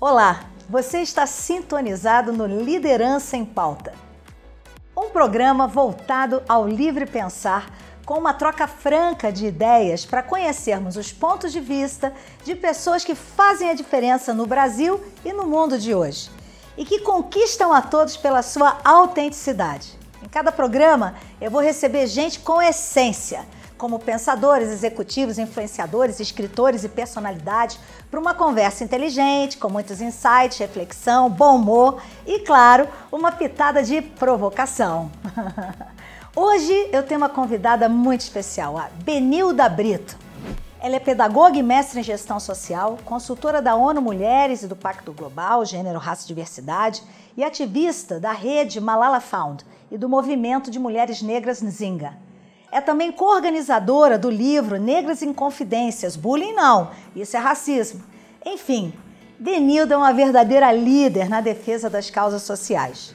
Olá, 0.00 0.44
você 0.68 1.00
está 1.00 1.26
sintonizado 1.26 2.32
no 2.32 2.46
Liderança 2.46 3.36
em 3.36 3.44
Pauta, 3.44 3.94
um 4.96 5.08
programa 5.08 5.66
voltado 5.66 6.42
ao 6.48 6.68
livre 6.68 7.06
pensar 7.06 7.72
com 8.04 8.18
uma 8.18 8.34
troca 8.34 8.66
franca 8.66 9.32
de 9.32 9.46
ideias 9.46 10.04
para 10.04 10.22
conhecermos 10.22 10.96
os 10.96 11.12
pontos 11.12 11.52
de 11.52 11.60
vista 11.60 12.12
de 12.44 12.54
pessoas 12.54 13.04
que 13.04 13.14
fazem 13.14 13.70
a 13.70 13.74
diferença 13.74 14.34
no 14.34 14.46
Brasil 14.46 15.02
e 15.24 15.32
no 15.32 15.46
mundo 15.46 15.78
de 15.78 15.94
hoje 15.94 16.30
e 16.76 16.84
que 16.84 17.00
conquistam 17.00 17.72
a 17.72 17.80
todos 17.80 18.16
pela 18.16 18.42
sua 18.42 18.78
autenticidade. 18.84 20.03
Cada 20.34 20.50
programa 20.50 21.14
eu 21.40 21.48
vou 21.48 21.60
receber 21.60 22.08
gente 22.08 22.40
com 22.40 22.60
essência 22.60 23.46
como 23.78 24.00
pensadores, 24.00 24.68
executivos, 24.68 25.38
influenciadores, 25.38 26.18
escritores 26.18 26.82
e 26.82 26.88
personalidades, 26.88 27.78
para 28.10 28.18
uma 28.18 28.34
conversa 28.34 28.82
inteligente, 28.82 29.56
com 29.56 29.68
muitos 29.68 30.00
insights, 30.00 30.58
reflexão, 30.58 31.30
bom 31.30 31.54
humor 31.54 32.02
e, 32.26 32.40
claro, 32.40 32.88
uma 33.12 33.30
pitada 33.30 33.80
de 33.80 34.02
provocação. 34.02 35.08
Hoje 36.34 36.88
eu 36.90 37.04
tenho 37.04 37.20
uma 37.20 37.28
convidada 37.28 37.88
muito 37.88 38.22
especial, 38.22 38.76
a 38.76 38.88
Benilda 39.04 39.68
Brito. 39.68 40.18
Ela 40.80 40.96
é 40.96 41.00
pedagoga 41.00 41.56
e 41.56 41.62
mestre 41.62 42.00
em 42.00 42.02
gestão 42.02 42.40
social, 42.40 42.98
consultora 43.04 43.62
da 43.62 43.76
ONU 43.76 44.02
Mulheres 44.02 44.64
e 44.64 44.66
do 44.66 44.74
Pacto 44.74 45.12
Global, 45.12 45.64
Gênero, 45.64 46.00
Raça 46.00 46.24
e 46.24 46.26
Diversidade 46.26 47.04
e 47.36 47.44
ativista 47.44 48.18
da 48.18 48.32
rede 48.32 48.80
Malala 48.80 49.20
Found 49.20 49.64
e 49.94 49.98
do 49.98 50.08
movimento 50.08 50.72
de 50.72 50.78
mulheres 50.80 51.22
negras 51.22 51.62
Nzinga. 51.62 52.14
É 52.72 52.80
também 52.80 53.12
coorganizadora 53.12 54.18
do 54.18 54.28
livro 54.28 54.76
Negras 54.76 55.22
em 55.22 55.32
Confidências. 55.32 56.16
Bullying 56.16 56.52
não, 56.52 56.90
isso 57.14 57.36
é 57.36 57.38
racismo. 57.38 58.02
Enfim, 58.44 58.92
Benilda 59.38 59.94
é 59.94 59.96
uma 59.96 60.12
verdadeira 60.12 60.72
líder 60.72 61.28
na 61.28 61.40
defesa 61.40 61.88
das 61.88 62.10
causas 62.10 62.42
sociais. 62.42 63.14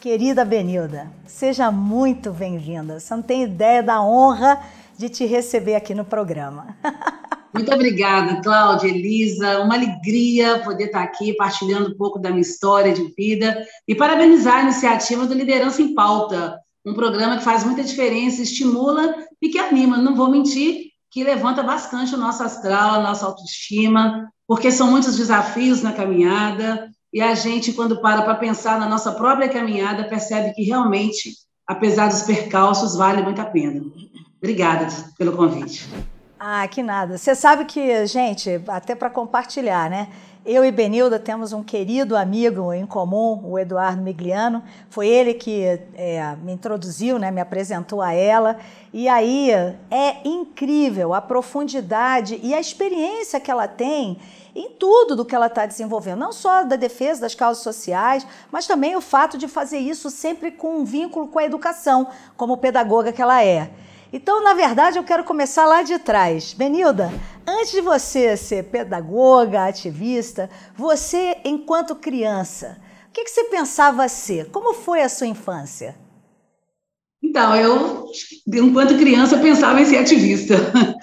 Querida 0.00 0.44
Benilda, 0.44 1.10
seja 1.26 1.72
muito 1.72 2.30
bem-vinda. 2.30 3.00
Você 3.00 3.12
não 3.12 3.22
tem 3.22 3.42
ideia 3.42 3.82
da 3.82 4.00
honra 4.00 4.62
de 4.96 5.08
te 5.08 5.26
receber 5.26 5.74
aqui 5.74 5.92
no 5.92 6.04
programa. 6.04 6.76
Muito 7.56 7.72
obrigada, 7.72 8.42
Cláudia, 8.42 8.88
Elisa. 8.88 9.60
Uma 9.60 9.74
alegria 9.74 10.58
poder 10.58 10.84
estar 10.84 11.02
aqui 11.02 11.34
partilhando 11.34 11.90
um 11.90 11.96
pouco 11.96 12.18
da 12.18 12.28
minha 12.28 12.42
história 12.42 12.92
de 12.92 13.02
vida 13.16 13.66
e 13.88 13.94
parabenizar 13.94 14.58
a 14.58 14.62
iniciativa 14.62 15.26
do 15.26 15.32
Liderança 15.32 15.80
em 15.80 15.94
Pauta, 15.94 16.58
um 16.84 16.92
programa 16.92 17.38
que 17.38 17.44
faz 17.44 17.64
muita 17.64 17.82
diferença, 17.82 18.42
estimula 18.42 19.14
e 19.40 19.48
que 19.48 19.58
anima, 19.58 19.96
não 19.96 20.14
vou 20.14 20.30
mentir, 20.30 20.90
que 21.10 21.24
levanta 21.24 21.62
bastante 21.62 22.14
o 22.14 22.18
nosso 22.18 22.42
astral, 22.42 22.96
a 22.96 23.02
nossa 23.02 23.24
autoestima, 23.24 24.30
porque 24.46 24.70
são 24.70 24.90
muitos 24.90 25.16
desafios 25.16 25.82
na 25.82 25.92
caminhada 25.92 26.90
e 27.12 27.22
a 27.22 27.34
gente, 27.34 27.72
quando 27.72 28.02
para 28.02 28.20
para 28.20 28.34
pensar 28.34 28.78
na 28.78 28.88
nossa 28.88 29.12
própria 29.12 29.48
caminhada, 29.48 30.04
percebe 30.04 30.52
que 30.52 30.62
realmente, 30.62 31.32
apesar 31.66 32.08
dos 32.08 32.22
percalços, 32.22 32.94
vale 32.96 33.22
muito 33.22 33.40
a 33.40 33.46
pena. 33.46 33.82
Obrigada 34.38 34.86
pelo 35.16 35.34
convite. 35.34 35.88
Ah, 36.48 36.68
que 36.68 36.80
nada. 36.80 37.18
Você 37.18 37.34
sabe 37.34 37.64
que, 37.64 38.06
gente, 38.06 38.62
até 38.68 38.94
para 38.94 39.10
compartilhar, 39.10 39.90
né? 39.90 40.06
Eu 40.44 40.64
e 40.64 40.70
Benilda 40.70 41.18
temos 41.18 41.52
um 41.52 41.60
querido 41.60 42.16
amigo 42.16 42.72
em 42.72 42.86
comum, 42.86 43.40
o 43.42 43.58
Eduardo 43.58 44.00
Migliano. 44.00 44.62
Foi 44.88 45.08
ele 45.08 45.34
que 45.34 45.64
é, 45.96 46.36
me 46.44 46.52
introduziu, 46.52 47.18
né, 47.18 47.32
me 47.32 47.40
apresentou 47.40 48.00
a 48.00 48.12
ela. 48.12 48.58
E 48.92 49.08
aí 49.08 49.50
é 49.90 50.20
incrível 50.24 51.14
a 51.14 51.20
profundidade 51.20 52.38
e 52.40 52.54
a 52.54 52.60
experiência 52.60 53.40
que 53.40 53.50
ela 53.50 53.66
tem 53.66 54.16
em 54.54 54.70
tudo 54.70 55.16
do 55.16 55.24
que 55.24 55.34
ela 55.34 55.48
está 55.48 55.66
desenvolvendo, 55.66 56.20
não 56.20 56.32
só 56.32 56.62
da 56.62 56.76
defesa 56.76 57.22
das 57.22 57.34
causas 57.34 57.64
sociais, 57.64 58.24
mas 58.52 58.68
também 58.68 58.94
o 58.94 59.00
fato 59.00 59.36
de 59.36 59.48
fazer 59.48 59.78
isso 59.78 60.10
sempre 60.10 60.52
com 60.52 60.76
um 60.76 60.84
vínculo 60.84 61.26
com 61.26 61.40
a 61.40 61.44
educação, 61.44 62.06
como 62.36 62.56
pedagoga 62.56 63.12
que 63.12 63.20
ela 63.20 63.44
é. 63.44 63.68
Então, 64.12 64.42
na 64.42 64.54
verdade, 64.54 64.98
eu 64.98 65.04
quero 65.04 65.24
começar 65.24 65.66
lá 65.66 65.82
de 65.82 65.98
trás. 65.98 66.52
Benilda, 66.52 67.12
antes 67.46 67.72
de 67.72 67.80
você 67.80 68.36
ser 68.36 68.64
pedagoga, 68.64 69.64
ativista, 69.64 70.48
você, 70.76 71.36
enquanto 71.44 71.96
criança, 71.96 72.80
o 73.08 73.12
que, 73.12 73.24
que 73.24 73.30
você 73.30 73.44
pensava 73.44 74.08
ser? 74.08 74.50
Como 74.50 74.74
foi 74.74 75.02
a 75.02 75.08
sua 75.08 75.26
infância? 75.26 75.96
Então, 77.22 77.56
eu, 77.56 78.06
enquanto 78.46 78.96
criança, 78.96 79.38
pensava 79.38 79.80
em 79.80 79.84
ser 79.84 79.98
ativista. 79.98 80.54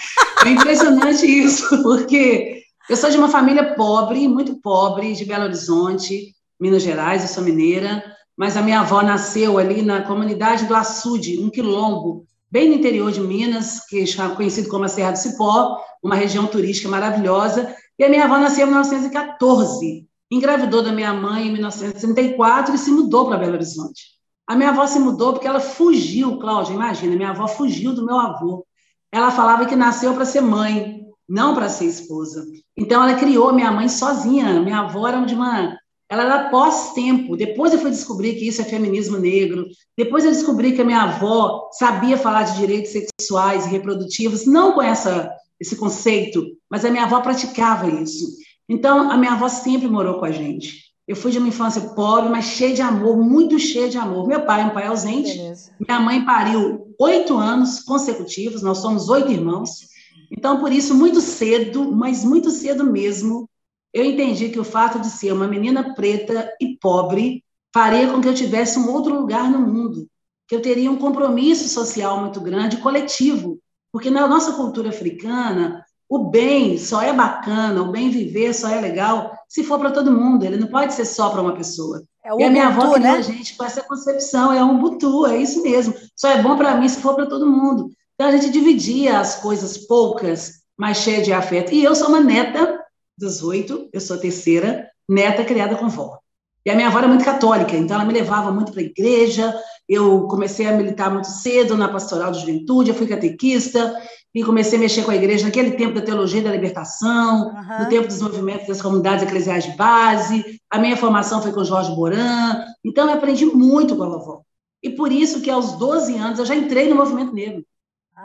É 0.45 0.49
impressionante 0.49 1.25
isso, 1.25 1.81
porque 1.83 2.63
eu 2.89 2.97
sou 2.97 3.09
de 3.09 3.17
uma 3.17 3.29
família 3.29 3.75
pobre, 3.75 4.27
muito 4.27 4.59
pobre, 4.59 5.13
de 5.13 5.23
Belo 5.23 5.45
Horizonte, 5.45 6.35
Minas 6.59 6.83
Gerais, 6.83 7.21
eu 7.21 7.29
sou 7.29 7.41
mineira, 7.41 8.03
mas 8.35 8.57
a 8.57 8.61
minha 8.61 8.81
avó 8.81 9.01
nasceu 9.01 9.57
ali 9.57 9.81
na 9.81 10.01
comunidade 10.01 10.65
do 10.65 10.75
Açude, 10.75 11.39
um 11.39 11.49
quilombo, 11.49 12.25
bem 12.53 12.69
no 12.69 12.75
interior 12.75 13.11
de 13.11 13.19
Minas, 13.19 13.83
que 13.87 14.03
é 14.03 14.29
conhecido 14.35 14.69
como 14.69 14.85
a 14.85 14.87
Serra 14.87 15.13
do 15.13 15.17
Cipó, 15.17 15.75
uma 16.03 16.13
região 16.13 16.45
turística 16.45 16.87
maravilhosa. 16.87 17.75
E 17.97 18.03
a 18.03 18.09
minha 18.09 18.25
avó 18.25 18.37
nasceu 18.37 18.67
em 18.67 18.69
1914, 18.69 20.07
engravidou 20.29 20.83
da 20.83 20.91
minha 20.91 21.11
mãe 21.15 21.47
em 21.47 21.51
1934 21.51 22.75
e 22.75 22.77
se 22.77 22.91
mudou 22.91 23.25
para 23.25 23.39
Belo 23.39 23.53
Horizonte. 23.53 24.03
A 24.45 24.55
minha 24.55 24.69
avó 24.69 24.85
se 24.85 24.99
mudou 24.99 25.33
porque 25.33 25.47
ela 25.47 25.59
fugiu, 25.59 26.37
Cláudia, 26.37 26.75
imagina, 26.75 27.15
minha 27.15 27.31
avó 27.31 27.47
fugiu 27.47 27.91
do 27.91 28.05
meu 28.05 28.19
avô. 28.19 28.63
Ela 29.11 29.31
falava 29.31 29.65
que 29.65 29.75
nasceu 29.75 30.13
para 30.13 30.23
ser 30.23 30.41
mãe, 30.41 31.07
não 31.27 31.55
para 31.55 31.69
ser 31.69 31.85
esposa. 31.85 32.45
Então 32.77 33.01
ela 33.01 33.17
criou 33.17 33.51
minha 33.51 33.71
mãe 33.71 33.89
sozinha. 33.89 34.59
Minha 34.59 34.81
avó 34.81 35.07
era 35.07 35.19
de 35.25 35.33
uma 35.33 35.75
ela 36.13 36.23
era 36.25 36.49
pós-tempo. 36.49 37.35
Depois 37.35 37.73
eu 37.73 37.79
fui 37.79 37.89
descobrir 37.89 38.35
que 38.35 38.47
isso 38.47 38.61
é 38.61 38.65
feminismo 38.65 39.17
negro. 39.17 39.65
Depois 39.97 40.23
eu 40.23 40.31
descobri 40.31 40.73
que 40.73 40.81
a 40.81 40.85
minha 40.85 41.01
avó 41.01 41.69
sabia 41.71 42.17
falar 42.17 42.43
de 42.43 42.57
direitos 42.57 42.91
sexuais 42.91 43.65
e 43.65 43.69
reprodutivos, 43.69 44.45
não 44.45 44.73
com 44.73 44.81
essa, 44.81 45.31
esse 45.59 45.75
conceito, 45.75 46.45
mas 46.69 46.85
a 46.85 46.91
minha 46.91 47.05
avó 47.05 47.19
praticava 47.19 47.89
isso. 47.89 48.27
Então, 48.69 49.09
a 49.09 49.17
minha 49.17 49.33
avó 49.33 49.49
sempre 49.49 49.87
morou 49.87 50.19
com 50.19 50.25
a 50.25 50.31
gente. 50.31 50.83
Eu 51.07 51.15
fui 51.15 51.31
de 51.31 51.39
uma 51.39 51.47
infância 51.47 51.81
pobre, 51.81 52.29
mas 52.29 52.45
cheia 52.45 52.75
de 52.75 52.81
amor, 52.81 53.17
muito 53.17 53.57
cheia 53.57 53.89
de 53.89 53.97
amor. 53.97 54.27
Meu 54.27 54.45
pai 54.45 54.61
é 54.61 54.65
um 54.65 54.69
pai 54.69 54.85
ausente. 54.85 55.35
Beleza. 55.35 55.71
Minha 55.79 55.99
mãe 55.99 56.23
pariu 56.23 56.93
oito 56.99 57.35
anos 57.37 57.79
consecutivos, 57.79 58.61
nós 58.61 58.77
somos 58.77 59.09
oito 59.09 59.31
irmãos. 59.31 59.87
Então, 60.31 60.59
por 60.59 60.71
isso, 60.71 60.93
muito 60.93 61.19
cedo, 61.19 61.91
mas 61.91 62.23
muito 62.23 62.51
cedo 62.51 62.85
mesmo, 62.85 63.49
eu 63.93 64.03
entendi 64.03 64.49
que 64.49 64.59
o 64.59 64.63
fato 64.63 64.99
de 64.99 65.07
ser 65.07 65.31
uma 65.31 65.47
menina 65.47 65.93
preta 65.93 66.51
e 66.59 66.77
pobre 66.77 67.43
faria 67.73 68.07
com 68.07 68.19
que 68.19 68.27
eu 68.27 68.33
tivesse 68.33 68.79
um 68.79 68.91
outro 68.91 69.13
lugar 69.13 69.49
no 69.49 69.59
mundo, 69.59 70.07
que 70.47 70.55
eu 70.55 70.61
teria 70.61 70.91
um 70.91 70.97
compromisso 70.97 71.69
social 71.69 72.19
muito 72.19 72.41
grande, 72.41 72.77
coletivo, 72.77 73.59
porque 73.91 74.09
na 74.09 74.27
nossa 74.27 74.53
cultura 74.53 74.89
africana, 74.89 75.85
o 76.09 76.29
bem 76.29 76.77
só 76.77 77.01
é 77.01 77.13
bacana, 77.13 77.81
o 77.81 77.91
bem 77.91 78.09
viver 78.09 78.53
só 78.53 78.69
é 78.69 78.79
legal 78.81 79.31
se 79.53 79.63
for 79.63 79.77
para 79.77 79.91
todo 79.91 80.11
mundo, 80.11 80.43
ele 80.43 80.57
não 80.57 80.67
pode 80.67 80.95
ser 80.95 81.05
só 81.05 81.29
para 81.29 81.41
uma 81.41 81.53
pessoa. 81.53 82.03
É 82.25 82.35
e 82.35 82.43
a 82.43 82.49
minha 82.49 82.69
avó 82.69 82.93
criou 82.93 82.99
né? 82.99 83.11
a 83.11 83.21
gente 83.21 83.55
com 83.55 83.63
essa 83.63 83.83
concepção, 83.83 84.51
é 84.51 84.63
um 84.63 84.79
butu, 84.79 85.27
é 85.27 85.37
isso 85.37 85.61
mesmo. 85.61 85.93
Só 86.15 86.29
é 86.29 86.41
bom 86.41 86.57
para 86.57 86.75
mim 86.75 86.89
se 86.89 86.99
for 86.99 87.13
para 87.13 87.27
todo 87.27 87.51
mundo. 87.51 87.91
Então 88.15 88.27
a 88.27 88.31
gente 88.31 88.49
dividia 88.49 89.19
as 89.19 89.35
coisas 89.35 89.77
poucas, 89.77 90.63
mas 90.75 90.97
cheia 90.97 91.21
de 91.21 91.31
afeto. 91.31 91.71
E 91.71 91.83
eu 91.83 91.93
sou 91.93 92.07
uma 92.07 92.19
neta 92.19 92.82
18, 93.17 93.89
eu 93.91 94.01
sou 94.01 94.15
a 94.15 94.19
terceira 94.19 94.89
neta 95.07 95.43
criada 95.43 95.75
com 95.75 95.89
vó. 95.89 96.19
E 96.65 96.69
a 96.69 96.75
minha 96.75 96.87
avó 96.87 96.99
era 96.99 97.07
muito 97.07 97.25
católica, 97.25 97.75
então 97.75 97.95
ela 97.95 98.05
me 98.05 98.13
levava 98.13 98.51
muito 98.51 98.71
para 98.71 98.81
a 98.81 98.85
igreja. 98.85 99.53
Eu 99.87 100.27
comecei 100.27 100.65
a 100.65 100.71
militar 100.71 101.11
muito 101.11 101.27
cedo 101.27 101.75
na 101.75 101.89
pastoral 101.89 102.31
de 102.31 102.39
juventude, 102.39 102.89
eu 102.89 102.95
fui 102.95 103.05
catequista 103.05 103.93
e 104.33 104.43
comecei 104.43 104.77
a 104.77 104.81
mexer 104.81 105.03
com 105.03 105.11
a 105.11 105.15
igreja 105.15 105.45
naquele 105.45 105.71
tempo 105.71 105.93
da 105.93 106.01
teologia 106.01 106.41
da 106.41 106.51
libertação, 106.51 107.49
uhum. 107.49 107.83
no 107.83 107.89
tempo 107.89 108.07
dos 108.07 108.21
movimentos 108.21 108.67
das 108.67 108.81
comunidades 108.81 109.23
eclesiais 109.23 109.65
de 109.65 109.71
base. 109.75 110.59
A 110.69 110.79
minha 110.79 110.95
formação 110.95 111.41
foi 111.41 111.51
com 111.51 111.63
Jorge 111.63 111.93
Boran, 111.93 112.63
então 112.83 113.07
eu 113.07 113.13
aprendi 113.13 113.45
muito 113.45 113.95
com 113.95 114.03
a 114.03 114.09
vovó. 114.09 114.41
E 114.81 114.89
por 114.89 115.11
isso 115.11 115.41
que 115.41 115.51
aos 115.51 115.73
12 115.73 116.15
anos 116.15 116.39
eu 116.39 116.45
já 116.45 116.55
entrei 116.55 116.89
no 116.89 116.95
movimento 116.95 117.33
negro. 117.33 117.63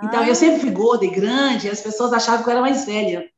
Então 0.02 0.24
eu 0.24 0.32
ah. 0.32 0.34
sempre 0.34 0.60
fui 0.60 0.70
gorda 0.70 1.04
e 1.04 1.10
grande, 1.10 1.66
e 1.66 1.70
as 1.70 1.80
pessoas 1.80 2.12
achavam 2.12 2.42
que 2.42 2.48
eu 2.48 2.52
era 2.52 2.60
mais 2.60 2.84
velha. 2.84 3.28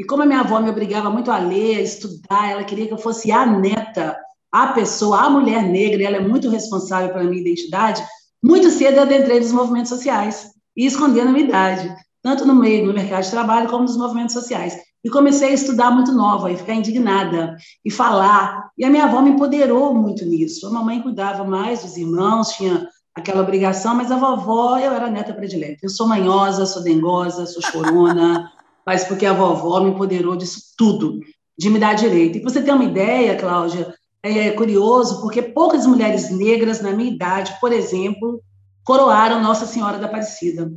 E 0.00 0.04
como 0.04 0.22
a 0.22 0.26
minha 0.26 0.40
avó 0.40 0.58
me 0.60 0.70
obrigava 0.70 1.10
muito 1.10 1.30
a 1.30 1.36
ler, 1.36 1.76
a 1.76 1.82
estudar, 1.82 2.50
ela 2.50 2.64
queria 2.64 2.86
que 2.86 2.92
eu 2.94 2.96
fosse 2.96 3.30
a 3.30 3.44
neta, 3.44 4.16
a 4.50 4.68
pessoa, 4.68 5.20
a 5.20 5.28
mulher 5.28 5.62
negra, 5.62 6.02
ela 6.02 6.16
é 6.16 6.20
muito 6.26 6.48
responsável 6.48 7.12
pela 7.12 7.24
minha 7.24 7.42
identidade, 7.42 8.02
muito 8.42 8.70
cedo 8.70 8.96
eu 8.96 9.02
adentrei 9.02 9.38
nos 9.40 9.52
movimentos 9.52 9.90
sociais 9.90 10.52
e 10.74 10.86
escondendo 10.86 11.28
a 11.28 11.32
minha 11.32 11.44
idade, 11.44 11.94
tanto 12.22 12.46
no 12.46 12.54
meio 12.54 12.86
do 12.86 12.94
mercado 12.94 13.24
de 13.24 13.30
trabalho 13.30 13.68
como 13.68 13.82
nos 13.82 13.98
movimentos 13.98 14.32
sociais. 14.32 14.78
E 15.04 15.10
comecei 15.10 15.50
a 15.50 15.52
estudar 15.52 15.90
muito 15.90 16.12
nova 16.12 16.50
e 16.50 16.56
ficar 16.56 16.72
indignada 16.72 17.54
e 17.84 17.90
falar. 17.90 18.70
E 18.78 18.86
a 18.86 18.90
minha 18.90 19.04
avó 19.04 19.20
me 19.20 19.30
empoderou 19.30 19.92
muito 19.92 20.24
nisso. 20.24 20.66
A 20.66 20.70
mamãe 20.70 21.02
cuidava 21.02 21.44
mais 21.44 21.82
dos 21.82 21.98
irmãos, 21.98 22.52
tinha 22.52 22.88
aquela 23.14 23.42
obrigação, 23.42 23.94
mas 23.94 24.10
a 24.10 24.16
vovó, 24.16 24.78
eu 24.78 24.92
era 24.92 25.10
neta 25.10 25.34
predileta. 25.34 25.80
Eu 25.82 25.90
sou 25.90 26.08
manhosa, 26.08 26.64
sou 26.64 26.82
dengosa, 26.82 27.44
sou 27.44 27.60
chorona, 27.62 28.50
mas 28.86 29.04
porque 29.04 29.26
a 29.26 29.32
vovó 29.32 29.80
me 29.80 29.90
empoderou 29.90 30.36
disso 30.36 30.74
tudo, 30.76 31.20
de 31.58 31.70
me 31.70 31.78
dar 31.78 31.94
direito. 31.94 32.38
E 32.38 32.42
você 32.42 32.62
ter 32.62 32.72
uma 32.72 32.84
ideia, 32.84 33.36
Cláudia, 33.36 33.94
é 34.22 34.50
curioso, 34.50 35.20
porque 35.20 35.40
poucas 35.40 35.86
mulheres 35.86 36.30
negras 36.30 36.80
na 36.80 36.92
minha 36.92 37.10
idade, 37.10 37.56
por 37.60 37.72
exemplo, 37.72 38.42
coroaram 38.84 39.42
Nossa 39.42 39.66
Senhora 39.66 39.98
da 39.98 40.06
Aparecida. 40.06 40.70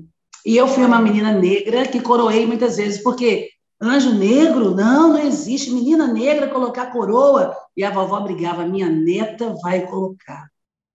E 0.45 0.55
eu 0.55 0.67
fui 0.67 0.83
uma 0.83 1.01
menina 1.01 1.31
negra 1.31 1.87
que 1.87 2.01
coroei 2.01 2.45
muitas 2.45 2.77
vezes, 2.77 3.01
porque 3.01 3.49
anjo 3.81 4.13
negro, 4.13 4.75
não, 4.75 5.13
não 5.13 5.19
existe. 5.19 5.71
Menina 5.71 6.07
negra 6.07 6.47
colocar 6.47 6.87
coroa. 6.87 7.55
E 7.75 7.83
a 7.83 7.89
vovó 7.89 8.19
brigava, 8.19 8.65
minha 8.65 8.89
neta 8.89 9.55
vai 9.61 9.87
colocar. 9.87 10.47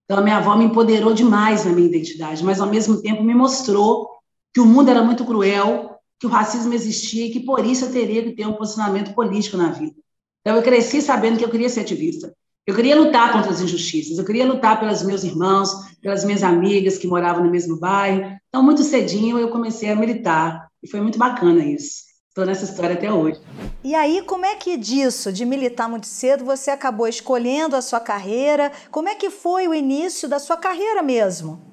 Então, 0.05 0.19
a 0.19 0.23
minha 0.23 0.39
avó 0.39 0.57
me 0.57 0.65
empoderou 0.65 1.13
demais 1.13 1.65
na 1.65 1.73
minha 1.73 1.87
identidade, 1.87 2.43
mas 2.43 2.61
ao 2.61 2.67
mesmo 2.67 3.01
tempo 3.03 3.23
me 3.23 3.35
mostrou 3.35 4.09
que 4.55 4.61
o 4.61 4.65
mundo 4.65 4.91
era 4.91 5.03
muito 5.03 5.25
cruel, 5.25 5.98
que 6.19 6.27
o 6.27 6.31
racismo 6.31 6.75
existia 6.75 7.27
e 7.27 7.31
que 7.31 7.41
por 7.41 7.65
isso 7.65 7.87
eu 7.87 7.93
teria 7.93 8.23
que 8.23 8.33
ter 8.33 8.47
um 8.47 8.55
posicionamento 8.55 9.15
político 9.15 9.57
na 9.57 9.71
vida. 9.71 9.95
Então, 10.41 10.57
eu 10.57 10.63
cresci 10.63 11.01
sabendo 11.01 11.39
que 11.39 11.45
eu 11.45 11.51
queria 11.51 11.69
ser 11.69 11.81
ativista. 11.81 12.35
Eu 12.67 12.75
queria 12.75 13.01
lutar 13.01 13.33
contra 13.33 13.51
as 13.51 13.63
injustiças, 13.63 14.19
eu 14.19 14.25
queria 14.25 14.45
lutar 14.45 14.79
pelos 14.79 15.03
meus 15.03 15.25
irmãos, 15.25 15.71
pelas 16.03 16.25
minhas 16.25 16.43
amigas 16.43 16.99
que 16.99 17.07
moravam 17.07 17.45
no 17.45 17.51
mesmo 17.51 17.79
bairro. 17.79 18.37
Então, 18.49 18.63
muito 18.63 18.83
cedinho, 18.83 19.39
eu 19.39 19.49
comecei 19.49 19.91
a 19.91 19.97
militar. 19.97 20.69
E 20.83 20.89
foi 20.89 21.01
muito 21.01 21.19
bacana 21.19 21.65
isso. 21.65 22.03
Estou 22.29 22.45
nessa 22.45 22.65
história 22.65 22.95
até 22.95 23.13
hoje. 23.13 23.41
E 23.83 23.95
aí, 23.95 24.23
como 24.23 24.45
é 24.45 24.55
que 24.55 24.77
disso, 24.77 25.33
de 25.33 25.45
militar 25.45 25.89
muito 25.89 26.07
cedo, 26.07 26.45
você 26.45 26.71
acabou 26.71 27.09
escolhendo 27.09 27.75
a 27.75 27.81
sua 27.83 28.01
carreira? 28.01 28.71
Como 28.91 29.09
é 29.09 29.15
que 29.15 29.31
foi 29.31 29.67
o 29.67 29.75
início 29.75 30.29
da 30.29 30.39
sua 30.39 30.57
carreira 30.57 31.03
mesmo? 31.03 31.68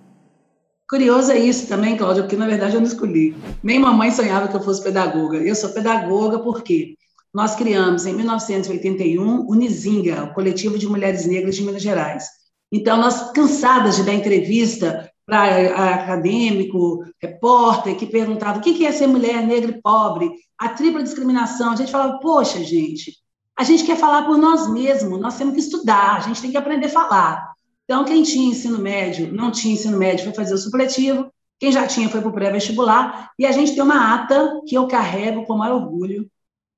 Curioso 0.87 1.31
é 1.31 1.39
isso 1.39 1.67
também, 1.67 1.97
Cláudia, 1.97 2.23
porque 2.23 2.35
na 2.35 2.45
verdade 2.45 2.75
eu 2.75 2.81
não 2.81 2.87
escolhi. 2.87 3.35
Nem 3.63 3.79
mamãe 3.79 4.11
sonhava 4.11 4.47
que 4.47 4.55
eu 4.55 4.61
fosse 4.61 4.83
pedagoga. 4.83 5.37
Eu 5.37 5.55
sou 5.55 5.71
pedagoga 5.71 6.39
porque 6.39 6.95
nós 7.33 7.55
criamos, 7.55 8.05
em 8.05 8.13
1981, 8.13 9.47
o 9.47 9.53
Nizinga, 9.55 10.23
o 10.23 10.33
Coletivo 10.33 10.77
de 10.77 10.87
Mulheres 10.87 11.25
Negras 11.25 11.55
de 11.55 11.63
Minas 11.63 11.81
Gerais. 11.81 12.25
Então, 12.71 12.97
nós, 12.97 13.31
cansadas 13.31 13.95
de 13.95 14.03
dar 14.03 14.13
entrevista 14.13 15.11
para 15.25 15.95
acadêmico, 15.95 17.03
repórter, 17.21 17.97
que 17.97 18.05
perguntava 18.05 18.59
o 18.59 18.61
que 18.61 18.85
é 18.85 18.91
ser 18.91 19.07
mulher 19.07 19.45
negra 19.45 19.71
e 19.71 19.81
pobre, 19.81 20.31
a 20.57 20.69
tripla 20.69 21.03
discriminação, 21.03 21.73
a 21.73 21.75
gente 21.75 21.91
falava, 21.91 22.19
poxa, 22.19 22.63
gente, 22.63 23.11
a 23.57 23.63
gente 23.63 23.83
quer 23.83 23.97
falar 23.97 24.23
por 24.23 24.37
nós 24.37 24.71
mesmos, 24.71 25.19
nós 25.19 25.37
temos 25.37 25.55
que 25.55 25.59
estudar, 25.59 26.17
a 26.17 26.19
gente 26.19 26.41
tem 26.41 26.51
que 26.51 26.57
aprender 26.57 26.87
a 26.87 26.89
falar. 26.89 27.44
Então, 27.85 28.03
quem 28.03 28.23
tinha 28.23 28.49
ensino 28.49 28.79
médio, 28.79 29.31
não 29.31 29.51
tinha 29.51 29.73
ensino 29.73 29.97
médio, 29.97 30.25
foi 30.25 30.33
fazer 30.33 30.55
o 30.55 30.57
supletivo, 30.57 31.31
quem 31.59 31.71
já 31.71 31.87
tinha 31.87 32.09
foi 32.09 32.19
para 32.19 32.29
o 32.29 32.33
pré-vestibular, 32.33 33.31
e 33.39 33.45
a 33.45 33.51
gente 33.51 33.73
tem 33.73 33.83
uma 33.83 34.13
ata 34.13 34.61
que 34.67 34.75
eu 34.75 34.87
carrego 34.87 35.45
com 35.45 35.55
maior 35.55 35.81
orgulho, 35.81 36.29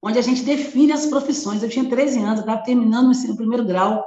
onde 0.02 0.20
a 0.20 0.22
gente 0.22 0.44
define 0.44 0.92
as 0.92 1.06
profissões. 1.06 1.64
Eu 1.64 1.70
tinha 1.70 1.90
13 1.90 2.20
anos, 2.20 2.40
estava 2.42 2.62
terminando 2.62 3.08
o 3.08 3.12
ensino 3.12 3.36
primeiro 3.36 3.66
grau, 3.66 4.06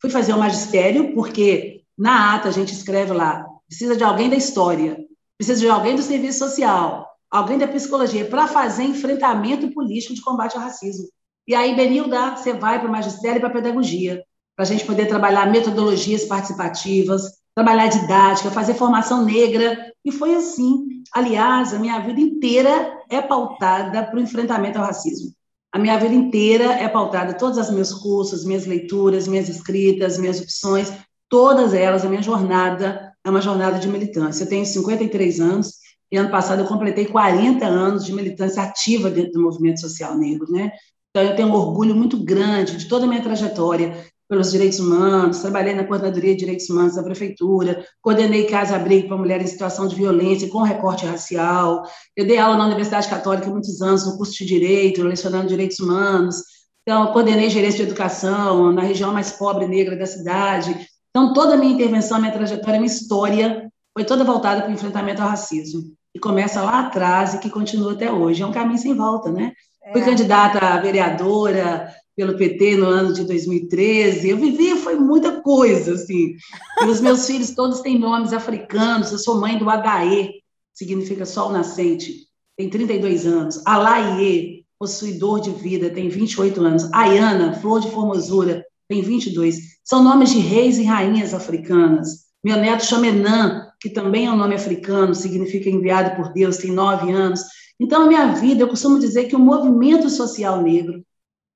fui 0.00 0.08
fazer 0.08 0.32
o 0.32 0.38
magistério, 0.38 1.12
porque 1.14 1.82
na 1.98 2.34
ata 2.34 2.48
a 2.48 2.52
gente 2.52 2.72
escreve 2.72 3.12
lá, 3.12 3.44
precisa 3.66 3.96
de 3.96 4.04
alguém 4.04 4.30
da 4.30 4.36
história, 4.36 4.96
precisa 5.36 5.60
de 5.60 5.68
alguém 5.68 5.96
do 5.96 6.02
serviço 6.02 6.38
social, 6.38 7.10
alguém 7.30 7.58
da 7.58 7.68
psicologia, 7.68 8.24
para 8.24 8.46
fazer 8.46 8.84
enfrentamento 8.84 9.70
político 9.72 10.14
de 10.14 10.22
combate 10.22 10.56
ao 10.56 10.62
racismo. 10.62 11.08
E 11.46 11.54
aí, 11.54 11.74
Benilda, 11.76 12.36
você 12.36 12.52
vai 12.52 12.78
para 12.78 12.88
o 12.88 12.92
magistério 12.92 13.38
e 13.38 13.40
para 13.40 13.48
a 13.48 13.52
pedagogia, 13.52 14.24
para 14.56 14.64
a 14.64 14.68
gente 14.68 14.86
poder 14.86 15.06
trabalhar 15.06 15.50
metodologias 15.52 16.24
participativas, 16.24 17.34
trabalhar 17.54 17.88
didática, 17.88 18.50
fazer 18.50 18.74
formação 18.74 19.24
negra, 19.24 19.92
e 20.04 20.10
foi 20.10 20.34
assim. 20.34 21.02
Aliás, 21.14 21.72
a 21.74 21.78
minha 21.78 21.98
vida 22.00 22.20
inteira 22.20 22.98
é 23.10 23.20
pautada 23.20 24.02
para 24.02 24.16
o 24.16 24.22
enfrentamento 24.22 24.78
ao 24.78 24.86
racismo. 24.86 25.30
A 25.72 25.78
minha 25.78 25.98
vida 25.98 26.14
inteira 26.14 26.64
é 26.64 26.88
pautada, 26.88 27.34
todos 27.34 27.58
os 27.58 27.70
meus 27.70 27.92
cursos, 27.92 28.44
minhas 28.44 28.66
leituras, 28.66 29.28
minhas 29.28 29.48
escritas, 29.48 30.16
minhas 30.16 30.40
opções, 30.40 30.90
todas 31.28 31.74
elas, 31.74 32.04
a 32.04 32.08
minha 32.08 32.22
jornada 32.22 33.12
é 33.22 33.28
uma 33.28 33.42
jornada 33.42 33.78
de 33.78 33.88
militância. 33.88 34.44
Eu 34.44 34.48
tenho 34.48 34.64
53 34.64 35.40
anos 35.40 35.74
e 36.10 36.16
ano 36.16 36.30
passado 36.30 36.60
eu 36.60 36.66
completei 36.66 37.04
40 37.06 37.66
anos 37.66 38.04
de 38.04 38.12
militância 38.12 38.62
ativa 38.62 39.10
dentro 39.10 39.32
do 39.32 39.42
movimento 39.42 39.80
social 39.80 40.16
negro, 40.16 40.50
né? 40.50 40.72
Então 41.10 41.22
eu 41.22 41.36
tenho 41.36 41.48
um 41.48 41.54
orgulho 41.54 41.94
muito 41.94 42.16
grande 42.22 42.76
de 42.76 42.86
toda 42.86 43.04
a 43.04 43.08
minha 43.08 43.22
trajetória 43.22 44.06
pelos 44.28 44.50
direitos 44.50 44.78
humanos, 44.80 45.38
trabalhei 45.38 45.74
na 45.74 45.84
Coordenadoria 45.84 46.32
de 46.32 46.40
Direitos 46.40 46.68
Humanos 46.68 46.96
da 46.96 47.02
Prefeitura, 47.02 47.84
coordenei 48.02 48.46
casa-abrigo 48.46 49.08
para 49.08 49.16
mulheres 49.16 49.48
em 49.48 49.52
situação 49.52 49.86
de 49.86 49.94
violência 49.94 50.48
com 50.48 50.62
recorte 50.62 51.06
racial, 51.06 51.82
eu 52.16 52.26
dei 52.26 52.38
aula 52.38 52.56
na 52.56 52.66
Universidade 52.66 53.08
Católica 53.08 53.46
há 53.48 53.50
muitos 53.50 53.80
anos, 53.80 54.04
no 54.04 54.16
curso 54.16 54.32
de 54.32 54.46
Direito, 54.46 55.02
lecionando 55.02 55.48
Direitos 55.48 55.78
Humanos, 55.78 56.42
então, 56.88 57.12
coordenei 57.12 57.50
gerência 57.50 57.84
de 57.84 57.90
educação 57.90 58.70
na 58.70 58.82
região 58.82 59.12
mais 59.12 59.32
pobre 59.32 59.66
negra 59.66 59.96
da 59.96 60.06
cidade. 60.06 60.86
Então, 61.10 61.32
toda 61.32 61.54
a 61.54 61.56
minha 61.56 61.74
intervenção, 61.74 62.20
minha 62.20 62.32
trajetória, 62.32 62.78
minha 62.78 62.86
história 62.86 63.68
foi 63.92 64.04
toda 64.04 64.22
voltada 64.22 64.62
para 64.62 64.70
o 64.70 64.72
enfrentamento 64.72 65.20
ao 65.20 65.28
racismo. 65.28 65.82
E 66.14 66.20
começa 66.20 66.62
lá 66.62 66.86
atrás 66.86 67.34
e 67.34 67.40
que 67.40 67.50
continua 67.50 67.94
até 67.94 68.12
hoje. 68.12 68.40
É 68.40 68.46
um 68.46 68.52
caminho 68.52 68.78
sem 68.78 68.94
volta, 68.94 69.32
né? 69.32 69.52
É. 69.82 69.92
Fui 69.92 70.02
candidata 70.02 70.64
a 70.64 70.80
vereadora, 70.80 71.92
pelo 72.16 72.36
PT 72.36 72.76
no 72.76 72.86
ano 72.86 73.12
de 73.12 73.24
2013. 73.24 74.30
Eu 74.30 74.38
vivi, 74.38 74.74
foi 74.76 74.96
muita 74.96 75.42
coisa, 75.42 75.92
assim. 75.92 76.34
E 76.82 76.84
os 76.86 77.00
meus 77.00 77.26
filhos 77.28 77.50
todos 77.50 77.80
têm 77.80 77.98
nomes 77.98 78.32
africanos. 78.32 79.12
Eu 79.12 79.18
sou 79.18 79.38
mãe 79.38 79.58
do 79.58 79.68
Adaê, 79.68 80.30
significa 80.74 81.26
sol 81.26 81.52
nascente, 81.52 82.26
tem 82.56 82.70
32 82.70 83.26
anos. 83.26 83.60
Alaie, 83.66 84.64
possuidor 84.78 85.40
de 85.40 85.50
vida, 85.50 85.90
tem 85.90 86.08
28 86.08 86.60
anos. 86.62 86.92
Ayana, 86.92 87.54
flor 87.54 87.80
de 87.80 87.90
formosura, 87.90 88.64
tem 88.88 89.02
22. 89.02 89.58
São 89.84 90.02
nomes 90.02 90.30
de 90.30 90.38
reis 90.38 90.78
e 90.78 90.84
rainhas 90.84 91.34
africanas. 91.34 92.26
Meu 92.42 92.56
neto 92.56 92.84
chama 92.84 93.66
que 93.80 93.90
também 93.90 94.26
é 94.26 94.30
um 94.30 94.36
nome 94.36 94.54
africano, 94.54 95.14
significa 95.14 95.68
enviado 95.68 96.16
por 96.16 96.32
Deus, 96.32 96.56
tem 96.56 96.72
9 96.72 97.12
anos. 97.12 97.42
Então, 97.78 98.02
a 98.02 98.06
minha 98.06 98.32
vida, 98.32 98.62
eu 98.62 98.68
costumo 98.68 98.98
dizer 98.98 99.24
que 99.24 99.36
o 99.36 99.40
movimento 99.40 100.08
social 100.08 100.62
negro 100.62 101.04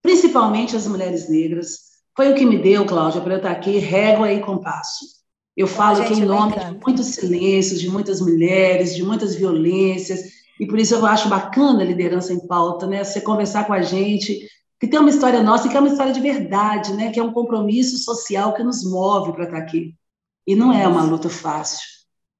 principalmente 0.02 0.76
as 0.76 0.86
mulheres 0.86 1.28
negras. 1.28 1.90
Foi 2.16 2.30
o 2.30 2.34
que 2.34 2.44
me 2.44 2.58
deu, 2.58 2.84
Cláudia, 2.84 3.20
para 3.20 3.34
eu 3.34 3.38
estar 3.38 3.50
aqui, 3.50 3.78
régua 3.78 4.32
e 4.32 4.40
compasso. 4.40 5.20
Eu 5.56 5.66
falo 5.66 6.04
que 6.04 6.14
em 6.14 6.24
nome 6.24 6.58
de 6.58 6.78
muitos 6.84 7.06
silêncios, 7.08 7.80
de 7.80 7.90
muitas 7.90 8.20
mulheres, 8.20 8.94
de 8.94 9.02
muitas 9.02 9.34
violências, 9.34 10.20
e 10.58 10.66
por 10.66 10.78
isso 10.78 10.94
eu 10.94 11.06
acho 11.06 11.28
bacana 11.28 11.82
a 11.82 11.84
liderança 11.84 12.32
em 12.32 12.46
pauta, 12.46 12.86
né? 12.86 13.02
Você 13.02 13.20
conversar 13.20 13.66
com 13.66 13.72
a 13.72 13.82
gente, 13.82 14.46
que 14.78 14.86
tem 14.86 14.98
uma 15.00 15.10
história 15.10 15.42
nossa, 15.42 15.68
que 15.68 15.76
é 15.76 15.80
uma 15.80 15.88
história 15.88 16.12
de 16.12 16.20
verdade, 16.20 16.92
né? 16.92 17.10
Que 17.10 17.20
é 17.20 17.22
um 17.22 17.32
compromisso 17.32 17.98
social 17.98 18.54
que 18.54 18.62
nos 18.62 18.84
move 18.84 19.32
para 19.32 19.44
estar 19.44 19.58
aqui. 19.58 19.94
E 20.46 20.54
não 20.54 20.72
é 20.72 20.86
uma 20.86 21.02
luta 21.02 21.28
fácil. 21.28 21.80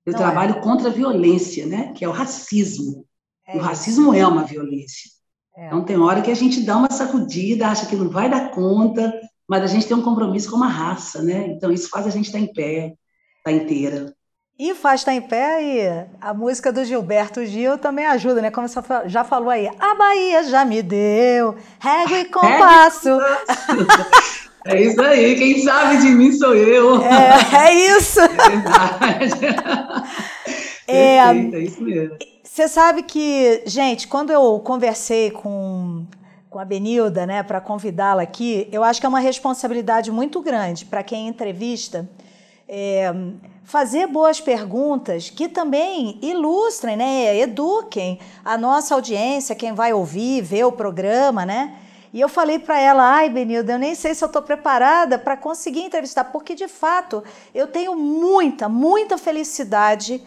Eu 0.04 0.12
não 0.12 0.20
é. 0.20 0.22
trabalho 0.22 0.56
é. 0.56 0.60
contra 0.60 0.88
a 0.88 0.92
violência, 0.92 1.66
né? 1.66 1.92
Que 1.92 2.04
é 2.04 2.08
o 2.08 2.12
racismo. 2.12 3.06
É 3.46 3.56
o 3.56 3.60
racismo 3.60 4.14
é 4.14 4.26
uma 4.26 4.44
violência. 4.44 5.10
É. 5.56 5.66
Então, 5.66 5.84
tem 5.84 5.98
hora 5.98 6.22
que 6.22 6.30
a 6.30 6.34
gente 6.34 6.60
dá 6.62 6.76
uma 6.76 6.90
sacudida, 6.90 7.68
acha 7.68 7.86
que 7.86 7.96
não 7.96 8.08
vai 8.08 8.28
dar 8.28 8.50
conta, 8.50 9.12
mas 9.48 9.62
a 9.62 9.66
gente 9.66 9.86
tem 9.86 9.96
um 9.96 10.02
compromisso 10.02 10.50
com 10.50 10.56
uma 10.56 10.68
raça, 10.68 11.22
né? 11.22 11.48
Então, 11.48 11.72
isso 11.72 11.88
faz 11.88 12.06
a 12.06 12.10
gente 12.10 12.26
estar 12.26 12.38
em 12.38 12.52
pé, 12.52 12.94
estar 13.38 13.52
inteira. 13.52 14.14
E 14.58 14.74
faz 14.74 15.00
estar 15.00 15.14
em 15.14 15.22
pé 15.22 15.62
e 15.62 16.06
a 16.20 16.34
música 16.34 16.70
do 16.70 16.84
Gilberto 16.84 17.44
Gil 17.46 17.78
também 17.78 18.04
ajuda, 18.04 18.42
né? 18.42 18.50
Como 18.50 18.68
você 18.68 18.78
já 19.06 19.24
falou 19.24 19.48
aí, 19.48 19.66
a 19.66 19.94
Bahia 19.94 20.42
já 20.44 20.66
me 20.66 20.82
deu 20.82 21.56
régua 21.78 22.18
e 22.18 22.24
compasso. 22.30 23.08
É 24.66 24.78
isso 24.78 25.00
aí, 25.00 25.36
quem 25.36 25.62
sabe 25.62 26.02
de 26.02 26.10
mim 26.10 26.32
sou 26.32 26.54
eu. 26.54 27.02
É, 27.02 27.68
é 27.68 27.96
isso. 27.96 28.20
É 29.00 29.26
verdade. 29.26 30.06
É, 30.86 31.32
Perfeito, 31.32 31.56
é 31.56 31.60
isso 31.60 31.82
mesmo. 31.82 32.16
Você 32.60 32.68
sabe 32.68 33.02
que, 33.04 33.62
gente, 33.64 34.06
quando 34.06 34.30
eu 34.30 34.60
conversei 34.60 35.30
com, 35.30 36.04
com 36.50 36.58
a 36.58 36.64
Benilda, 36.66 37.24
né, 37.24 37.42
para 37.42 37.58
convidá-la 37.58 38.20
aqui, 38.20 38.68
eu 38.70 38.84
acho 38.84 39.00
que 39.00 39.06
é 39.06 39.08
uma 39.08 39.18
responsabilidade 39.18 40.12
muito 40.12 40.42
grande 40.42 40.84
para 40.84 41.02
quem 41.02 41.26
entrevista 41.26 42.06
é, 42.68 43.14
fazer 43.64 44.06
boas 44.08 44.42
perguntas 44.42 45.30
que 45.30 45.48
também 45.48 46.18
ilustrem, 46.20 46.98
né, 46.98 47.34
eduquem 47.38 48.18
a 48.44 48.58
nossa 48.58 48.94
audiência, 48.94 49.56
quem 49.56 49.72
vai 49.72 49.94
ouvir, 49.94 50.42
ver 50.42 50.64
o 50.64 50.72
programa, 50.72 51.46
né? 51.46 51.74
E 52.12 52.20
eu 52.20 52.28
falei 52.28 52.58
para 52.58 52.78
ela, 52.78 53.02
ai, 53.02 53.30
Benilda, 53.30 53.72
eu 53.72 53.78
nem 53.78 53.94
sei 53.94 54.14
se 54.14 54.22
eu 54.22 54.26
estou 54.26 54.42
preparada 54.42 55.18
para 55.18 55.34
conseguir 55.34 55.80
entrevistar, 55.80 56.24
porque 56.24 56.54
de 56.54 56.68
fato 56.68 57.24
eu 57.54 57.66
tenho 57.66 57.96
muita, 57.96 58.68
muita 58.68 59.16
felicidade 59.16 60.22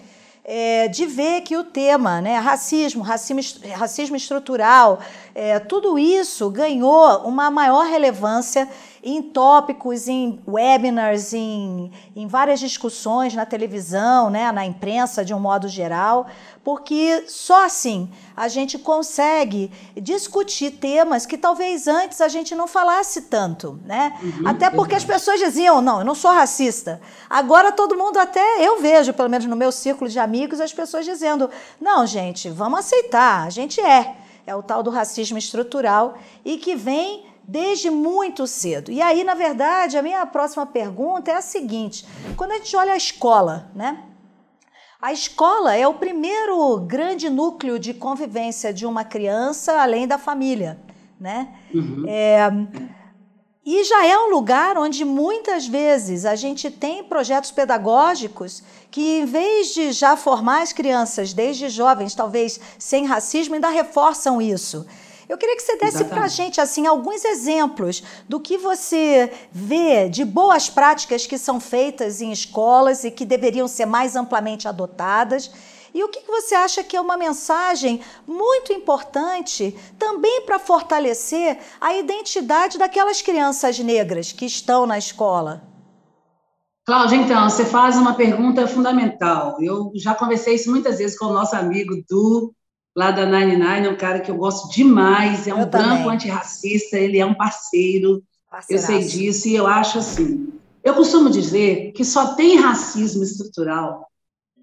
é, 0.46 0.88
de 0.88 1.06
ver 1.06 1.42
que 1.42 1.56
o 1.56 1.64
tema, 1.64 2.20
né, 2.20 2.38
racismo, 2.38 3.02
racismo, 3.02 3.42
racismo 3.76 4.16
estrutural, 4.16 5.00
é, 5.34 5.58
tudo 5.60 5.98
isso 5.98 6.50
ganhou 6.50 7.20
uma 7.20 7.50
maior 7.50 7.86
relevância 7.86 8.68
em 9.04 9.22
tópicos, 9.22 10.08
em 10.08 10.40
webinars, 10.48 11.34
em, 11.34 11.92
em 12.16 12.26
várias 12.26 12.60
discussões 12.60 13.34
na 13.34 13.46
televisão, 13.46 14.30
né, 14.30 14.50
na 14.52 14.66
imprensa 14.66 15.26
de 15.26 15.34
um 15.34 15.40
modo 15.40 15.68
geral, 15.68 16.26
porque 16.64 17.26
só 17.28 17.66
assim 17.66 18.10
a 18.36 18.48
gente 18.48 18.80
consegue 18.80 19.70
discutir 19.96 20.72
temas 20.72 21.26
que 21.26 21.38
talvez 21.38 21.86
antes 21.86 22.22
a 22.22 22.30
gente 22.30 22.56
não 22.56 22.66
falasse 22.66 23.24
tanto, 23.24 23.78
né? 23.86 24.18
Uhum, 24.24 24.48
até 24.48 24.70
porque 24.70 24.96
as 24.96 25.04
pessoas 25.04 25.40
diziam, 25.40 25.82
não, 25.82 26.00
eu 26.00 26.06
não 26.06 26.16
sou 26.16 26.32
racista. 26.32 27.02
Agora 27.30 27.74
todo 27.74 27.98
mundo 27.98 28.18
até, 28.18 28.66
eu 28.66 28.82
vejo, 28.82 29.14
pelo 29.14 29.30
menos 29.30 29.46
no 29.46 29.56
meu 29.56 29.72
círculo 29.72 30.10
de 30.10 30.18
amigos, 30.18 30.62
as 30.62 30.74
pessoas 30.74 31.04
dizendo, 31.04 31.50
não, 31.80 32.08
gente, 32.08 32.50
vamos 32.50 32.80
aceitar, 32.80 33.46
a 33.46 33.50
gente 33.50 33.82
é. 33.82 34.16
É 34.46 34.54
o 34.54 34.62
tal 34.62 34.84
do 34.84 34.90
racismo 34.90 35.38
estrutural 35.38 36.18
e 36.44 36.58
que 36.58 36.76
vem 36.76 37.33
desde 37.44 37.90
muito 37.90 38.48
cedo. 38.48 38.92
E 38.92 39.02
aí, 39.02 39.24
na 39.24 39.34
verdade, 39.34 39.98
a 39.98 40.02
minha 40.02 40.26
próxima 40.26 40.66
pergunta 40.66 41.32
é 41.32 41.36
a 41.36 41.42
seguinte: 41.42 42.06
quando 42.36 42.52
a 42.52 42.58
gente 42.58 42.76
olha 42.76 42.94
a 42.94 42.98
escola, 42.98 43.72
né? 43.76 44.04
A 45.02 45.12
escola 45.12 45.76
é 45.76 45.86
o 45.86 45.96
primeiro 45.96 46.80
grande 46.80 47.30
núcleo 47.30 47.78
de 47.78 47.94
convivência 47.94 48.74
de 48.74 48.86
uma 48.86 49.04
criança, 49.04 49.82
além 49.82 50.08
da 50.08 50.18
família, 50.18 50.80
né? 51.20 51.50
Uhum. 51.74 52.06
É, 52.08 52.50
e 53.66 53.82
já 53.86 54.06
é 54.06 54.18
um 54.18 54.30
lugar 54.30 54.78
onde 54.78 55.06
muitas 55.06 55.66
vezes 55.66 56.26
a 56.26 56.36
gente 56.36 56.70
tem 56.70 57.02
projetos 57.02 57.50
pedagógicos 57.50 58.62
que, 58.92 59.20
em 59.20 59.26
vez 59.26 59.74
de 59.74 59.94
já 59.94 60.18
formar 60.18 60.62
as 60.62 60.74
crianças 60.74 61.32
desde 61.32 61.70
jovens, 61.70 62.14
talvez 62.14 62.60
sem 62.78 63.06
racismo, 63.06 63.56
ainda 63.56 63.70
reforçam 63.70 64.42
isso. 64.42 64.86
Eu 65.28 65.38
queria 65.38 65.56
que 65.56 65.64
você 65.64 65.78
desse 65.78 66.04
para 66.06 66.24
a 66.24 66.28
gente 66.28 66.60
assim 66.60 66.86
alguns 66.86 67.24
exemplos 67.24 68.04
do 68.28 68.40
que 68.40 68.58
você 68.58 69.32
vê 69.52 70.10
de 70.10 70.26
boas 70.26 70.70
práticas 70.70 71.26
que 71.26 71.38
são 71.38 71.60
feitas 71.60 72.22
em 72.22 72.32
escolas 72.32 73.04
e 73.04 73.12
que 73.12 73.26
deveriam 73.26 73.68
ser 73.68 73.86
mais 73.86 74.16
amplamente 74.16 74.68
adotadas. 74.68 75.50
E 75.94 76.04
o 76.04 76.10
que 76.10 76.26
você 76.26 76.56
acha 76.56 76.84
que 76.84 76.98
é 76.98 77.02
uma 77.02 77.16
mensagem 77.16 78.02
muito 78.28 78.74
importante 78.74 79.78
também 79.98 80.42
para 80.42 80.58
fortalecer 80.58 81.60
a 81.80 81.94
identidade 81.94 82.80
daquelas 82.80 83.22
crianças 83.22 83.78
negras 83.80 84.32
que 84.32 84.46
estão 84.46 84.88
na 84.88 84.98
escola? 84.98 85.62
Cláudia, 86.86 87.16
então, 87.16 87.50
você 87.50 87.64
faz 87.64 87.96
uma 87.96 88.16
pergunta 88.16 88.68
fundamental. 88.68 89.56
Eu 89.62 89.92
já 89.96 90.14
conversei 90.14 90.56
isso 90.56 90.70
muitas 90.70 90.98
vezes 90.98 91.18
com 91.18 91.28
o 91.28 91.34
nosso 91.34 91.56
amigo 91.56 91.94
Du, 92.10 92.54
lá 92.96 93.12
da 93.12 93.26
Nine 93.26 93.58
Nine, 93.58 93.88
é 93.88 93.90
um 93.90 93.98
cara 93.98 94.20
que 94.20 94.30
eu 94.30 94.36
gosto 94.36 94.74
demais, 94.74 95.48
é 95.48 95.54
um 95.54 95.66
branco 95.66 96.10
antirracista, 96.10 96.98
ele 96.98 97.20
é 97.20 97.26
um 97.26 97.34
parceiro, 97.34 98.24
Parceiraço. 98.50 98.92
eu 98.92 99.02
sei 99.02 99.08
disso, 99.08 99.48
e 99.48 99.56
eu 99.56 99.66
acho 99.66 100.00
assim, 100.00 100.54
eu 100.84 100.94
costumo 100.94 101.30
dizer 101.30 101.92
que 101.94 102.06
só 102.06 102.36
tem 102.36 102.58
racismo 102.58 103.24
estrutural 103.24 104.08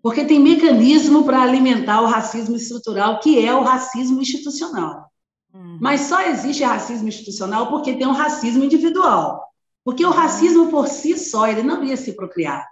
porque 0.02 0.24
tem 0.24 0.40
mecanismo 0.40 1.24
para 1.24 1.42
alimentar 1.42 2.00
o 2.00 2.06
racismo 2.06 2.56
estrutural, 2.56 3.20
que 3.20 3.44
é 3.44 3.54
o 3.54 3.62
racismo 3.62 4.20
institucional. 4.20 5.10
Uhum. 5.52 5.78
Mas 5.80 6.02
só 6.02 6.22
existe 6.22 6.62
racismo 6.62 7.08
institucional 7.08 7.68
porque 7.68 7.94
tem 7.94 8.06
um 8.06 8.12
racismo 8.12 8.64
individual. 8.64 9.44
Porque 9.84 10.04
o 10.04 10.10
racismo 10.10 10.68
por 10.70 10.88
si 10.88 11.18
só, 11.18 11.48
ele 11.48 11.62
não 11.62 11.84
ia 11.84 11.96
se 11.96 12.12
procriar. 12.12 12.66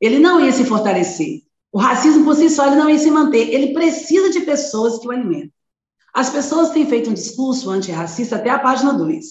Ele 0.00 0.18
não 0.18 0.40
ia 0.40 0.52
se 0.52 0.64
fortalecer. 0.64 1.42
O 1.72 1.78
racismo 1.78 2.24
por 2.24 2.36
si 2.36 2.50
só 2.50 2.66
ele 2.66 2.76
não 2.76 2.90
ia 2.90 2.98
se 2.98 3.10
manter. 3.10 3.48
Ele 3.48 3.72
precisa 3.72 4.30
de 4.30 4.40
pessoas 4.40 4.98
que 4.98 5.08
o 5.08 5.10
alimentem. 5.10 5.52
As 6.14 6.28
pessoas 6.28 6.70
têm 6.70 6.86
feito 6.86 7.08
um 7.08 7.14
discurso 7.14 7.70
antirracista 7.70 8.36
até 8.36 8.50
a 8.50 8.58
página 8.58 8.92
2. 8.92 9.24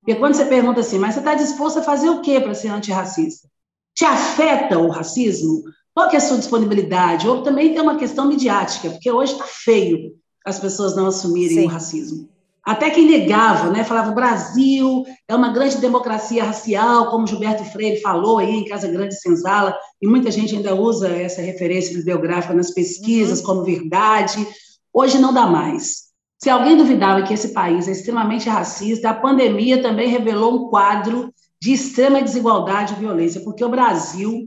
Porque 0.00 0.14
quando 0.14 0.34
você 0.34 0.44
pergunta 0.44 0.80
assim, 0.80 0.96
mas 0.96 1.14
você 1.14 1.20
está 1.20 1.34
disposto 1.34 1.80
a 1.80 1.82
fazer 1.82 2.08
o 2.08 2.20
quê 2.20 2.40
para 2.40 2.54
ser 2.54 2.68
antirracista? 2.68 3.48
Te 3.94 4.04
afeta 4.04 4.78
o 4.78 4.88
racismo? 4.88 5.64
Qual 5.92 6.08
que 6.08 6.14
é 6.14 6.18
a 6.18 6.22
sua 6.22 6.38
disponibilidade? 6.38 7.28
Ou 7.28 7.42
também 7.42 7.72
tem 7.72 7.82
uma 7.82 7.96
questão 7.96 8.28
midiática, 8.28 8.90
porque 8.90 9.10
hoje 9.10 9.32
está 9.32 9.44
feio 9.44 10.16
as 10.46 10.60
pessoas 10.60 10.94
não 10.94 11.06
assumirem 11.08 11.58
Sim. 11.58 11.66
o 11.66 11.68
racismo. 11.68 12.28
Até 12.68 12.90
quem 12.90 13.06
negava, 13.06 13.70
né, 13.70 13.82
falava 13.82 14.10
o 14.10 14.14
Brasil 14.14 15.02
é 15.26 15.34
uma 15.34 15.48
grande 15.48 15.78
democracia 15.78 16.44
racial, 16.44 17.10
como 17.10 17.26
Gilberto 17.26 17.64
Freire 17.64 18.02
falou 18.02 18.36
aí 18.36 18.56
em 18.56 18.66
Casa 18.66 18.86
Grande 18.86 19.18
Senzala, 19.18 19.74
e 20.02 20.06
muita 20.06 20.30
gente 20.30 20.54
ainda 20.54 20.74
usa 20.74 21.08
essa 21.08 21.40
referência 21.40 21.96
bibliográfica 21.96 22.52
nas 22.52 22.70
pesquisas 22.70 23.40
uhum. 23.40 23.46
como 23.46 23.64
verdade. 23.64 24.46
Hoje 24.92 25.18
não 25.18 25.32
dá 25.32 25.46
mais. 25.46 26.08
Se 26.36 26.50
alguém 26.50 26.76
duvidava 26.76 27.22
que 27.22 27.32
esse 27.32 27.54
país 27.54 27.88
é 27.88 27.92
extremamente 27.92 28.50
racista, 28.50 29.08
a 29.08 29.14
pandemia 29.14 29.80
também 29.80 30.10
revelou 30.10 30.66
um 30.66 30.68
quadro 30.68 31.32
de 31.58 31.72
extrema 31.72 32.20
desigualdade 32.20 32.92
e 32.92 33.00
violência, 33.00 33.40
porque 33.40 33.64
o 33.64 33.70
Brasil 33.70 34.46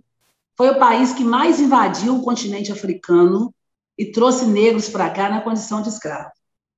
foi 0.55 0.69
o 0.69 0.77
país 0.77 1.11
que 1.11 1.23
mais 1.23 1.59
invadiu 1.59 2.17
o 2.17 2.21
continente 2.21 2.71
africano 2.71 3.51
e 3.97 4.11
trouxe 4.11 4.45
negros 4.45 4.89
para 4.89 5.09
cá 5.09 5.27
na 5.27 5.41
condição 5.41 5.81
de 5.81 5.89
escravo. 5.89 6.29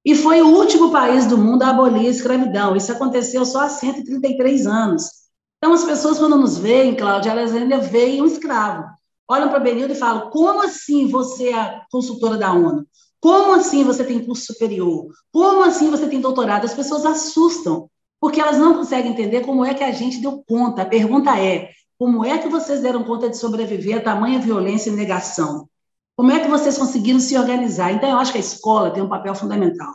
E 0.05 0.15
foi 0.15 0.41
o 0.41 0.50
último 0.50 0.91
país 0.91 1.25
do 1.27 1.38
mundo 1.38 1.63
a 1.63 1.69
abolir 1.69 2.07
a 2.07 2.12
escravidão. 2.12 2.75
Isso 2.75 2.91
aconteceu 2.91 3.45
só 3.45 3.62
há 3.62 3.69
133 3.69 4.67
anos. 4.67 5.03
Então, 5.57 5.74
as 5.74 5.86
pessoas, 5.86 6.19
quando 6.19 6.38
nos 6.38 6.57
veem, 6.57 6.95
Cláudia, 6.95 7.31
elas 7.31 7.53
ainda 7.53 7.77
veem 7.77 8.22
um 8.22 8.25
escravo. 8.25 8.83
Olham 9.29 9.50
para 9.50 9.60
Benildo 9.60 9.93
e 9.93 9.98
falam: 9.98 10.29
como 10.29 10.62
assim 10.62 11.07
você 11.07 11.53
é 11.53 11.81
consultora 11.89 12.38
da 12.38 12.51
ONU? 12.51 12.86
Como 13.22 13.53
assim 13.53 13.86
você 13.86 14.03
tem 14.03 14.24
curso 14.24 14.51
superior? 14.51 15.07
Como 15.31 15.63
assim 15.63 15.89
você 15.89 16.07
tem 16.07 16.19
doutorado? 16.19 16.65
As 16.65 16.74
pessoas 16.74 17.05
assustam, 17.05 17.89
porque 18.19 18.41
elas 18.41 18.57
não 18.57 18.74
conseguem 18.74 19.13
entender 19.13 19.41
como 19.41 19.63
é 19.63 19.74
que 19.74 19.83
a 19.83 19.93
gente 19.93 20.19
deu 20.19 20.43
conta. 20.45 20.81
A 20.81 20.86
pergunta 20.86 21.39
é: 21.39 21.69
como 21.98 22.25
é 22.25 22.38
que 22.38 22.50
vocês 22.50 22.81
deram 22.81 23.05
conta 23.05 23.29
de 23.29 23.38
sobreviver 23.38 24.00
a 24.00 24.01
tamanha 24.01 24.39
violência 24.39 24.89
e 24.89 24.93
negação? 24.93 25.69
Como 26.15 26.32
é 26.32 26.39
que 26.39 26.48
vocês 26.48 26.77
conseguiram 26.77 27.20
se 27.20 27.38
organizar? 27.38 27.91
Então, 27.91 28.10
eu 28.10 28.17
acho 28.17 28.32
que 28.32 28.38
a 28.38 28.41
escola 28.41 28.91
tem 28.91 29.01
um 29.01 29.10
papel 29.10 29.34
fundamental. 29.34 29.93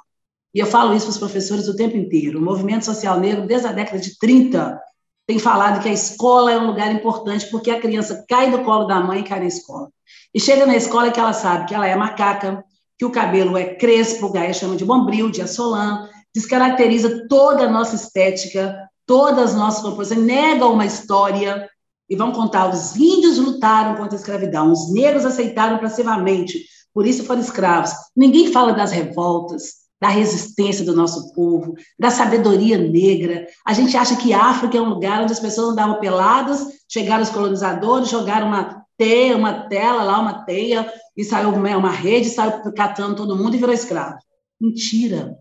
E 0.54 0.58
eu 0.58 0.66
falo 0.66 0.94
isso 0.94 1.06
para 1.06 1.12
os 1.12 1.18
professores 1.18 1.68
o 1.68 1.76
tempo 1.76 1.96
inteiro. 1.96 2.38
O 2.38 2.42
movimento 2.42 2.84
social 2.84 3.20
negro, 3.20 3.46
desde 3.46 3.68
a 3.68 3.72
década 3.72 3.98
de 3.98 4.18
30, 4.18 4.80
tem 5.26 5.38
falado 5.38 5.82
que 5.82 5.88
a 5.88 5.92
escola 5.92 6.50
é 6.50 6.58
um 6.58 6.66
lugar 6.66 6.90
importante 6.92 7.46
porque 7.50 7.70
a 7.70 7.80
criança 7.80 8.24
cai 8.28 8.50
do 8.50 8.64
colo 8.64 8.86
da 8.86 8.98
mãe 9.00 9.20
e 9.20 9.24
cai 9.24 9.40
na 9.40 9.46
escola. 9.46 9.88
E 10.34 10.40
chega 10.40 10.66
na 10.66 10.74
escola 10.74 11.10
que 11.10 11.20
ela 11.20 11.32
sabe 11.32 11.66
que 11.66 11.74
ela 11.74 11.86
é 11.86 11.94
macaca, 11.94 12.64
que 12.96 13.04
o 13.04 13.10
cabelo 13.10 13.56
é 13.56 13.74
crespo, 13.74 14.32
Gaia 14.32 14.52
chama 14.52 14.74
de 14.74 14.84
bombril, 14.84 15.30
de 15.30 15.42
assolã, 15.42 16.08
descaracteriza 16.34 17.28
toda 17.28 17.64
a 17.64 17.70
nossa 17.70 17.94
estética, 17.94 18.74
todas 19.06 19.50
as 19.50 19.54
nossas 19.54 19.82
composições, 19.82 20.24
nega 20.24 20.66
uma 20.66 20.86
história, 20.86 21.68
e 22.08 22.16
vão 22.16 22.32
contar: 22.32 22.68
os 22.72 22.96
índios 22.96 23.38
lutaram 23.38 23.96
contra 23.96 24.16
a 24.16 24.18
escravidão, 24.20 24.72
os 24.72 24.92
negros 24.92 25.24
aceitaram 25.24 25.78
passivamente, 25.78 26.64
por 26.94 27.06
isso 27.06 27.24
foram 27.24 27.40
escravos. 27.40 27.90
Ninguém 28.16 28.52
fala 28.52 28.72
das 28.72 28.90
revoltas, 28.90 29.88
da 30.00 30.08
resistência 30.08 30.84
do 30.84 30.94
nosso 30.94 31.32
povo, 31.32 31.74
da 31.98 32.10
sabedoria 32.10 32.78
negra. 32.78 33.46
A 33.66 33.72
gente 33.72 33.96
acha 33.96 34.16
que 34.16 34.32
África 34.32 34.78
é 34.78 34.80
um 34.80 34.88
lugar 34.88 35.22
onde 35.22 35.32
as 35.32 35.40
pessoas 35.40 35.72
andavam 35.72 36.00
peladas, 36.00 36.66
chegaram 36.88 37.22
os 37.22 37.30
colonizadores, 37.30 38.08
jogaram 38.08 38.46
uma 38.46 38.84
teia, 38.96 39.36
uma 39.36 39.68
tela 39.68 40.02
lá, 40.02 40.20
uma 40.20 40.44
teia, 40.44 40.92
e 41.16 41.24
saiu 41.24 41.50
uma 41.50 41.90
rede, 41.90 42.30
saiu 42.30 42.72
catando 42.72 43.16
todo 43.16 43.36
mundo 43.36 43.54
e 43.54 43.58
virou 43.58 43.74
escravo. 43.74 44.18
Mentira. 44.60 45.36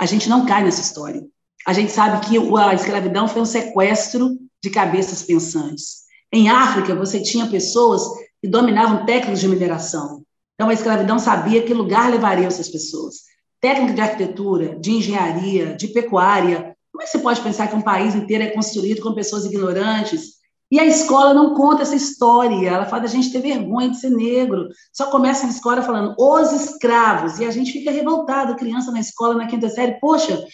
A 0.00 0.06
gente 0.06 0.28
não 0.28 0.46
cai 0.46 0.62
nessa 0.62 0.80
história. 0.80 1.22
A 1.66 1.72
gente 1.72 1.92
sabe 1.92 2.26
que 2.26 2.38
a 2.38 2.74
escravidão 2.74 3.28
foi 3.28 3.42
um 3.42 3.46
sequestro 3.46 4.38
de 4.62 4.70
cabeças 4.70 5.22
pensantes. 5.22 6.07
Em 6.32 6.48
África, 6.48 6.94
você 6.94 7.20
tinha 7.20 7.46
pessoas 7.46 8.02
que 8.40 8.48
dominavam 8.48 9.06
técnicas 9.06 9.40
de 9.40 9.48
mineração. 9.48 10.22
Então, 10.54 10.68
a 10.68 10.74
escravidão 10.74 11.18
sabia 11.18 11.62
que 11.62 11.72
lugar 11.72 12.10
levaria 12.10 12.46
essas 12.46 12.68
pessoas. 12.68 13.16
Técnica 13.60 13.94
de 13.94 14.00
arquitetura, 14.00 14.76
de 14.78 14.92
engenharia, 14.92 15.74
de 15.74 15.88
pecuária. 15.88 16.76
Como 16.92 17.02
é 17.02 17.06
que 17.06 17.12
você 17.12 17.18
pode 17.18 17.40
pensar 17.40 17.68
que 17.68 17.76
um 17.76 17.82
país 17.82 18.14
inteiro 18.14 18.44
é 18.44 18.50
construído 18.50 19.00
com 19.00 19.14
pessoas 19.14 19.44
ignorantes? 19.44 20.38
E 20.70 20.78
a 20.78 20.84
escola 20.84 21.32
não 21.32 21.54
conta 21.54 21.82
essa 21.82 21.96
história. 21.96 22.68
Ela 22.68 22.86
fala 22.86 23.02
da 23.02 23.08
gente 23.08 23.32
ter 23.32 23.40
vergonha 23.40 23.88
de 23.88 23.98
ser 23.98 24.10
negro. 24.10 24.68
Só 24.92 25.10
começa 25.10 25.46
a 25.46 25.48
escola 25.48 25.82
falando 25.82 26.14
os 26.18 26.52
escravos. 26.52 27.38
E 27.38 27.44
a 27.44 27.50
gente 27.50 27.72
fica 27.72 27.90
revoltado, 27.90 28.56
criança 28.56 28.90
na 28.90 29.00
escola, 29.00 29.34
na 29.34 29.46
quinta 29.46 29.68
série. 29.68 29.98
Poxa, 29.98 30.44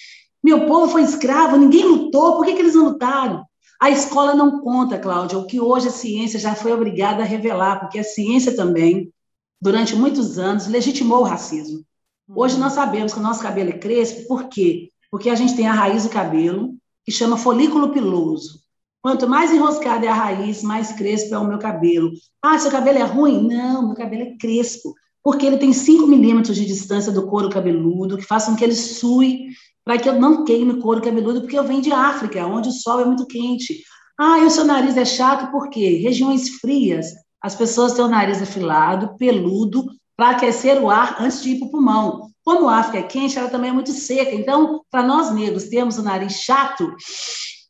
meu 0.43 0.67
povo 0.67 0.93
foi 0.93 1.03
escravo, 1.03 1.57
ninguém 1.57 1.85
lutou, 1.85 2.37
por 2.37 2.45
que, 2.45 2.53
que 2.53 2.61
eles 2.61 2.75
não 2.75 2.85
lutaram? 2.85 3.45
A 3.81 3.91
escola 3.91 4.35
não 4.35 4.61
conta, 4.61 4.99
Cláudia, 4.99 5.39
o 5.39 5.47
que 5.47 5.61
hoje 5.61 5.89
a 5.89 5.93
ciência 5.93 6.39
já 6.39 6.55
foi 6.55 6.73
obrigada 6.73 7.23
a 7.23 7.27
revelar, 7.27 7.81
porque 7.81 7.99
a 7.99 8.05
ciência 8.05 8.55
também, 8.55 9.13
durante 9.61 9.95
muitos 9.97 10.39
anos, 10.39 10.67
legitimou 10.67 11.21
o 11.21 11.25
racismo. 11.25 11.85
Hoje 12.29 12.59
nós 12.59 12.73
sabemos 12.73 13.13
que 13.13 13.19
o 13.19 13.23
nosso 13.23 13.43
cabelo 13.43 13.71
é 13.71 13.79
crespo, 13.79 14.27
por 14.27 14.49
quê? 14.49 14.89
Porque 15.11 15.29
a 15.29 15.35
gente 15.35 15.55
tem 15.55 15.67
a 15.67 15.73
raiz 15.73 16.05
do 16.05 16.09
cabelo, 16.09 16.75
que 17.05 17.13
chama 17.13 17.37
folículo 17.37 17.91
piloso. 17.91 18.61
Quanto 19.03 19.29
mais 19.29 19.53
enroscada 19.53 20.07
é 20.07 20.09
a 20.09 20.15
raiz, 20.15 20.63
mais 20.63 20.93
crespo 20.93 21.35
é 21.35 21.39
o 21.39 21.47
meu 21.47 21.59
cabelo. 21.59 22.11
Ah, 22.41 22.59
seu 22.59 22.71
cabelo 22.71 22.99
é 22.99 23.03
ruim? 23.03 23.47
Não, 23.47 23.89
meu 23.89 23.95
cabelo 23.95 24.23
é 24.23 24.37
crespo, 24.39 24.95
porque 25.23 25.45
ele 25.45 25.59
tem 25.59 25.75
5 25.75 26.07
milímetros 26.07 26.57
de 26.57 26.65
distância 26.65 27.13
do 27.13 27.27
couro 27.27 27.51
cabeludo, 27.51 28.17
que 28.17 28.25
faz 28.25 28.47
com 28.47 28.57
que 28.57 28.65
ele 28.65 28.75
sue 28.75 29.49
para 29.85 29.99
que 29.99 30.09
eu 30.09 30.19
não 30.19 30.45
queime 30.45 30.81
couro 30.81 31.03
cabeludo, 31.03 31.43
porque 31.43 31.59
eu 31.59 31.65
venho 31.65 31.83
de 31.83 31.93
África, 31.93 32.47
onde 32.47 32.69
o 32.69 32.73
sol 32.73 33.01
é 33.01 33.05
muito 33.05 33.27
quente. 33.27 33.83
Ah, 34.19 34.39
e 34.39 34.45
o 34.45 34.51
seu 34.51 34.65
nariz 34.65 34.97
é 34.97 35.05
chato 35.05 35.51
por 35.51 35.69
quê? 35.69 36.01
Regiões 36.03 36.49
frias, 36.61 37.07
as 37.43 37.55
pessoas 37.55 37.93
têm 37.93 38.05
o 38.05 38.09
nariz 38.09 38.41
afilado, 38.41 39.17
peludo, 39.19 39.85
para 40.17 40.31
aquecer 40.31 40.81
o 40.83 40.89
ar 40.89 41.17
antes 41.21 41.43
de 41.43 41.51
ir 41.51 41.59
para 41.59 41.69
o 41.69 41.71
pulmão. 41.71 42.31
Como 42.45 42.69
a 42.69 42.79
África 42.79 42.99
é 42.99 43.03
quente, 43.03 43.39
ela 43.39 43.51
também 43.51 43.71
é 43.71 43.73
muito 43.73 43.91
seca. 43.91 44.35
Então, 44.35 44.83
para 44.91 45.03
nós 45.03 45.31
negros 45.35 45.65
termos 45.65 45.99
o 45.99 46.03
nariz 46.03 46.35
chato, 46.35 46.95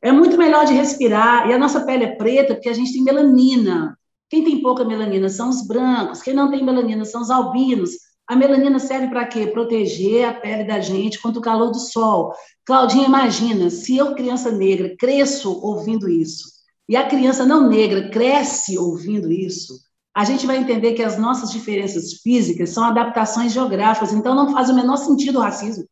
é 0.03 0.13
muito 0.13 0.37
melhor 0.37 0.67
de 0.67 0.75
respirar. 0.75 1.49
E 1.49 1.53
a 1.53 1.59
nossa 1.59 1.81
pele 1.85 2.05
é 2.05 2.15
preta 2.15 2.55
porque 2.55 2.69
a 2.69 2.73
gente 2.75 2.93
tem 2.93 3.03
melanina. 3.03 3.99
Quem 4.29 4.45
tem 4.45 4.61
pouca 4.61 4.85
melanina 4.85 5.29
são 5.29 5.49
os 5.49 5.67
brancos, 5.67 6.23
quem 6.23 6.35
não 6.35 6.51
tem 6.51 6.65
melanina 6.65 7.05
são 7.05 7.23
os 7.23 7.31
albinos. 7.31 7.93
A 8.27 8.35
melanina 8.35 8.79
serve 8.79 9.09
para 9.09 9.27
quê? 9.27 9.47
Proteger 9.47 10.29
a 10.29 10.33
pele 10.33 10.65
da 10.65 10.81
gente 10.81 11.21
contra 11.21 11.39
o 11.39 11.43
calor 11.43 11.71
do 11.71 11.79
sol. 11.79 12.33
Claudinha, 12.65 13.07
imagina, 13.07 13.69
se 13.69 13.97
eu, 13.97 14.15
criança 14.15 14.51
negra, 14.51 14.97
cresço 14.99 15.61
ouvindo 15.63 16.09
isso, 16.09 16.49
e 16.89 16.97
a 16.97 17.07
criança 17.07 17.45
não 17.45 17.69
negra 17.69 18.11
cresce 18.11 18.79
ouvindo 18.79 19.31
isso, 19.31 19.75
a 20.15 20.25
gente 20.25 20.47
vai 20.47 20.57
entender 20.57 20.93
que 20.95 21.03
as 21.03 21.19
nossas 21.19 21.51
diferenças 21.51 22.15
físicas 22.23 22.71
são 22.71 22.85
adaptações 22.85 23.53
geográficas, 23.53 24.13
então 24.13 24.35
não 24.35 24.53
faz 24.53 24.71
o 24.71 24.75
menor 24.75 24.97
sentido 24.97 25.39
o 25.39 25.43
racismo. 25.43 25.85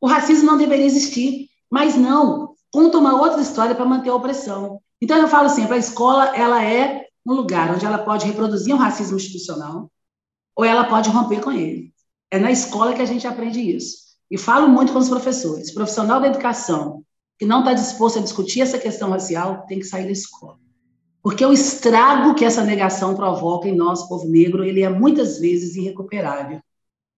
O 0.00 0.06
racismo 0.06 0.44
não 0.44 0.58
deveria 0.58 0.84
existir, 0.84 1.48
mas 1.70 1.96
não, 1.96 2.54
conta 2.72 2.98
uma 2.98 3.20
outra 3.20 3.40
história 3.40 3.74
para 3.74 3.84
manter 3.84 4.10
a 4.10 4.14
opressão. 4.14 4.80
Então 5.00 5.16
eu 5.16 5.28
falo 5.28 5.46
assim, 5.46 5.64
a 5.70 5.76
escola 5.76 6.36
ela 6.36 6.62
é 6.64 7.06
um 7.24 7.32
lugar 7.32 7.72
onde 7.72 7.86
ela 7.86 7.98
pode 7.98 8.26
reproduzir 8.26 8.74
um 8.74 8.78
racismo 8.78 9.16
institucional, 9.16 9.90
ou 10.56 10.64
ela 10.64 10.84
pode 10.84 11.10
romper 11.10 11.40
com 11.40 11.52
ele. 11.52 11.92
É 12.30 12.38
na 12.38 12.50
escola 12.50 12.94
que 12.94 13.02
a 13.02 13.06
gente 13.06 13.26
aprende 13.26 13.60
isso. 13.60 14.04
E 14.30 14.38
falo 14.38 14.68
muito 14.68 14.92
com 14.92 14.98
os 14.98 15.08
professores. 15.08 15.72
Profissional 15.72 16.20
da 16.20 16.28
educação 16.28 17.04
que 17.38 17.44
não 17.44 17.60
está 17.60 17.72
disposto 17.72 18.18
a 18.18 18.22
discutir 18.22 18.60
essa 18.60 18.78
questão 18.78 19.10
racial 19.10 19.64
tem 19.66 19.78
que 19.78 19.86
sair 19.86 20.04
da 20.04 20.12
escola. 20.12 20.56
Porque 21.22 21.44
o 21.44 21.52
estrago 21.52 22.34
que 22.34 22.44
essa 22.44 22.62
negação 22.62 23.14
provoca 23.14 23.68
em 23.68 23.74
nós, 23.74 24.06
povo 24.06 24.28
negro, 24.28 24.62
ele 24.62 24.82
é 24.82 24.88
muitas 24.88 25.38
vezes 25.38 25.74
irrecuperável. 25.74 26.60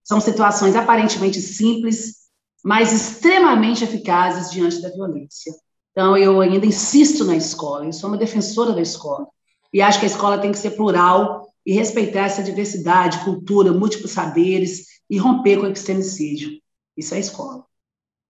São 0.05 0.21
situações 0.21 0.77
aparentemente 0.77 1.41
simples, 1.41 2.27
mas 2.65 2.93
extremamente 2.93 3.83
eficazes 3.83 4.51
diante 4.51 4.81
da 4.81 4.91
violência. 4.91 5.53
Então, 5.91 6.17
eu 6.17 6.41
ainda 6.41 6.67
insisto 6.67 7.25
na 7.25 7.35
escola, 7.37 7.87
eu 7.87 7.93
sou 7.93 8.09
uma 8.09 8.17
defensora 8.17 8.73
da 8.73 8.81
escola. 8.81 9.27
E 9.73 9.83
acho 9.83 9.99
que 9.99 10.07
a 10.07 10.09
escola 10.09 10.39
tem 10.39 10.53
que 10.53 10.59
ser 10.59 10.71
plural 10.73 11.46
e 11.67 11.73
respeitar 11.73 12.27
essa 12.27 12.45
diversidade, 12.45 13.25
cultura, 13.25 13.73
múltiplos 13.73 14.13
saberes 14.13 14.87
e 15.11 15.19
romper 15.19 15.59
com 15.59 15.67
o 15.67 15.73
extremicídio. 15.73 16.61
Isso 16.97 17.13
é 17.15 17.19
escola. 17.19 17.67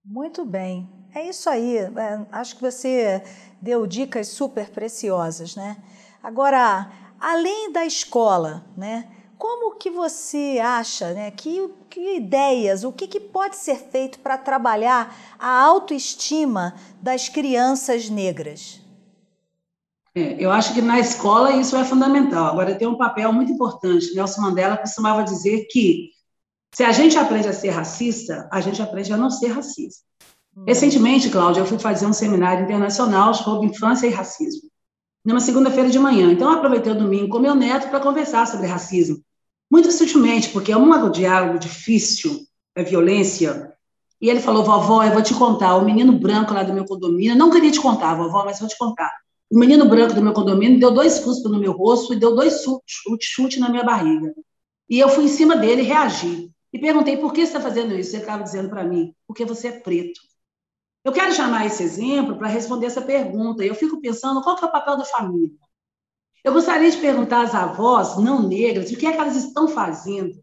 Muito 0.02 0.45
bem. 0.45 0.88
É 1.14 1.28
isso 1.28 1.50
aí. 1.50 1.76
É, 1.76 2.26
acho 2.33 2.57
que 2.57 2.62
você 2.62 3.23
deu 3.61 3.87
dicas 3.87 4.28
super 4.28 4.71
preciosas, 4.71 5.55
né? 5.55 5.76
Agora, 6.23 6.90
além 7.21 7.73
da 7.73 7.85
escola, 7.85 8.64
né? 8.76 9.09
Como 9.37 9.76
que 9.76 9.90
você 9.90 10.59
acha, 10.62 11.12
né? 11.12 11.31
Que, 11.31 11.69
que 11.90 12.16
ideias, 12.16 12.85
o 12.85 12.93
que, 12.93 13.07
que 13.07 13.21
pode 13.21 13.57
ser 13.57 13.76
feito 13.76 14.19
para 14.21 14.38
trabalhar 14.38 15.14
a 15.38 15.61
autoestima 15.61 16.75
das 17.02 17.28
crianças 17.28 18.09
negras? 18.09 18.81
É, 20.17 20.35
eu 20.43 20.51
acho 20.51 20.73
que 20.73 20.81
na 20.81 20.99
escola 20.99 21.53
isso 21.53 21.77
é 21.77 21.85
fundamental. 21.85 22.47
Agora, 22.47 22.75
tem 22.75 22.89
um 22.89 22.97
papel 22.97 23.31
muito 23.35 23.53
importante. 23.53 24.15
Nelson 24.15 24.41
Mandela 24.41 24.79
costumava 24.79 25.23
dizer 25.23 25.67
que 25.71 26.09
se 26.75 26.83
a 26.83 26.91
gente 26.91 27.19
aprende 27.19 27.49
a 27.49 27.53
ser 27.53 27.69
racista, 27.69 28.49
a 28.51 28.63
gente 28.63 28.81
aprende 28.81 29.13
a 29.13 29.17
não 29.19 29.29
ser 29.29 29.49
racista. 29.49 30.03
Hum. 30.57 30.65
Recentemente, 30.67 31.29
Cláudia, 31.29 31.61
eu 31.61 31.67
fui 31.67 31.79
fazer 31.79 32.07
um 32.07 32.15
seminário 32.15 32.65
internacional 32.65 33.35
sobre 33.35 33.67
infância 33.67 34.07
e 34.07 34.11
racismo, 34.11 34.71
numa 35.23 35.39
segunda-feira 35.39 35.91
de 35.91 35.99
manhã. 35.99 36.33
Então, 36.33 36.51
eu 36.51 36.57
aproveitei 36.57 36.93
o 36.93 36.99
domingo 36.99 37.29
com 37.29 37.39
meu 37.39 37.55
neto 37.55 37.91
para 37.91 38.01
conversar 38.01 38.47
sobre 38.47 38.67
racismo. 38.67 39.19
Muito 39.71 39.93
sutilmente, 39.93 40.49
porque 40.49 40.73
é 40.73 40.77
um 40.79 41.11
diálogo 41.11 41.59
difícil, 41.59 42.41
é 42.75 42.83
violência. 42.83 43.71
E 44.19 44.31
ele 44.31 44.41
falou: 44.41 44.65
vovó, 44.65 45.05
eu 45.05 45.13
vou 45.13 45.23
te 45.23 45.35
contar. 45.35 45.76
O 45.76 45.85
menino 45.85 46.19
branco 46.19 46.55
lá 46.55 46.63
do 46.63 46.73
meu 46.73 46.87
condomínio, 46.87 47.37
não 47.37 47.50
queria 47.50 47.71
te 47.71 47.81
contar, 47.81 48.15
vovó, 48.15 48.47
mas 48.47 48.61
vou 48.61 48.69
te 48.69 48.79
contar. 48.79 49.13
O 49.50 49.59
menino 49.59 49.89
branco 49.89 50.15
do 50.15 50.23
meu 50.23 50.32
condomínio 50.32 50.80
deu 50.80 50.91
dois 50.91 51.19
cuspos 51.21 51.50
no 51.50 51.59
meu 51.59 51.73
rosto 51.73 52.13
e 52.13 52.19
deu 52.19 52.35
dois 52.35 52.63
chutes 52.63 53.28
chute 53.28 53.61
na 53.61 53.69
minha 53.69 53.85
barriga. 53.85 54.35
E 54.89 54.99
eu 54.99 55.09
fui 55.09 55.25
em 55.25 55.28
cima 55.28 55.56
dele 55.56 55.82
reagi. 55.82 56.50
E 56.73 56.78
perguntei 56.78 57.17
por 57.17 57.32
que 57.32 57.41
você 57.41 57.56
está 57.56 57.61
fazendo 57.61 57.95
isso. 57.95 58.15
Ele 58.15 58.23
estava 58.23 58.43
dizendo 58.43 58.69
para 58.69 58.85
mim, 58.85 59.15
porque 59.26 59.45
você 59.45 59.69
é 59.69 59.80
preto. 59.80 60.21
Eu 61.04 61.13
quero 61.13 61.32
chamar 61.32 61.67
esse 61.67 61.82
exemplo 61.82 62.37
para 62.37 62.49
responder 62.49 62.87
essa 62.87 63.00
pergunta. 63.00 63.65
Eu 63.65 63.75
fico 63.75 64.00
pensando 64.00 64.43
qual 64.43 64.59
é 64.59 64.65
o 64.65 64.73
papel 64.73 64.97
da 64.97 65.04
família. 65.04 65.56
Eu 66.43 66.52
gostaria 66.52 66.91
de 66.91 66.99
perguntar 66.99 67.43
às 67.43 67.54
avós 67.54 68.17
não 68.19 68.47
negras 68.47 68.91
o 68.91 68.97
que 68.97 69.06
é 69.06 69.13
que 69.13 69.19
elas 69.19 69.37
estão 69.37 69.69
fazendo 69.69 70.35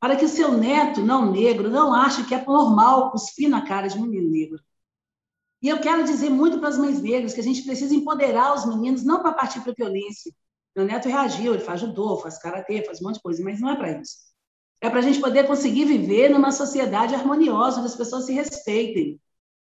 para 0.00 0.16
que 0.16 0.24
o 0.24 0.28
seu 0.28 0.52
neto 0.56 1.02
não 1.02 1.30
negro 1.30 1.68
não 1.68 1.92
ache 1.92 2.24
que 2.24 2.34
é 2.34 2.44
normal 2.44 3.10
cuspir 3.10 3.48
na 3.48 3.60
cara 3.66 3.86
de 3.86 3.98
um 3.98 4.02
menino 4.02 4.30
negro. 4.30 4.60
E 5.62 5.68
eu 5.68 5.80
quero 5.80 6.04
dizer 6.04 6.30
muito 6.30 6.58
para 6.58 6.68
as 6.68 6.78
mães 6.78 7.02
negras 7.02 7.34
que 7.34 7.40
a 7.40 7.44
gente 7.44 7.62
precisa 7.62 7.94
empoderar 7.94 8.54
os 8.54 8.64
meninos, 8.64 9.04
não 9.04 9.20
para 9.20 9.32
partir 9.32 9.60
para 9.60 9.72
a 9.72 9.74
violência. 9.74 10.32
Meu 10.74 10.86
neto 10.86 11.08
reagiu, 11.08 11.52
ele 11.52 11.62
faz 11.62 11.80
judô, 11.80 12.16
faz 12.18 12.38
karatê, 12.38 12.84
faz 12.84 13.00
um 13.00 13.04
monte 13.04 13.16
de 13.16 13.22
coisa, 13.22 13.42
mas 13.42 13.60
não 13.60 13.70
é 13.70 13.76
para 13.76 14.00
isso. 14.00 14.16
É 14.80 14.88
para 14.88 15.00
a 15.00 15.02
gente 15.02 15.20
poder 15.20 15.46
conseguir 15.46 15.84
viver 15.84 16.30
numa 16.30 16.52
sociedade 16.52 17.14
harmoniosa, 17.14 17.78
onde 17.78 17.88
as 17.88 17.96
pessoas 17.96 18.24
se 18.24 18.32
respeitem. 18.32 19.20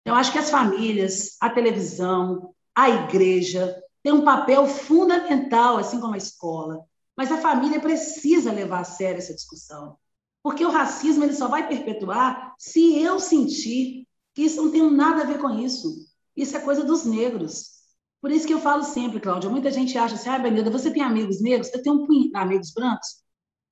Eu 0.04 0.14
acho 0.14 0.30
que 0.30 0.38
as 0.38 0.50
famílias, 0.50 1.36
a 1.40 1.50
televisão, 1.50 2.54
a 2.74 2.88
igreja 2.88 3.74
têm 4.02 4.12
um 4.12 4.24
papel 4.24 4.66
fundamental, 4.66 5.78
assim 5.78 6.00
como 6.00 6.14
a 6.14 6.18
escola. 6.18 6.84
Mas 7.16 7.32
a 7.32 7.38
família 7.38 7.80
precisa 7.80 8.52
levar 8.52 8.80
a 8.80 8.84
sério 8.84 9.18
essa 9.18 9.34
discussão. 9.34 9.96
Porque 10.42 10.64
o 10.64 10.70
racismo 10.70 11.24
ele 11.24 11.34
só 11.34 11.48
vai 11.48 11.68
perpetuar 11.68 12.54
se 12.58 13.00
eu 13.00 13.18
sentir 13.18 14.06
isso 14.36 14.62
não 14.62 14.70
tem 14.70 14.90
nada 14.90 15.22
a 15.22 15.26
ver 15.26 15.38
com 15.38 15.50
isso. 15.50 16.06
Isso 16.36 16.56
é 16.56 16.60
coisa 16.60 16.84
dos 16.84 17.04
negros. 17.04 17.72
Por 18.20 18.30
isso 18.30 18.46
que 18.46 18.54
eu 18.54 18.60
falo 18.60 18.84
sempre, 18.84 19.20
Cláudia, 19.20 19.50
muita 19.50 19.70
gente 19.70 19.98
acha 19.98 20.14
assim, 20.14 20.28
ah, 20.28 20.38
Benilda, 20.38 20.70
você 20.70 20.90
tem 20.90 21.02
amigos 21.02 21.42
negros? 21.42 21.72
Eu 21.74 21.82
tenho 21.82 21.96
um 21.96 22.06
punhado, 22.06 22.46
amigos 22.46 22.72
brancos? 22.72 23.22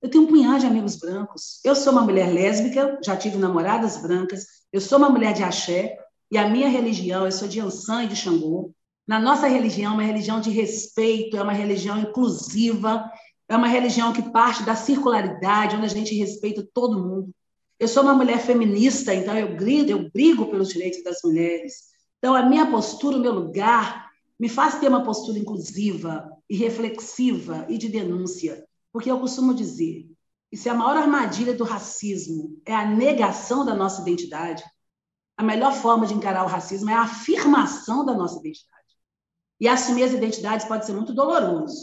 Eu 0.01 0.09
tenho 0.09 0.25
um 0.25 0.27
punhado 0.27 0.59
de 0.59 0.65
amigos 0.65 0.95
brancos. 0.97 1.61
Eu 1.63 1.75
sou 1.75 1.93
uma 1.93 2.01
mulher 2.01 2.31
lésbica, 2.31 2.99
já 3.03 3.15
tive 3.15 3.37
namoradas 3.37 3.97
brancas, 3.97 4.45
eu 4.73 4.81
sou 4.81 4.97
uma 4.97 5.09
mulher 5.09 5.33
de 5.33 5.43
axé, 5.43 5.97
e 6.29 6.37
a 6.37 6.49
minha 6.49 6.69
religião, 6.69 7.25
eu 7.25 7.31
sou 7.31 7.47
de 7.47 7.59
Ansan 7.59 8.03
e 8.03 8.07
de 8.07 8.15
Xangô. 8.15 8.73
Na 9.07 9.19
nossa 9.19 9.47
religião, 9.47 9.91
é 9.91 9.95
uma 9.95 10.03
religião 10.03 10.39
de 10.39 10.49
respeito, 10.49 11.37
é 11.37 11.41
uma 11.41 11.53
religião 11.53 11.99
inclusiva, 11.99 13.09
é 13.47 13.55
uma 13.55 13.67
religião 13.67 14.13
que 14.13 14.31
parte 14.31 14.63
da 14.63 14.75
circularidade, 14.75 15.75
onde 15.75 15.85
a 15.85 15.89
gente 15.89 16.15
respeita 16.15 16.67
todo 16.73 16.99
mundo. 16.99 17.33
Eu 17.81 17.87
sou 17.87 18.03
uma 18.03 18.13
mulher 18.13 18.37
feminista, 18.37 19.11
então 19.11 19.35
eu 19.35 19.55
brigo, 19.55 19.89
eu 19.89 20.07
brigo 20.11 20.45
pelos 20.45 20.69
direitos 20.69 21.03
das 21.03 21.17
mulheres. 21.23 21.89
Então, 22.19 22.35
a 22.35 22.43
minha 22.43 22.69
postura, 22.69 23.17
o 23.17 23.19
meu 23.19 23.33
lugar, 23.33 24.07
me 24.39 24.47
faz 24.47 24.79
ter 24.79 24.87
uma 24.87 25.03
postura 25.03 25.39
inclusiva 25.39 26.29
e 26.47 26.55
reflexiva 26.55 27.65
e 27.67 27.79
de 27.79 27.89
denúncia. 27.89 28.63
Porque 28.93 29.09
eu 29.09 29.19
costumo 29.19 29.51
dizer 29.51 30.07
que 30.51 30.57
se 30.57 30.69
a 30.69 30.75
maior 30.75 30.95
armadilha 30.95 31.55
do 31.55 31.63
racismo 31.63 32.61
é 32.67 32.75
a 32.75 32.85
negação 32.85 33.65
da 33.65 33.73
nossa 33.73 34.03
identidade, 34.03 34.63
a 35.35 35.41
melhor 35.41 35.73
forma 35.73 36.05
de 36.05 36.13
encarar 36.13 36.43
o 36.43 36.49
racismo 36.49 36.91
é 36.91 36.93
a 36.93 37.01
afirmação 37.01 38.05
da 38.05 38.13
nossa 38.13 38.37
identidade. 38.41 38.95
E 39.59 39.67
assumir 39.67 40.03
as 40.03 40.13
identidades 40.13 40.67
pode 40.67 40.85
ser 40.85 40.93
muito 40.93 41.15
doloroso, 41.15 41.81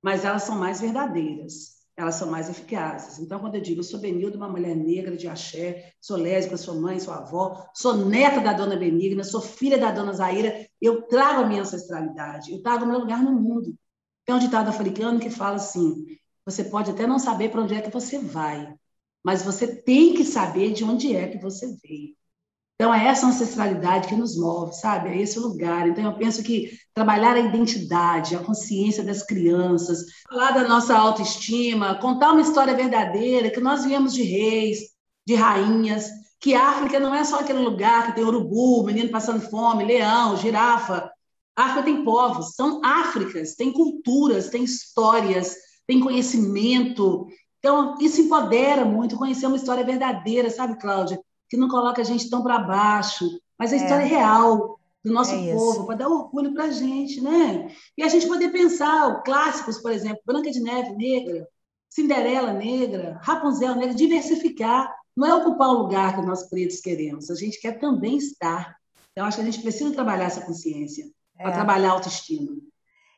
mas 0.00 0.24
elas 0.24 0.44
são 0.44 0.54
mais 0.56 0.80
verdadeiras 0.80 1.73
elas 1.96 2.16
são 2.16 2.30
mais 2.30 2.48
eficazes. 2.48 3.18
Então, 3.18 3.38
quando 3.38 3.54
eu 3.54 3.60
digo, 3.60 3.80
eu 3.80 3.84
sou 3.84 4.00
Benilda, 4.00 4.36
uma 4.36 4.48
mulher 4.48 4.74
negra 4.74 5.16
de 5.16 5.28
axé, 5.28 5.92
sou 6.00 6.16
lésbica, 6.16 6.56
sou 6.56 6.80
mãe, 6.80 6.98
sou 6.98 7.14
avó, 7.14 7.66
sou 7.74 7.96
neta 7.96 8.40
da 8.40 8.52
dona 8.52 8.76
Benigna, 8.76 9.22
sou 9.22 9.40
filha 9.40 9.78
da 9.78 9.92
dona 9.92 10.12
Zaira, 10.12 10.66
eu 10.80 11.02
trago 11.02 11.42
a 11.42 11.46
minha 11.46 11.62
ancestralidade, 11.62 12.52
eu 12.52 12.62
trago 12.62 12.84
o 12.84 12.88
meu 12.88 12.98
lugar 12.98 13.22
no 13.22 13.32
mundo. 13.32 13.74
Tem 14.24 14.34
um 14.34 14.38
ditado 14.38 14.68
africano 14.68 15.20
que 15.20 15.30
fala 15.30 15.56
assim: 15.56 16.04
você 16.44 16.64
pode 16.64 16.90
até 16.90 17.06
não 17.06 17.18
saber 17.18 17.50
para 17.50 17.62
onde 17.62 17.74
é 17.74 17.80
que 17.80 17.90
você 17.90 18.18
vai, 18.18 18.74
mas 19.22 19.42
você 19.42 19.66
tem 19.82 20.14
que 20.14 20.24
saber 20.24 20.72
de 20.72 20.82
onde 20.84 21.14
é 21.14 21.28
que 21.28 21.38
você 21.38 21.66
veio. 21.82 22.16
Então, 22.74 22.92
é 22.92 23.06
essa 23.06 23.26
ancestralidade 23.26 24.08
que 24.08 24.16
nos 24.16 24.36
move, 24.36 24.72
sabe? 24.74 25.10
É 25.10 25.18
esse 25.20 25.38
lugar. 25.38 25.88
Então, 25.88 26.04
eu 26.04 26.16
penso 26.16 26.42
que 26.42 26.70
trabalhar 26.92 27.36
a 27.36 27.40
identidade, 27.40 28.34
a 28.34 28.42
consciência 28.42 29.04
das 29.04 29.22
crianças, 29.22 30.00
falar 30.28 30.50
da 30.50 30.66
nossa 30.66 30.96
autoestima, 30.96 31.94
contar 32.00 32.32
uma 32.32 32.40
história 32.40 32.74
verdadeira, 32.74 33.50
que 33.50 33.60
nós 33.60 33.84
viemos 33.84 34.12
de 34.12 34.24
reis, 34.24 34.78
de 35.26 35.36
rainhas, 35.36 36.10
que 36.40 36.54
a 36.54 36.70
África 36.70 36.98
não 36.98 37.14
é 37.14 37.24
só 37.24 37.40
aquele 37.40 37.60
lugar 37.60 38.06
que 38.06 38.16
tem 38.16 38.24
urubu, 38.24 38.84
menino 38.84 39.08
passando 39.08 39.48
fome, 39.48 39.84
leão, 39.84 40.36
girafa. 40.36 41.10
A 41.56 41.64
África 41.66 41.84
tem 41.84 42.04
povos, 42.04 42.54
são 42.56 42.84
Áfricas, 42.84 43.54
tem 43.54 43.72
culturas, 43.72 44.50
tem 44.50 44.64
histórias, 44.64 45.54
tem 45.86 46.00
conhecimento. 46.00 47.28
Então, 47.60 47.96
isso 48.00 48.20
empodera 48.20 48.84
muito, 48.84 49.16
conhecer 49.16 49.46
uma 49.46 49.56
história 49.56 49.84
verdadeira, 49.84 50.50
sabe, 50.50 50.78
Cláudia? 50.78 51.20
Que 51.54 51.60
não 51.60 51.68
coloca 51.68 52.02
a 52.02 52.04
gente 52.04 52.28
tão 52.28 52.42
para 52.42 52.58
baixo, 52.58 53.40
mas 53.58 53.72
a 53.72 53.76
é. 53.76 53.78
história 53.78 54.02
é 54.02 54.06
real 54.06 54.78
do 55.04 55.12
nosso 55.12 55.34
é 55.34 55.52
povo, 55.52 55.86
para 55.86 55.96
dar 55.96 56.08
orgulho 56.08 56.52
para 56.52 56.64
a 56.64 56.70
gente, 56.70 57.20
né? 57.20 57.70
E 57.96 58.02
a 58.02 58.08
gente 58.08 58.26
poder 58.26 58.50
pensar, 58.50 59.22
clássicos, 59.22 59.78
por 59.78 59.92
exemplo, 59.92 60.22
Branca 60.24 60.50
de 60.50 60.60
Neve 60.60 60.92
Negra, 60.96 61.46
Cinderela 61.90 62.52
Negra, 62.52 63.20
Rapunzel 63.22 63.76
Negra, 63.76 63.94
diversificar. 63.94 64.92
Não 65.16 65.28
é 65.28 65.34
ocupar 65.34 65.68
o 65.68 65.82
lugar 65.82 66.16
que 66.16 66.26
nós 66.26 66.48
pretos 66.48 66.80
queremos, 66.80 67.30
a 67.30 67.34
gente 67.34 67.60
quer 67.60 67.78
também 67.78 68.16
estar. 68.16 68.76
Então, 69.12 69.26
acho 69.26 69.36
que 69.36 69.42
a 69.42 69.46
gente 69.46 69.62
precisa 69.62 69.92
trabalhar 69.92 70.24
essa 70.24 70.40
consciência, 70.40 71.04
é. 71.38 71.42
para 71.42 71.52
trabalhar 71.52 71.90
a 71.90 71.92
autoestima. 71.92 72.50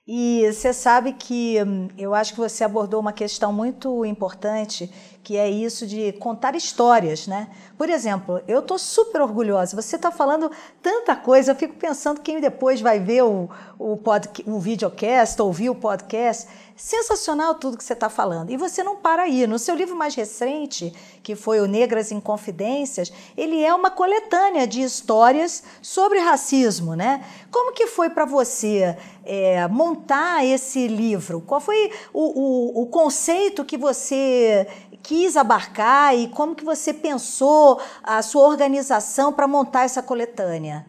E 0.08 0.48
você 0.52 0.72
sabe 0.72 1.14
que 1.14 1.60
hum, 1.66 1.88
eu 1.98 2.14
acho 2.14 2.32
que 2.32 2.38
você 2.38 2.62
abordou 2.62 3.00
uma 3.00 3.12
questão 3.12 3.52
muito 3.52 4.04
importante, 4.04 4.88
que 5.20 5.36
é 5.36 5.50
isso 5.50 5.84
de 5.84 6.12
contar 6.12 6.54
histórias, 6.54 7.26
né? 7.26 7.48
Por 7.76 7.90
exemplo, 7.90 8.40
eu 8.46 8.60
estou 8.60 8.78
super 8.78 9.20
orgulhosa. 9.20 9.74
Você 9.74 9.96
está 9.96 10.12
falando 10.12 10.48
tanta 10.80 11.16
coisa, 11.16 11.50
eu 11.50 11.56
fico 11.56 11.74
pensando 11.74 12.20
quem 12.20 12.40
depois 12.40 12.80
vai 12.80 13.00
ver 13.00 13.24
o, 13.24 13.50
o, 13.76 13.96
pod, 13.96 14.28
o 14.46 14.60
videocast, 14.60 15.42
ouvir 15.42 15.70
o 15.70 15.74
podcast. 15.74 16.46
Sensacional 16.76 17.54
tudo 17.56 17.76
que 17.76 17.82
você 17.82 17.94
está 17.94 18.08
falando. 18.08 18.50
E 18.50 18.56
você 18.56 18.84
não 18.84 18.96
para 18.96 19.22
aí. 19.22 19.46
No 19.46 19.58
seu 19.58 19.74
livro 19.74 19.96
mais 19.96 20.14
recente, 20.14 20.94
que 21.22 21.34
foi 21.34 21.58
o 21.58 21.66
Negras 21.66 22.12
em 22.12 22.20
Confidências, 22.20 23.12
ele 23.36 23.64
é 23.64 23.74
uma 23.74 23.90
coletânea 23.90 24.66
de 24.66 24.82
histórias 24.82 25.64
sobre 25.82 26.20
racismo, 26.20 26.94
né? 26.94 27.24
Como 27.50 27.72
que 27.72 27.88
foi 27.88 28.10
para 28.10 28.26
você 28.26 28.96
é, 29.24 29.66
montar 29.66 29.95
esse 30.44 30.88
livro? 30.88 31.40
Qual 31.40 31.60
foi 31.60 31.90
o, 32.12 32.80
o, 32.80 32.82
o 32.82 32.86
conceito 32.86 33.64
que 33.64 33.78
você 33.78 34.66
quis 35.02 35.36
abarcar 35.36 36.16
e 36.16 36.28
como 36.28 36.54
que 36.54 36.64
você 36.64 36.92
pensou 36.92 37.80
a 38.02 38.22
sua 38.22 38.48
organização 38.48 39.32
para 39.32 39.46
montar 39.46 39.84
essa 39.84 40.02
coletânea? 40.02 40.86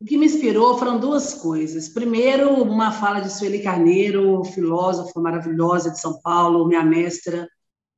O 0.00 0.04
que 0.04 0.16
me 0.16 0.26
inspirou 0.26 0.78
foram 0.78 0.98
duas 0.98 1.34
coisas. 1.34 1.88
Primeiro, 1.88 2.62
uma 2.62 2.90
fala 2.90 3.20
de 3.20 3.30
Sueli 3.30 3.62
Carneiro, 3.62 4.42
filósofa 4.44 5.20
maravilhosa 5.20 5.90
de 5.90 6.00
São 6.00 6.20
Paulo, 6.22 6.66
minha 6.66 6.82
mestra, 6.82 7.46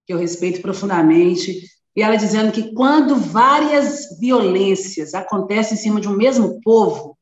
que 0.05 0.13
eu 0.13 0.19
respeito 0.19 0.61
profundamente, 0.61 1.63
e 1.95 2.03
ela 2.03 2.17
dizendo 2.17 2.51
que 2.51 2.75
quando 2.75 3.15
várias 3.17 4.19
violências 4.19 5.15
acontecem 5.15 5.75
em 5.75 5.81
cima 5.81 6.01
de 6.01 6.09
um 6.09 6.17
mesmo 6.17 6.61
povo, 6.61 7.17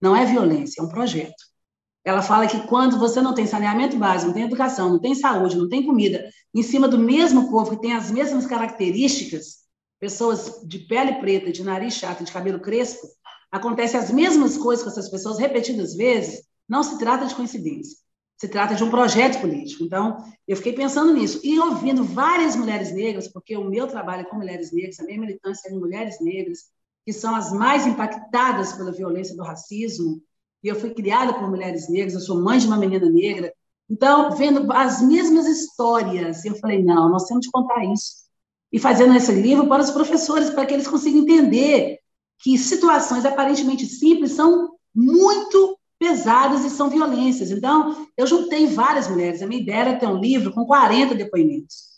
não 0.00 0.16
é 0.16 0.24
violência, 0.24 0.80
é 0.80 0.84
um 0.84 0.88
projeto. 0.88 1.53
Ela 2.04 2.20
fala 2.20 2.46
que 2.46 2.66
quando 2.66 2.98
você 2.98 3.22
não 3.22 3.34
tem 3.34 3.46
saneamento 3.46 3.96
básico, 3.96 4.26
não 4.26 4.34
tem 4.34 4.44
educação, 4.44 4.90
não 4.90 4.98
tem 4.98 5.14
saúde, 5.14 5.56
não 5.56 5.68
tem 5.68 5.86
comida, 5.86 6.28
em 6.54 6.62
cima 6.62 6.86
do 6.86 6.98
mesmo 6.98 7.50
povo 7.50 7.70
que 7.70 7.80
tem 7.80 7.94
as 7.94 8.10
mesmas 8.10 8.46
características, 8.46 9.64
pessoas 9.98 10.60
de 10.66 10.80
pele 10.80 11.14
preta, 11.14 11.50
de 11.50 11.64
nariz 11.64 11.94
chato, 11.94 12.22
de 12.22 12.30
cabelo 12.30 12.60
crespo, 12.60 13.08
acontecem 13.50 13.98
as 13.98 14.10
mesmas 14.10 14.58
coisas 14.58 14.84
com 14.84 14.90
essas 14.90 15.08
pessoas 15.08 15.38
repetidas 15.38 15.94
vezes, 15.94 16.42
não 16.68 16.82
se 16.82 16.98
trata 16.98 17.24
de 17.24 17.34
coincidência. 17.34 17.96
Se 18.36 18.48
trata 18.48 18.74
de 18.74 18.82
um 18.82 18.90
projeto 18.90 19.40
político. 19.40 19.84
Então, 19.84 20.18
eu 20.46 20.56
fiquei 20.56 20.72
pensando 20.72 21.14
nisso. 21.14 21.40
E 21.44 21.58
ouvindo 21.58 22.02
várias 22.02 22.56
mulheres 22.56 22.92
negras, 22.92 23.28
porque 23.28 23.56
o 23.56 23.64
meu 23.64 23.86
trabalho 23.86 24.22
é 24.22 24.24
com 24.24 24.36
mulheres 24.36 24.72
negras, 24.72 24.98
a 24.98 25.04
minha 25.04 25.20
militância 25.20 25.68
é 25.68 25.72
em 25.72 25.78
mulheres 25.78 26.20
negras, 26.20 26.64
que 27.06 27.12
são 27.12 27.34
as 27.34 27.52
mais 27.52 27.86
impactadas 27.86 28.72
pela 28.72 28.90
violência 28.90 29.36
do 29.36 29.42
racismo. 29.42 30.20
E 30.64 30.68
eu 30.68 30.74
fui 30.74 30.94
criada 30.94 31.34
por 31.34 31.48
mulheres 31.50 31.90
negras, 31.90 32.14
eu 32.14 32.20
sou 32.20 32.42
mãe 32.42 32.58
de 32.58 32.66
uma 32.66 32.78
menina 32.78 33.06
negra. 33.10 33.52
Então, 33.88 34.30
vendo 34.30 34.72
as 34.72 35.02
mesmas 35.02 35.46
histórias, 35.46 36.42
eu 36.46 36.56
falei: 36.56 36.82
não, 36.82 37.10
nós 37.10 37.26
temos 37.26 37.44
que 37.44 37.52
contar 37.52 37.84
isso. 37.84 38.24
E 38.72 38.78
fazendo 38.78 39.14
esse 39.14 39.30
livro 39.30 39.68
para 39.68 39.82
os 39.82 39.90
professores, 39.90 40.48
para 40.48 40.64
que 40.64 40.72
eles 40.72 40.88
consigam 40.88 41.20
entender 41.20 41.98
que 42.38 42.56
situações 42.56 43.26
aparentemente 43.26 43.84
simples 43.84 44.32
são 44.32 44.74
muito 44.94 45.78
pesadas 45.98 46.64
e 46.64 46.70
são 46.70 46.88
violências. 46.88 47.50
Então, 47.50 48.08
eu 48.16 48.26
juntei 48.26 48.66
várias 48.66 49.06
mulheres. 49.06 49.42
A 49.42 49.46
minha 49.46 49.60
ideia 49.60 49.80
era 49.80 49.98
ter 49.98 50.06
um 50.06 50.18
livro 50.18 50.50
com 50.52 50.64
40 50.64 51.14
depoimentos. 51.14 51.94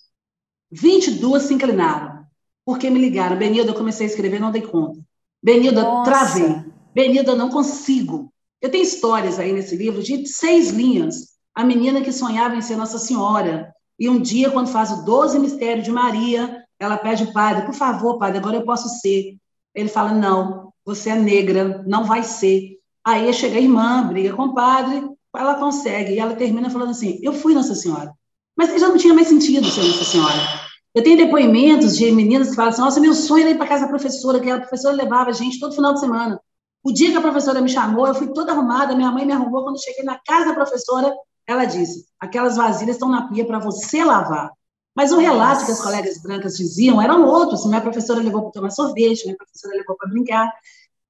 22 0.73 1.45
se 1.45 1.55
inclinaram, 1.55 2.25
porque 2.65 2.91
me 2.91 2.99
ligaram. 2.99 3.39
Benilda, 3.39 3.71
eu 3.71 3.77
comecei 3.77 4.07
a 4.07 4.11
escrever, 4.11 4.41
não 4.41 4.51
dei 4.51 4.63
conta. 4.63 5.01
Benilda, 5.41 5.83
Nossa. 5.83 6.11
travei. 6.11 6.65
Benilda, 6.93 7.37
não 7.37 7.49
consigo. 7.49 8.33
Eu 8.61 8.71
tenho 8.71 8.85
histórias 8.85 9.38
aí 9.38 9.53
nesse 9.53 9.77
livro 9.77 10.03
de 10.03 10.27
seis 10.27 10.71
linhas. 10.71 11.37
A 11.55 11.64
menina 11.64 12.01
que 12.01 12.12
sonhava 12.12 12.57
em 12.57 12.62
ser 12.62 12.77
Nossa 12.77 12.99
Senhora. 12.99 13.73
E 13.99 14.09
um 14.09 14.21
dia, 14.21 14.51
quando 14.51 14.69
faz 14.69 14.90
o 14.90 15.05
12 15.05 15.38
mistério 15.38 15.83
de 15.83 15.90
Maria, 15.90 16.62
ela 16.79 16.99
pede 16.99 17.25
o 17.25 17.33
padre, 17.33 17.64
por 17.64 17.75
favor, 17.75 18.19
padre, 18.19 18.38
agora 18.38 18.57
eu 18.57 18.64
posso 18.64 18.88
ser. 19.01 19.37
Ele 19.75 19.88
fala: 19.88 20.12
não, 20.12 20.73
você 20.85 21.11
é 21.11 21.16
negra, 21.16 21.83
não 21.87 22.05
vai 22.05 22.23
ser. 22.23 22.79
Aí 23.05 23.33
chega 23.33 23.57
a 23.57 23.61
irmã, 23.61 24.07
briga 24.07 24.35
com 24.35 24.45
o 24.45 24.55
padre, 24.55 25.09
ela 25.35 25.55
consegue, 25.55 26.12
e 26.12 26.19
ela 26.19 26.35
termina 26.35 26.71
falando 26.71 26.90
assim: 26.90 27.19
eu 27.23 27.33
fui 27.33 27.55
Nossa 27.55 27.75
Senhora. 27.75 28.12
Mas 28.57 28.79
já 28.81 28.88
não 28.88 28.97
tinha 28.97 29.14
mais 29.14 29.29
sentido 29.29 29.66
ser 29.69 29.83
Nossa 29.83 30.05
Senhora. 30.05 30.66
Eu 30.95 31.03
tenho 31.03 31.19
depoimentos 31.19 31.97
de 31.97 32.11
meninas 32.11 32.51
que 32.51 32.57
falam 32.57 32.71
assim: 32.71 32.81
nossa, 32.81 33.01
meu 33.01 33.14
sonho 33.14 33.42
era 33.42 33.51
ir 33.51 33.59
para 33.59 33.66
casa 33.66 33.85
da 33.85 33.90
professora, 33.90 34.40
que 34.40 34.51
a 34.51 34.61
professora 34.61 34.95
levava 34.95 35.31
a 35.31 35.33
gente 35.33 35.61
todo 35.61 35.75
final 35.75 35.95
de 35.95 36.01
semana. 36.01 36.40
O 36.87 36.92
dia 36.92 37.11
que 37.11 37.16
a 37.16 37.20
professora 37.20 37.61
me 37.61 37.68
chamou, 37.68 38.07
eu 38.07 38.14
fui 38.14 38.29
toda 38.29 38.53
arrumada, 38.53 38.94
minha 38.94 39.11
mãe 39.11 39.27
me 39.27 39.33
arrumou. 39.33 39.64
Quando 39.64 39.83
cheguei 39.83 40.05
na 40.05 40.20
casa 40.25 40.46
da 40.46 40.55
professora, 40.55 41.12
ela 41.44 41.64
disse: 41.64 42.07
aquelas 42.16 42.57
vasilhas 42.57 42.94
estão 42.94 43.09
na 43.09 43.27
pia 43.27 43.44
para 43.44 43.59
você 43.59 44.05
lavar. 44.05 44.53
Mas 44.94 45.11
o 45.11 45.18
relato 45.18 45.66
que 45.66 45.72
as 45.72 45.83
colegas 45.83 46.22
brancas 46.22 46.57
diziam 46.57 47.03
eram 47.03 47.27
outros. 47.27 47.66
Minha 47.66 47.81
professora 47.81 48.22
levou 48.22 48.42
para 48.42 48.53
tomar 48.53 48.70
sorvete, 48.70 49.25
minha 49.25 49.37
professora 49.37 49.77
levou 49.77 49.96
para 49.96 50.09
brincar. 50.09 50.53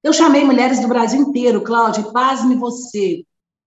Eu 0.03 0.15
chamei 0.15 0.47
mulheres 0.47 0.81
do 0.81 0.89
Brasil 0.89 1.21
inteiro, 1.21 1.61
Cláudia, 1.61 2.05
pasme 2.05 2.55
você. 2.55 3.23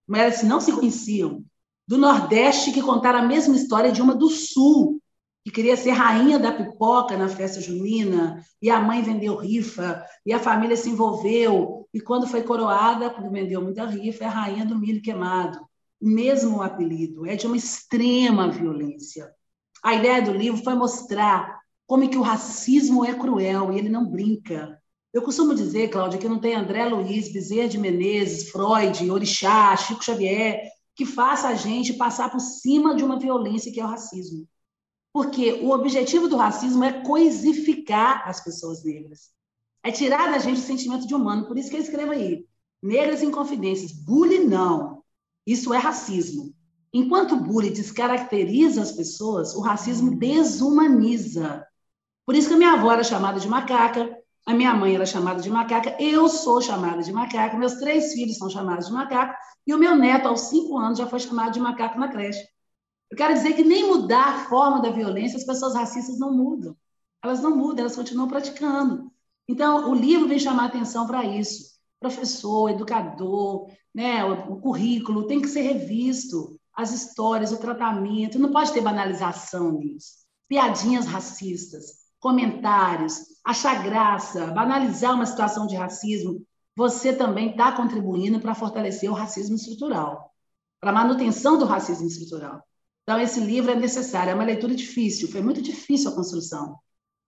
Mulheres 0.07 0.39
que 0.39 0.47
não 0.47 0.59
se 0.59 0.71
conheciam. 0.71 1.43
Do 1.87 1.95
Nordeste, 1.95 2.71
que 2.71 2.81
contaram 2.81 3.19
a 3.19 3.27
mesma 3.27 3.55
história 3.55 3.91
de 3.91 4.01
uma 4.01 4.15
do 4.15 4.31
Sul, 4.31 4.99
que 5.45 5.51
queria 5.51 5.77
ser 5.77 5.91
rainha 5.91 6.39
da 6.39 6.51
pipoca 6.51 7.15
na 7.15 7.27
festa 7.27 7.61
junina, 7.61 8.43
e 8.59 8.67
a 8.71 8.81
mãe 8.81 9.03
vendeu 9.03 9.35
rifa, 9.35 10.03
e 10.25 10.33
a 10.33 10.39
família 10.39 10.75
se 10.75 10.89
envolveu, 10.89 11.78
e 11.93 11.99
quando 11.99 12.27
foi 12.27 12.43
coroada, 12.43 13.09
quando 13.09 13.31
vendeu 13.31 13.61
muita 13.61 13.85
rifa, 13.85 14.23
é 14.23 14.27
a 14.27 14.31
rainha 14.31 14.65
do 14.65 14.77
milho 14.77 15.01
queimado. 15.01 15.59
O 16.01 16.07
mesmo 16.07 16.61
apelido, 16.61 17.25
é 17.25 17.35
de 17.35 17.47
uma 17.47 17.57
extrema 17.57 18.49
violência. 18.49 19.33
A 19.83 19.95
ideia 19.95 20.21
do 20.21 20.31
livro 20.31 20.63
foi 20.63 20.75
mostrar 20.75 21.59
como 21.87 22.03
é 22.03 22.07
que 22.07 22.17
o 22.17 22.21
racismo 22.21 23.03
é 23.03 23.13
cruel 23.13 23.73
e 23.73 23.77
ele 23.79 23.89
não 23.89 24.05
brinca. 24.05 24.79
Eu 25.11 25.23
costumo 25.23 25.55
dizer, 25.55 25.89
Cláudia, 25.89 26.19
que 26.19 26.29
não 26.29 26.39
tem 26.39 26.53
André 26.53 26.85
Luiz, 26.85 27.33
Bezerra 27.33 27.67
de 27.67 27.79
Menezes, 27.79 28.51
Freud, 28.51 29.09
Orixá, 29.09 29.75
Chico 29.75 30.03
Xavier, 30.03 30.61
que 30.95 31.05
faça 31.05 31.47
a 31.47 31.55
gente 31.55 31.93
passar 31.93 32.29
por 32.29 32.39
cima 32.39 32.93
de 32.93 33.03
uma 33.03 33.17
violência 33.17 33.71
que 33.71 33.79
é 33.79 33.83
o 33.83 33.87
racismo. 33.87 34.47
Porque 35.11 35.53
o 35.53 35.71
objetivo 35.71 36.27
do 36.27 36.37
racismo 36.37 36.83
é 36.83 37.01
coisificar 37.01 38.27
as 38.27 38.43
pessoas 38.43 38.83
negras. 38.83 39.31
É 39.83 39.91
tirar 39.91 40.31
da 40.31 40.37
gente 40.37 40.59
o 40.59 40.63
sentimento 40.63 41.07
de 41.07 41.15
humano. 41.15 41.45
Por 41.45 41.57
isso 41.57 41.69
que 41.69 41.77
eu 41.77 41.81
escrevo 41.81 42.11
aí. 42.11 42.45
Negras 42.81 43.23
em 43.23 43.31
confidências. 43.31 43.91
Bullying 43.91 44.45
não. 44.45 45.03
Isso 45.45 45.73
é 45.73 45.77
racismo. 45.77 46.53
Enquanto 46.93 47.35
o 47.35 47.39
bullying 47.39 47.71
descaracteriza 47.71 48.81
as 48.81 48.91
pessoas, 48.91 49.53
o 49.55 49.61
racismo 49.61 50.15
desumaniza. 50.17 51.65
Por 52.25 52.35
isso 52.35 52.47
que 52.47 52.53
a 52.55 52.57
minha 52.57 52.73
avó 52.73 52.91
era 52.91 53.03
chamada 53.03 53.39
de 53.39 53.47
macaca, 53.47 54.15
a 54.45 54.53
minha 54.53 54.73
mãe 54.73 54.95
era 54.95 55.05
chamada 55.05 55.41
de 55.41 55.49
macaca, 55.49 55.95
eu 55.99 56.27
sou 56.27 56.61
chamada 56.61 57.03
de 57.03 57.11
macaca, 57.11 57.57
meus 57.57 57.75
três 57.75 58.13
filhos 58.13 58.37
são 58.37 58.49
chamados 58.49 58.87
de 58.87 58.93
macaco, 58.93 59.35
e 59.67 59.73
o 59.73 59.77
meu 59.77 59.95
neto, 59.95 60.27
aos 60.27 60.41
cinco 60.41 60.77
anos, 60.77 60.97
já 60.97 61.05
foi 61.05 61.19
chamado 61.19 61.53
de 61.53 61.59
macaco 61.59 61.99
na 61.99 62.07
creche. 62.07 62.43
Eu 63.11 63.17
quero 63.17 63.33
dizer 63.33 63.53
que 63.53 63.63
nem 63.63 63.87
mudar 63.87 64.27
a 64.27 64.45
forma 64.45 64.81
da 64.81 64.89
violência, 64.89 65.37
as 65.37 65.43
pessoas 65.43 65.75
racistas 65.75 66.17
não 66.17 66.33
mudam. 66.33 66.75
Elas 67.23 67.41
não 67.41 67.55
mudam, 67.55 67.81
elas 67.81 67.95
continuam 67.95 68.27
praticando. 68.27 69.11
Então, 69.49 69.89
o 69.89 69.95
livro 69.95 70.27
vem 70.27 70.37
chamar 70.37 70.65
atenção 70.65 71.07
para 71.07 71.25
isso. 71.25 71.71
Professor, 71.99 72.69
educador, 72.69 73.67
né, 73.91 74.23
o, 74.23 74.57
currículo 74.57 75.25
tem 75.25 75.41
que 75.41 75.47
ser 75.47 75.61
revisto 75.61 76.59
as 76.71 76.91
histórias, 76.91 77.51
o 77.51 77.57
tratamento, 77.57 78.37
não 78.37 78.51
pode 78.51 78.71
ter 78.71 78.79
banalização 78.79 79.71
nisso. 79.71 80.19
Piadinhas 80.47 81.07
racistas, 81.07 81.93
comentários, 82.19 83.21
achar 83.43 83.83
graça, 83.83 84.45
banalizar 84.51 85.15
uma 85.15 85.25
situação 85.25 85.65
de 85.65 85.75
racismo, 85.75 86.45
você 86.75 87.11
também 87.11 87.49
está 87.49 87.71
contribuindo 87.71 88.39
para 88.39 88.53
fortalecer 88.53 89.09
o 89.09 89.15
racismo 89.15 89.55
estrutural, 89.55 90.31
para 90.79 90.91
a 90.91 90.93
manutenção 90.93 91.57
do 91.57 91.65
racismo 91.65 92.05
estrutural. 92.05 92.63
Então, 93.01 93.19
esse 93.19 93.39
livro 93.39 93.71
é 93.71 93.75
necessário, 93.75 94.29
é 94.29 94.35
uma 94.35 94.45
leitura 94.45 94.75
difícil, 94.75 95.27
foi 95.27 95.41
muito 95.41 95.59
difícil 95.59 96.11
a 96.11 96.15
construção, 96.15 96.77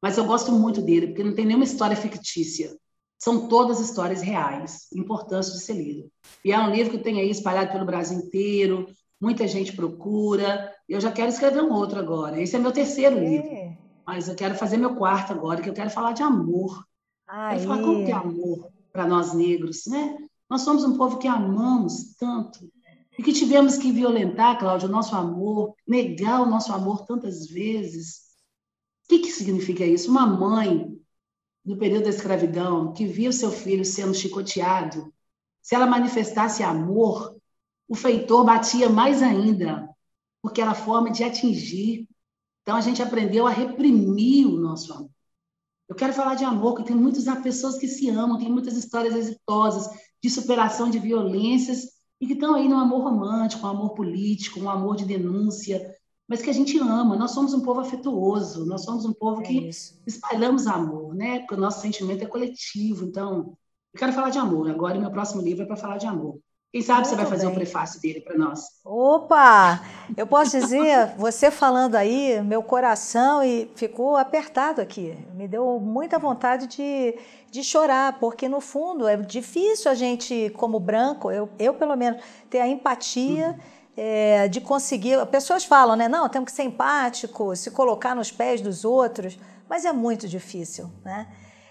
mas 0.01 0.17
eu 0.17 0.25
gosto 0.25 0.51
muito 0.51 0.81
dele, 0.81 1.07
porque 1.07 1.23
não 1.23 1.35
tem 1.35 1.45
nenhuma 1.45 1.65
história 1.65 1.95
fictícia. 1.95 2.75
São 3.19 3.47
todas 3.47 3.79
histórias 3.79 4.21
reais, 4.21 4.87
importantes 4.95 5.53
de 5.53 5.59
ser 5.59 5.73
lido. 5.73 6.09
E 6.43 6.51
é 6.51 6.59
um 6.59 6.71
livro 6.71 6.97
que 6.97 7.03
tem 7.03 7.19
aí 7.19 7.29
espalhado 7.29 7.71
pelo 7.71 7.85
Brasil 7.85 8.17
inteiro, 8.17 8.87
muita 9.21 9.47
gente 9.47 9.75
procura. 9.75 10.73
Eu 10.89 10.99
já 10.99 11.11
quero 11.11 11.29
escrever 11.29 11.61
um 11.61 11.71
outro 11.71 11.99
agora. 11.99 12.41
Esse 12.41 12.55
é 12.55 12.59
meu 12.59 12.71
terceiro 12.71 13.17
é. 13.17 13.19
livro. 13.19 13.77
mas 14.07 14.27
eu 14.27 14.35
quero 14.35 14.55
fazer 14.55 14.77
meu 14.77 14.95
quarto 14.95 15.31
agora, 15.31 15.61
que 15.61 15.69
eu 15.69 15.73
quero 15.73 15.91
falar 15.91 16.13
de 16.13 16.23
amor. 16.23 16.83
Aí. 17.27 17.59
Quero 17.59 17.67
falar 17.69 17.83
como 17.83 18.05
que 18.05 18.11
é 18.11 18.15
amor 18.15 18.71
para 18.91 19.07
nós 19.07 19.33
negros, 19.33 19.83
né? 19.85 20.17
Nós 20.49 20.61
somos 20.61 20.83
um 20.83 20.97
povo 20.97 21.17
que 21.17 21.27
amamos 21.27 22.15
tanto 22.15 22.59
e 23.17 23.23
que 23.23 23.31
tivemos 23.31 23.77
que 23.77 23.91
violentar, 23.91 24.57
Cláudio, 24.57 24.89
o 24.89 24.91
nosso 24.91 25.15
amor, 25.15 25.75
negar 25.87 26.41
o 26.41 26.45
nosso 26.45 26.73
amor 26.73 27.05
tantas 27.05 27.47
vezes. 27.47 28.30
Que, 29.12 29.19
que 29.19 29.30
significa 29.30 29.84
isso? 29.84 30.10
Uma 30.10 30.26
mãe, 30.26 30.97
no 31.65 31.76
período 31.76 32.06
da 32.06 32.10
escravidão, 32.10 32.93
que 32.93 33.06
via 33.06 33.30
o 33.30 33.34
seu 33.34 33.52
filho 33.52 33.84
sendo 33.84 34.13
chicoteado, 34.13 35.13
se 35.62 35.76
ela 35.76 35.86
manifestasse 35.86 36.63
amor, 36.63 37.36
o 37.89 37.93
feitor 37.93 38.45
batia 38.45 38.88
mais 38.88 39.21
ainda, 39.21 39.86
porque 40.41 40.62
era 40.62 40.74
forma 40.74 41.12
de 41.12 41.26
atingir. 41.26 42.08
Então 42.62 42.78
a 42.78 42.80
gente 42.80 43.04
aprendeu 43.04 43.45
a 43.45 43.50
reprimir 43.50 44.47
o 44.47 44.58
nosso 44.58 44.93
amor. 44.93 45.12
Eu 45.89 45.95
quero 45.95 46.13
falar 46.13 46.36
de 46.36 46.45
amor, 46.45 46.76
porque 46.76 46.88
tem 46.88 46.95
muitas 46.95 47.26
pessoas 47.43 47.78
que 47.78 47.89
se 47.89 48.10
amam, 48.10 48.39
tem 48.39 48.50
muitas 48.50 48.78
histórias 48.78 49.13
exitosas 49.13 49.89
de 50.24 50.30
superação 50.30 50.89
de 50.89 51.00
violências 51.00 51.82
e 52.21 52.26
que 52.26 52.32
estão 52.32 52.56
aí 52.56 52.69
no 52.69 52.80
amor 52.80 53.02
romântico, 53.04 53.67
um 53.67 53.71
amor 53.71 53.93
político, 53.93 54.62
um 54.62 54.69
amor 54.69 54.95
de 54.95 55.04
denúncia, 55.04 55.86
mas 56.31 56.41
que 56.41 56.49
a 56.49 56.53
gente 56.53 56.79
ama. 56.79 57.17
Nós 57.17 57.31
somos 57.31 57.53
um 57.53 57.59
povo 57.59 57.81
afetuoso, 57.81 58.65
nós 58.65 58.85
somos 58.85 59.03
um 59.03 59.11
povo 59.11 59.41
é 59.41 59.43
que 59.43 59.67
isso. 59.67 60.01
espalhamos 60.07 60.65
amor, 60.65 61.13
né? 61.13 61.39
Porque 61.39 61.55
o 61.55 61.57
nosso 61.57 61.81
sentimento 61.81 62.23
é 62.23 62.25
coletivo. 62.25 63.03
Então, 63.03 63.57
eu 63.93 63.99
quero 63.99 64.13
falar 64.13 64.29
de 64.29 64.37
amor. 64.37 64.69
Agora, 64.69 64.97
o 64.97 65.01
meu 65.01 65.11
próximo 65.11 65.41
livro 65.41 65.63
é 65.63 65.65
para 65.65 65.75
falar 65.75 65.97
de 65.97 66.07
amor. 66.07 66.39
Quem 66.71 66.81
sabe 66.81 66.99
Muito 66.99 67.09
você 67.09 67.15
vai 67.17 67.25
fazer 67.25 67.41
bem. 67.47 67.51
um 67.51 67.53
prefácio 67.53 67.99
dele 67.99 68.21
para 68.21 68.37
nós? 68.37 68.61
Opa! 68.85 69.81
Eu 70.15 70.25
posso 70.25 70.57
dizer, 70.57 71.15
você 71.19 71.51
falando 71.51 71.95
aí, 71.95 72.41
meu 72.41 72.63
coração 72.63 73.43
e 73.43 73.69
ficou 73.75 74.15
apertado 74.15 74.79
aqui. 74.79 75.17
Me 75.35 75.49
deu 75.49 75.81
muita 75.81 76.17
vontade 76.17 76.67
de, 76.67 77.13
de 77.51 77.61
chorar, 77.61 78.19
porque 78.21 78.47
no 78.47 78.61
fundo 78.61 79.05
é 79.05 79.17
difícil 79.17 79.91
a 79.91 79.95
gente, 79.95 80.49
como 80.55 80.79
branco, 80.79 81.29
eu, 81.29 81.49
eu 81.59 81.73
pelo 81.73 81.97
menos, 81.97 82.23
ter 82.49 82.61
a 82.61 82.69
empatia. 82.69 83.49
Uhum. 83.49 83.80
É, 84.03 84.47
de 84.47 84.59
conseguir. 84.59 85.23
Pessoas 85.27 85.63
falam, 85.63 85.95
né? 85.95 86.07
Não, 86.07 86.27
temos 86.27 86.49
que 86.49 86.55
ser 86.55 86.63
empático, 86.63 87.55
se 87.55 87.69
colocar 87.69 88.15
nos 88.15 88.31
pés 88.31 88.59
dos 88.59 88.83
outros, 88.83 89.37
mas 89.69 89.85
é 89.85 89.93
muito 89.93 90.27
difícil, 90.27 90.89
né? 91.05 91.27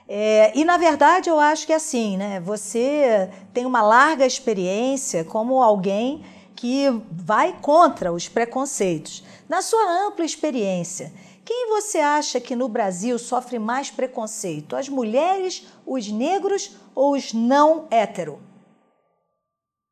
É, 0.08 0.56
e 0.56 0.64
na 0.64 0.76
verdade 0.76 1.28
eu 1.28 1.40
acho 1.40 1.66
que 1.66 1.72
é 1.72 1.76
assim, 1.76 2.16
né? 2.16 2.38
Você 2.38 3.28
tem 3.52 3.66
uma 3.66 3.82
larga 3.82 4.24
experiência 4.24 5.24
como 5.24 5.60
alguém 5.60 6.24
que 6.54 6.84
vai 7.10 7.58
contra 7.60 8.12
os 8.12 8.28
preconceitos. 8.28 9.24
Na 9.48 9.60
sua 9.60 9.82
ampla 10.06 10.24
experiência, 10.24 11.12
quem 11.44 11.68
você 11.68 11.98
acha 11.98 12.40
que 12.40 12.54
no 12.54 12.68
Brasil 12.68 13.18
sofre 13.18 13.58
mais 13.58 13.90
preconceito? 13.90 14.76
As 14.76 14.88
mulheres, 14.88 15.66
os 15.84 16.06
negros 16.08 16.76
ou 16.94 17.16
os 17.16 17.32
não 17.32 17.88
hétero? 17.90 18.38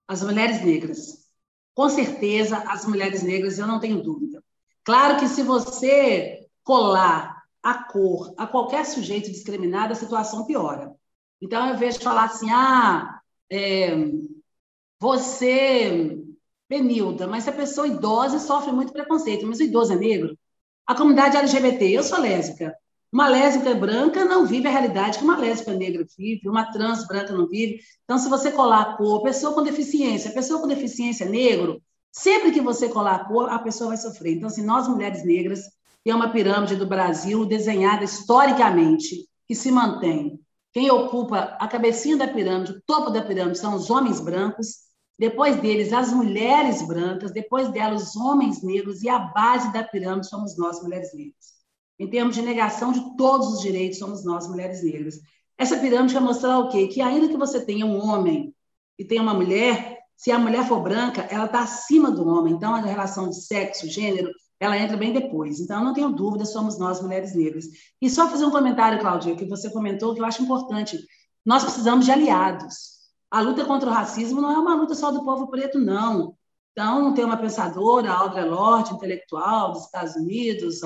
As 0.07 0.23
mulheres 0.23 0.65
negras. 0.65 1.18
Com 1.79 1.89
certeza, 1.89 2.57
as 2.67 2.85
mulheres 2.85 3.23
negras, 3.23 3.57
eu 3.57 3.65
não 3.65 3.79
tenho 3.79 4.03
dúvida. 4.03 4.43
Claro 4.83 5.17
que 5.17 5.29
se 5.29 5.45
você 5.45 6.45
colar 6.65 7.45
a 7.63 7.85
cor, 7.85 8.35
a 8.37 8.49
qualquer 8.49 8.85
sujeito 8.85 9.31
discriminado, 9.31 9.93
a 9.93 9.97
situação 9.97 10.45
piora. 10.45 10.93
Então, 11.41 11.69
eu 11.69 11.77
vejo 11.77 12.01
falar 12.01 12.25
assim, 12.25 12.51
ah, 12.51 13.21
é, 13.49 13.91
você, 14.99 16.19
Benilda, 16.69 17.29
mas 17.29 17.47
a 17.47 17.53
pessoa 17.53 17.87
idosa 17.87 18.41
sofre 18.41 18.73
muito 18.73 18.93
preconceito, 18.93 19.47
mas 19.47 19.61
o 19.61 19.63
idoso 19.63 19.93
é 19.93 19.97
negro, 19.97 20.37
a 20.85 20.97
comunidade 20.97 21.37
LGBT, 21.37 21.91
eu 21.93 22.03
sou 22.03 22.19
lésbica, 22.19 22.75
uma 23.13 23.29
lésbica 23.29 23.75
branca 23.75 24.25
não 24.25 24.47
vive 24.47 24.69
a 24.69 24.71
realidade 24.71 25.19
que 25.19 25.25
uma 25.25 25.39
lésbica 25.39 25.73
negra 25.73 26.05
vive, 26.17 26.49
uma 26.49 26.71
trans 26.71 27.07
branca 27.07 27.33
não 27.33 27.49
vive. 27.49 27.81
Então, 28.05 28.19
se 28.19 28.29
você 28.29 28.51
colar 28.51 28.81
a 28.83 28.97
cor, 28.97 29.23
pessoa 29.23 29.55
com 29.55 29.63
deficiência, 29.63 30.33
pessoa 30.33 30.61
com 30.61 30.67
deficiência 30.67 31.27
negro, 31.27 31.83
sempre 32.13 32.53
que 32.53 32.61
você 32.61 32.89
colar 32.89 33.15
a 33.15 33.25
cor, 33.25 33.49
a 33.49 33.59
pessoa 33.59 33.89
vai 33.89 33.97
sofrer. 33.97 34.35
Então, 34.35 34.49
assim, 34.49 34.65
nós 34.65 34.87
mulheres 34.87 35.25
negras 35.25 35.63
tem 36.05 36.15
uma 36.15 36.31
pirâmide 36.31 36.77
do 36.77 36.87
Brasil 36.87 37.45
desenhada 37.47 38.05
historicamente, 38.05 39.27
que 39.47 39.55
se 39.55 39.71
mantém. 39.71 40.39
Quem 40.73 40.91
ocupa 40.91 41.57
a 41.59 41.67
cabecinha 41.67 42.17
da 42.17 42.29
pirâmide, 42.29 42.73
o 42.73 42.83
topo 42.87 43.11
da 43.11 43.23
pirâmide, 43.23 43.59
são 43.59 43.75
os 43.75 43.89
homens 43.89 44.21
brancos, 44.21 44.89
depois 45.19 45.57
deles, 45.61 45.93
as 45.93 46.13
mulheres 46.13 46.87
brancas, 46.87 47.33
depois 47.33 47.71
delas, 47.71 48.11
os 48.11 48.17
homens 48.17 48.63
negros, 48.63 49.03
e 49.03 49.09
a 49.09 49.19
base 49.19 49.73
da 49.73 49.83
pirâmide 49.83 50.29
somos 50.29 50.57
nós, 50.57 50.81
mulheres 50.83 51.13
negras. 51.15 51.58
Em 51.99 52.09
termos 52.09 52.35
de 52.35 52.43
negação 52.43 52.93
de 52.93 53.17
todos 53.17 53.55
os 53.55 53.61
direitos, 53.61 53.99
somos 53.99 54.25
nós, 54.25 54.49
mulheres 54.49 54.83
negras. 54.83 55.21
Essa 55.57 55.77
pirâmide 55.77 56.15
vai 56.15 56.23
mostrar 56.23 56.59
o 56.61 56.69
quê? 56.69 56.87
Que 56.87 57.01
ainda 57.01 57.29
que 57.29 57.37
você 57.37 57.61
tenha 57.65 57.85
um 57.85 57.99
homem 57.99 58.55
e 58.97 59.05
tenha 59.05 59.21
uma 59.21 59.35
mulher, 59.35 59.99
se 60.17 60.31
a 60.31 60.39
mulher 60.39 60.67
for 60.67 60.81
branca, 60.81 61.23
ela 61.31 61.47
está 61.47 61.61
acima 61.61 62.11
do 62.11 62.27
homem. 62.27 62.55
Então, 62.55 62.75
a 62.75 62.81
relação 62.81 63.29
de 63.29 63.41
sexo, 63.41 63.89
gênero, 63.89 64.31
ela 64.61 64.79
entra 64.79 64.97
bem 64.97 65.13
depois. 65.13 65.61
Então, 65.61 65.83
não 65.83 65.93
tenho 65.93 66.11
dúvida, 66.11 66.45
somos 66.45 66.79
nós, 66.79 67.01
mulheres 67.01 67.35
negras. 67.35 67.67
E 68.01 68.09
só 68.09 68.29
fazer 68.29 68.45
um 68.45 68.51
comentário, 68.51 69.01
Claudia, 69.01 69.37
que 69.37 69.45
você 69.45 69.71
comentou, 69.71 70.15
que 70.15 70.21
eu 70.21 70.25
acho 70.25 70.43
importante. 70.43 70.99
Nós 71.45 71.63
precisamos 71.65 72.05
de 72.05 72.13
aliados. 72.13 72.99
A 73.31 73.41
luta 73.41 73.65
contra 73.65 73.89
o 73.89 73.93
racismo 73.93 74.41
não 74.41 74.51
é 74.51 74.59
uma 74.59 74.75
luta 74.75 74.95
só 74.95 75.11
do 75.11 75.25
povo 75.25 75.49
preto, 75.49 75.79
não. 75.79 76.37
Então, 76.73 77.13
tem 77.15 77.25
uma 77.25 77.37
pensadora, 77.37 78.13
Audre 78.13 78.45
Lorde, 78.45 78.95
intelectual 78.95 79.73
dos 79.73 79.85
Estados 79.85 80.15
Unidos, 80.17 80.81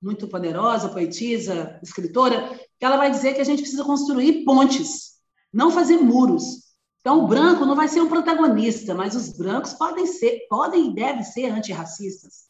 muito 0.00 0.28
poderosa, 0.28 0.88
poetisa, 0.88 1.78
escritora, 1.82 2.48
que 2.78 2.84
ela 2.84 2.96
vai 2.96 3.10
dizer 3.10 3.34
que 3.34 3.40
a 3.40 3.44
gente 3.44 3.62
precisa 3.62 3.84
construir 3.84 4.44
pontes, 4.44 5.18
não 5.52 5.70
fazer 5.70 5.96
muros. 5.98 6.68
Então, 7.00 7.24
o 7.24 7.26
branco 7.26 7.64
não 7.64 7.74
vai 7.74 7.88
ser 7.88 8.00
um 8.00 8.08
protagonista, 8.08 8.94
mas 8.94 9.14
os 9.14 9.36
brancos 9.36 9.72
podem 9.72 10.06
ser, 10.06 10.46
podem 10.48 10.90
e 10.90 10.94
devem 10.94 11.22
ser 11.22 11.46
antirracistas. 11.46 12.48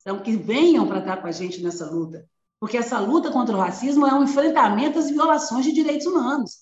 Então, 0.00 0.22
que 0.22 0.36
venham 0.36 0.86
para 0.86 0.98
estar 0.98 1.18
com 1.18 1.26
a 1.26 1.32
gente 1.32 1.62
nessa 1.62 1.90
luta, 1.90 2.26
porque 2.58 2.76
essa 2.76 2.98
luta 2.98 3.30
contra 3.30 3.54
o 3.54 3.58
racismo 3.58 4.06
é 4.06 4.14
um 4.14 4.24
enfrentamento 4.24 4.98
às 4.98 5.10
violações 5.10 5.64
de 5.64 5.72
direitos 5.72 6.06
humanos. 6.06 6.60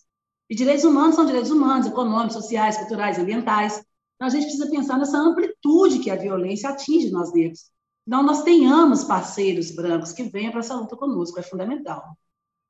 E 0.51 0.55
direitos 0.55 0.85
humanos 0.85 1.14
são 1.14 1.27
direitos 1.27 1.51
humanos, 1.51 1.87
econômicos, 1.87 2.35
sociais, 2.35 2.77
culturais, 2.77 3.18
ambientais. 3.18 3.83
Então, 4.16 4.27
a 4.27 4.31
gente 4.31 4.44
precisa 4.44 4.70
pensar 4.70 4.98
nessa 4.98 5.18
amplitude 5.18 6.01
que 6.01 6.11
a 6.11 6.16
violência 6.16 6.70
atinge 6.70 7.11
nós 7.11 7.33
negros. 7.33 7.70
Então, 8.08 8.24
nós 8.24 8.42
tenhamos 8.42 9.04
parceiros 9.04 9.70
brancos 9.70 10.12
que 10.12 10.24
venham 10.24 10.50
para 10.50 10.60
essa 10.60 10.74
luta 10.74 10.96
conosco, 10.96 11.38
é 11.38 11.42
fundamental. 11.42 12.16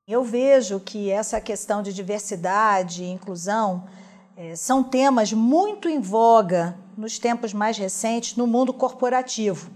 Eu 0.07 0.23
vejo 0.23 0.81
que 0.81 1.11
essa 1.11 1.41
questão 1.41 1.83
de 1.83 1.95
diversidade 1.95 3.03
e 3.03 3.09
inclusão 3.09 3.85
é, 4.37 4.55
são 4.55 4.83
temas 4.83 5.33
muito 5.33 5.89
em 5.89 6.01
voga 6.01 6.77
nos 6.97 7.19
tempos 7.19 7.55
mais 7.55 7.79
recentes 7.79 8.37
no 8.37 8.47
mundo 8.47 8.75
corporativo 8.75 9.71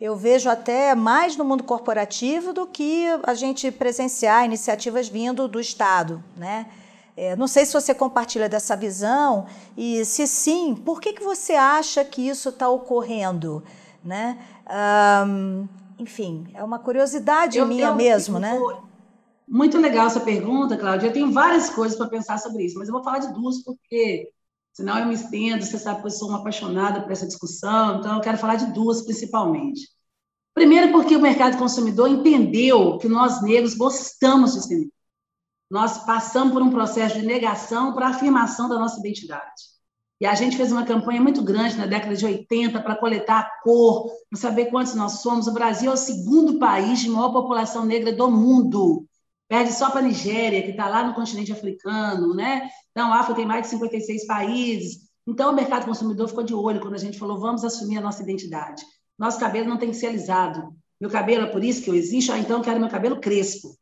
eu 0.00 0.16
vejo 0.16 0.50
até 0.50 0.94
mais 0.94 1.36
no 1.36 1.44
mundo 1.44 1.64
corporativo 1.64 2.52
do 2.52 2.66
que 2.66 3.06
a 3.22 3.32
gente 3.32 3.70
presenciar 3.70 4.44
iniciativas 4.44 5.08
vindo 5.08 5.46
do 5.48 5.60
Estado, 5.60 6.22
né? 6.36 6.66
É, 7.16 7.36
não 7.36 7.46
sei 7.46 7.64
se 7.64 7.72
você 7.72 7.94
compartilha 7.94 8.48
dessa 8.48 8.76
visão 8.76 9.46
e, 9.76 10.04
se 10.04 10.26
sim, 10.26 10.74
por 10.74 11.00
que, 11.00 11.12
que 11.12 11.22
você 11.22 11.54
acha 11.54 12.04
que 12.04 12.28
isso 12.28 12.48
está 12.48 12.68
ocorrendo, 12.68 13.62
né? 14.04 14.38
Um, 15.26 15.68
enfim, 15.98 16.46
é 16.54 16.62
uma 16.62 16.78
curiosidade 16.78 17.58
eu, 17.58 17.66
minha 17.66 17.86
eu, 17.88 17.94
mesmo, 17.94 18.36
eu, 18.36 18.40
né? 18.40 18.60
Muito 19.46 19.78
legal 19.78 20.06
essa 20.06 20.20
pergunta, 20.20 20.76
Cláudia. 20.76 21.08
Eu 21.08 21.12
tenho 21.12 21.32
várias 21.32 21.70
coisas 21.70 21.96
para 21.96 22.08
pensar 22.08 22.38
sobre 22.38 22.64
isso, 22.64 22.78
mas 22.78 22.88
eu 22.88 22.94
vou 22.94 23.04
falar 23.04 23.18
de 23.18 23.32
duas 23.32 23.62
porque 23.62 24.30
senão 24.72 24.98
eu 24.98 25.06
me 25.06 25.14
estendo. 25.14 25.64
Você 25.64 25.78
sabe 25.78 26.00
que 26.00 26.06
eu 26.06 26.10
sou 26.10 26.28
uma 26.28 26.38
apaixonada 26.38 27.02
por 27.02 27.12
essa 27.12 27.26
discussão, 27.26 27.98
então 27.98 28.16
eu 28.16 28.20
quero 28.20 28.38
falar 28.38 28.56
de 28.56 28.72
duas 28.72 29.02
principalmente. 29.02 29.88
Primeiro, 30.54 30.92
porque 30.92 31.16
o 31.16 31.20
mercado 31.20 31.58
consumidor 31.58 32.08
entendeu 32.08 32.98
que 32.98 33.08
nós 33.08 33.42
negros 33.42 33.74
gostamos 33.74 34.50
de 34.50 34.56
sustentabilidade. 34.56 34.94
Nós 35.70 36.04
passamos 36.04 36.52
por 36.52 36.62
um 36.62 36.70
processo 36.70 37.18
de 37.18 37.26
negação 37.26 37.92
para 37.92 38.08
afirmação 38.08 38.68
da 38.68 38.78
nossa 38.78 39.00
identidade. 39.00 39.73
E 40.24 40.26
a 40.26 40.34
gente 40.34 40.56
fez 40.56 40.72
uma 40.72 40.86
campanha 40.86 41.20
muito 41.20 41.42
grande 41.42 41.76
na 41.76 41.84
década 41.84 42.16
de 42.16 42.24
80 42.24 42.80
para 42.80 42.96
coletar 42.96 43.40
a 43.40 43.62
cor, 43.62 44.10
para 44.30 44.40
saber 44.40 44.70
quantos 44.70 44.94
nós 44.94 45.20
somos. 45.20 45.46
O 45.46 45.52
Brasil 45.52 45.90
é 45.90 45.94
o 45.94 45.98
segundo 45.98 46.58
país 46.58 47.00
de 47.00 47.10
maior 47.10 47.30
população 47.30 47.84
negra 47.84 48.10
do 48.10 48.30
mundo. 48.30 49.06
Perde 49.46 49.74
só 49.74 49.90
para 49.90 50.00
a 50.00 50.02
Nigéria, 50.02 50.62
que 50.62 50.70
está 50.70 50.88
lá 50.88 51.06
no 51.06 51.12
continente 51.12 51.52
africano, 51.52 52.32
né? 52.32 52.70
Então, 52.90 53.12
a 53.12 53.16
África 53.16 53.34
tem 53.34 53.44
mais 53.44 53.64
de 53.64 53.68
56 53.68 54.26
países. 54.26 55.00
Então, 55.26 55.52
o 55.52 55.54
mercado 55.54 55.84
consumidor 55.84 56.26
ficou 56.26 56.42
de 56.42 56.54
olho 56.54 56.80
quando 56.80 56.94
a 56.94 56.98
gente 56.98 57.18
falou, 57.18 57.38
vamos 57.38 57.62
assumir 57.62 57.98
a 57.98 58.00
nossa 58.00 58.22
identidade. 58.22 58.82
Nosso 59.18 59.38
cabelo 59.38 59.68
não 59.68 59.76
tem 59.76 59.90
que 59.90 59.96
ser 59.96 60.06
alisado. 60.06 60.74
Meu 60.98 61.10
cabelo 61.10 61.42
é 61.44 61.50
por 61.50 61.62
isso 61.62 61.82
que 61.82 61.90
eu 61.90 61.94
existo, 61.94 62.32
ah, 62.32 62.38
então 62.38 62.56
eu 62.56 62.64
quero 62.64 62.80
meu 62.80 62.88
cabelo 62.88 63.20
crespo. 63.20 63.76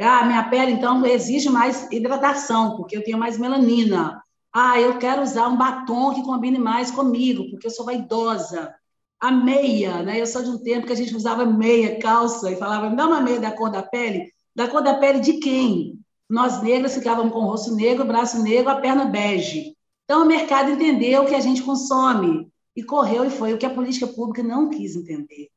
Ah, 0.00 0.24
minha 0.24 0.48
pele, 0.48 0.72
então, 0.72 1.04
exige 1.04 1.50
mais 1.50 1.92
hidratação, 1.92 2.74
porque 2.74 2.96
eu 2.96 3.04
tenho 3.04 3.18
mais 3.18 3.36
melanina. 3.36 4.23
Ah, 4.54 4.80
eu 4.80 4.98
quero 4.98 5.22
usar 5.22 5.48
um 5.48 5.56
batom 5.56 6.14
que 6.14 6.22
combine 6.22 6.58
mais 6.58 6.90
comigo, 6.90 7.50
porque 7.50 7.66
eu 7.66 7.70
sou 7.70 7.84
vaidosa. 7.84 8.74
a 9.20 9.32
meia, 9.32 10.02
né? 10.04 10.20
Eu 10.20 10.26
sou 10.26 10.42
de 10.44 10.50
um 10.50 10.58
tempo 10.62 10.86
que 10.86 10.92
a 10.92 10.96
gente 10.96 11.16
usava 11.16 11.46
meia, 11.46 11.98
calça, 12.00 12.50
e 12.52 12.56
falava, 12.56 12.90
me 12.90 12.96
dá 12.96 13.06
uma 13.06 13.20
meia 13.22 13.40
da 13.40 13.52
cor 13.52 13.70
da 13.70 13.82
pele. 13.82 14.30
Da 14.54 14.68
cor 14.68 14.82
da 14.82 14.94
pele 14.98 15.20
de 15.20 15.34
quem? 15.40 16.00
Nós 16.30 16.62
negras 16.62 16.94
ficávamos 16.94 17.32
com 17.32 17.40
o 17.40 17.46
rosto 17.46 17.74
negro, 17.74 18.04
braço 18.06 18.42
negro, 18.42 18.70
a 18.70 18.80
perna 18.80 19.06
bege. 19.06 19.76
Então, 20.04 20.24
o 20.24 20.26
mercado 20.26 20.70
entendeu 20.72 21.22
o 21.24 21.26
que 21.26 21.34
a 21.34 21.40
gente 21.40 21.62
consome 21.62 22.50
e 22.76 22.82
correu 22.84 23.24
e 23.26 23.30
foi 23.30 23.54
o 23.54 23.58
que 23.58 23.66
a 23.66 23.74
política 23.74 24.06
pública 24.08 24.42
não 24.42 24.70
quis 24.70 24.96
entender. 24.96 25.48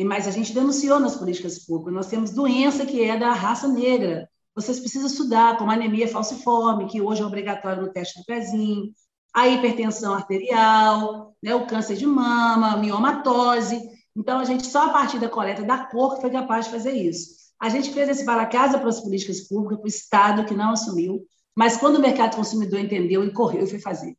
Mas 0.00 0.26
a 0.28 0.30
gente 0.30 0.52
denunciou 0.52 0.98
nas 1.00 1.16
políticas 1.16 1.60
públicas. 1.64 1.94
Nós 1.94 2.08
temos 2.08 2.32
doença 2.32 2.84
que 2.86 3.02
é 3.02 3.16
da 3.18 3.32
raça 3.32 3.68
negra. 3.68 4.28
Vocês 4.54 4.78
precisam 4.78 5.06
estudar, 5.06 5.56
como 5.56 5.70
anemia 5.70 6.08
falciforme, 6.08 6.86
que 6.86 7.00
hoje 7.00 7.22
é 7.22 7.26
obrigatório 7.26 7.82
no 7.82 7.92
teste 7.92 8.18
do 8.18 8.24
pezinho, 8.24 8.92
a 9.34 9.48
hipertensão 9.48 10.12
arterial, 10.12 11.34
né, 11.42 11.54
o 11.54 11.66
câncer 11.66 11.96
de 11.96 12.06
mama, 12.06 12.76
miomatose. 12.76 13.80
Então, 14.14 14.38
a 14.38 14.44
gente, 14.44 14.66
só 14.66 14.86
a 14.86 14.92
partir 14.92 15.18
da 15.18 15.28
coleta 15.28 15.62
da 15.62 15.86
cor, 15.86 16.20
foi 16.20 16.30
capaz 16.30 16.66
de 16.66 16.70
fazer 16.70 16.92
isso. 16.92 17.30
A 17.58 17.68
gente 17.70 17.92
fez 17.92 18.08
esse 18.08 18.24
para 18.26 18.44
casa 18.44 18.78
para 18.78 18.90
as 18.90 19.00
políticas 19.00 19.40
públicas, 19.48 19.78
para 19.78 19.86
o 19.86 19.88
Estado, 19.88 20.44
que 20.44 20.54
não 20.54 20.72
assumiu, 20.72 21.26
mas 21.56 21.76
quando 21.76 21.96
o 21.96 22.00
mercado 22.00 22.36
consumidor 22.36 22.78
entendeu, 22.78 23.22
ele 23.22 23.32
correu 23.32 23.64
e 23.64 23.70
foi 23.70 23.78
fazer. 23.78 24.14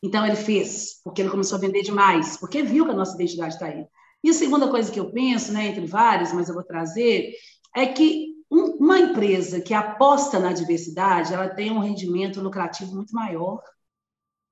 Então, 0.00 0.24
ele 0.24 0.36
fez, 0.36 1.00
porque 1.02 1.20
ele 1.20 1.30
começou 1.30 1.58
a 1.58 1.60
vender 1.60 1.82
demais, 1.82 2.36
porque 2.36 2.62
viu 2.62 2.84
que 2.84 2.92
a 2.92 2.94
nossa 2.94 3.16
identidade 3.16 3.54
está 3.54 3.66
aí. 3.66 3.84
E 4.22 4.30
a 4.30 4.34
segunda 4.34 4.68
coisa 4.68 4.90
que 4.92 5.00
eu 5.00 5.10
penso, 5.10 5.52
né, 5.52 5.66
entre 5.68 5.86
várias, 5.86 6.32
mas 6.32 6.48
eu 6.48 6.54
vou 6.54 6.64
trazer, 6.64 7.32
é 7.74 7.86
que 7.86 8.37
uma 8.50 8.98
empresa 8.98 9.60
que 9.60 9.74
aposta 9.74 10.38
na 10.38 10.52
diversidade, 10.52 11.34
ela 11.34 11.48
tem 11.48 11.70
um 11.70 11.80
rendimento 11.80 12.40
lucrativo 12.40 12.94
muito 12.94 13.14
maior, 13.14 13.62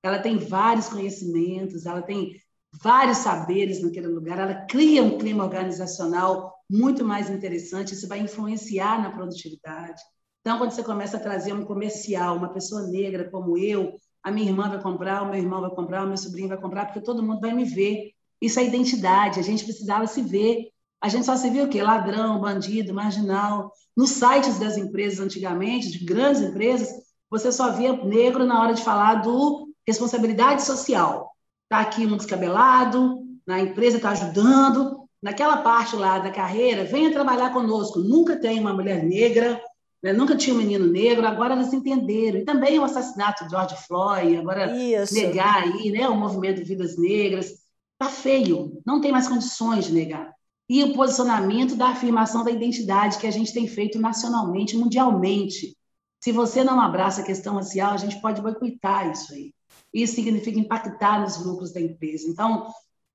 ela 0.03 0.19
tem 0.19 0.37
vários 0.37 0.89
conhecimentos, 0.89 1.87
ela 1.87 2.03
tem 2.03 2.41
vários 2.83 3.19
saberes 3.19 3.83
naquele 3.83 4.09
lugar, 4.09 4.39
ela 4.39 4.67
cria 4.67 5.03
um 5.03 5.19
clima 5.19 5.45
organizacional 5.45 6.55
muito 6.71 7.05
mais 7.05 7.31
interessante, 7.31 7.95
isso 7.95 8.09
vai 8.09 8.21
influenciar 8.21 9.03
na 9.03 9.11
produtividade. 9.11 10.03
Então, 10.41 10.59
quando 10.59 10.73
você 10.73 10.83
começa 10.83 11.17
a 11.17 11.21
trazer 11.21 11.53
um 11.53 11.65
comercial, 11.65 12.37
uma 12.37 12.53
pessoa 12.53 12.83
negra 12.83 13.29
como 13.31 13.57
eu, 13.57 13.95
a 14.23 14.31
minha 14.31 14.49
irmã 14.49 14.69
vai 14.69 14.81
comprar, 14.81 15.23
o 15.23 15.27
meu 15.31 15.41
irmão 15.41 15.61
vai 15.61 15.71
comprar, 15.71 16.05
o 16.05 16.07
meu 16.09 16.17
sobrinho 16.17 16.49
vai 16.49 16.61
comprar, 16.61 16.87
porque 16.87 17.01
todo 17.01 17.23
mundo 17.23 17.41
vai 17.41 17.53
me 17.53 17.65
ver. 17.65 18.13
Isso 18.41 18.59
é 18.61 18.65
identidade, 18.65 19.41
a 19.41 19.43
gente 19.43 19.65
precisava 19.65 20.07
se 20.07 20.23
ver. 20.23 20.69
A 21.01 21.09
gente 21.09 21.27
só 21.27 21.37
se 21.37 21.51
via 21.51 21.65
o 21.65 21.69
quê? 21.69 21.83
Ladrão, 21.83 22.41
bandido, 22.41 22.95
marginal. 22.95 23.71
Nos 23.97 24.11
sites 24.11 24.59
das 24.59 24.77
empresas 24.77 25.21
antigamente, 25.21 25.91
de 25.91 26.05
grandes 26.05 26.43
empresas, 26.43 26.89
você 27.31 27.53
só 27.53 27.71
via 27.73 27.93
negro 28.05 28.45
na 28.45 28.61
hora 28.61 28.75
de 28.75 28.83
falar 28.83 29.17
do 29.17 29.69
responsabilidade 29.87 30.63
social. 30.63 31.31
Está 31.65 31.81
aqui 31.81 32.07
um 32.07 32.17
descabelado, 32.17 33.21
na 33.47 33.61
empresa 33.61 33.97
está 33.97 34.11
ajudando, 34.11 35.07
naquela 35.23 35.59
parte 35.59 35.97
lá 35.97 36.19
da 36.19 36.31
carreira, 36.31 36.85
venha 36.85 37.13
trabalhar 37.13 37.53
conosco. 37.53 37.99
Nunca 37.99 38.37
tem 38.37 38.59
uma 38.59 38.73
mulher 38.73 39.05
negra, 39.05 39.61
né? 40.03 40.13
nunca 40.13 40.37
tinha 40.37 40.55
um 40.55 40.59
menino 40.59 40.87
negro, 40.87 41.27
agora 41.27 41.55
eles 41.55 41.73
entenderam. 41.73 42.39
E 42.39 42.45
também 42.45 42.79
o 42.79 42.85
assassinato 42.85 43.45
de 43.45 43.51
George 43.51 43.77
Floyd, 43.87 44.37
agora 44.37 44.77
Isso. 44.77 45.15
negar 45.15 45.63
aí 45.63 45.91
né, 45.91 46.09
o 46.09 46.17
movimento 46.17 46.59
de 46.59 46.65
vidas 46.65 46.97
negras. 46.97 47.47
Está 47.99 48.13
feio, 48.13 48.81
não 48.85 49.01
tem 49.01 49.11
mais 49.11 49.27
condições 49.27 49.87
de 49.87 49.93
negar. 49.93 50.36
E 50.69 50.83
o 50.83 50.95
posicionamento 50.95 51.77
da 51.77 51.89
afirmação 51.89 52.43
da 52.43 52.51
identidade 52.51 53.19
que 53.19 53.27
a 53.27 53.31
gente 53.31 53.53
tem 53.53 53.69
feito 53.69 54.01
nacionalmente, 54.01 54.77
mundialmente. 54.77 55.77
Se 56.21 56.33
você 56.33 56.65
não 56.65 56.81
abraça 56.81 57.21
a 57.21 57.25
questão 57.25 57.55
racial, 57.55 57.93
a 57.93 57.97
gente 57.97 58.21
pode 58.21 58.43
boicotar 58.43 59.11
isso 59.11 59.33
aí. 59.33 59.53
Isso 59.95 60.15
significa 60.15 60.59
impactar 60.59 61.21
nos 61.21 61.45
lucros 61.45 61.73
da 61.73 61.81
empresa. 61.81 62.29
Então, 62.29 62.67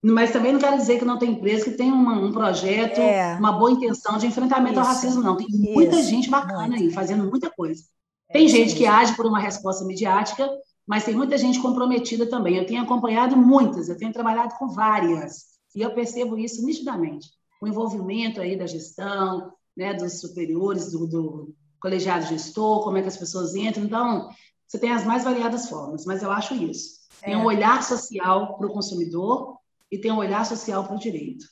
mas 0.04 0.32
também 0.32 0.54
não 0.54 0.60
quero 0.60 0.78
dizer 0.78 0.98
que 0.98 1.06
não 1.06 1.20
tem 1.20 1.32
empresa 1.32 1.66
que 1.66 1.78
tem 1.78 1.92
uma, 1.92 2.14
um 2.14 2.32
projeto, 2.32 3.00
é. 3.00 3.36
uma 3.36 3.52
boa 3.52 3.72
intenção 3.72 4.18
de 4.18 4.26
enfrentamento 4.26 4.80
Isso. 4.80 4.80
ao 4.80 4.88
racismo, 4.88 5.22
não. 5.22 5.38
Tem 5.38 5.48
muita 5.50 6.00
Isso. 6.00 6.10
gente 6.10 6.30
bacana 6.30 6.70
Muito. 6.70 6.84
aí, 6.84 6.92
fazendo 6.92 7.30
muita 7.30 7.52
coisa. 7.52 7.84
É 8.30 8.34
tem 8.34 8.48
gente 8.48 8.76
que 8.76 8.88
age 8.88 9.16
por 9.16 9.28
uma 9.28 9.40
resposta 9.40 9.86
midiática, 9.86 10.50
mas 10.88 11.04
tem 11.04 11.14
muita 11.14 11.38
gente 11.38 11.60
comprometida 11.60 12.26
também. 12.26 12.56
Eu 12.56 12.66
tenho 12.66 12.82
acompanhado 12.82 13.38
muitas, 13.38 13.90
eu 13.90 13.98
tenho 13.98 14.12
trabalhado 14.12 14.56
com 14.56 14.70
várias, 14.70 15.52
e 15.76 15.82
eu 15.82 15.94
percebo 15.94 16.38
isso 16.38 16.66
nitidamente. 16.66 17.30
O 17.62 17.68
envolvimento 17.68 18.42
aí 18.42 18.58
da 18.58 18.66
gestão, 18.66 19.54
né, 19.78 19.94
dos 19.94 20.20
superiores, 20.20 20.92
do, 20.92 21.08
do 21.08 21.56
colegiado 21.80 22.26
gestor, 22.26 22.84
como 22.84 22.98
é 22.98 23.02
que 23.02 23.08
as 23.08 23.18
pessoas 23.18 23.56
entram. 23.56 23.86
Então, 23.86 24.30
você 24.68 24.80
tem 24.80 24.92
as 24.92 25.06
mais 25.06 25.24
variadas 25.24 25.70
formas, 25.70 26.06
mas 26.06 26.24
eu 26.24 26.32
acho 26.32 26.54
isso. 26.56 27.02
Tem 27.22 27.36
um 27.36 27.42
é. 27.42 27.46
olhar 27.46 27.84
social 27.84 28.58
para 28.58 28.68
o 28.68 28.74
consumidor 28.74 29.58
e 29.92 29.98
tem 29.98 30.12
um 30.12 30.18
olhar 30.18 30.46
social 30.46 30.86
para 30.86 30.96
o 30.96 31.00
direito. 31.00 31.46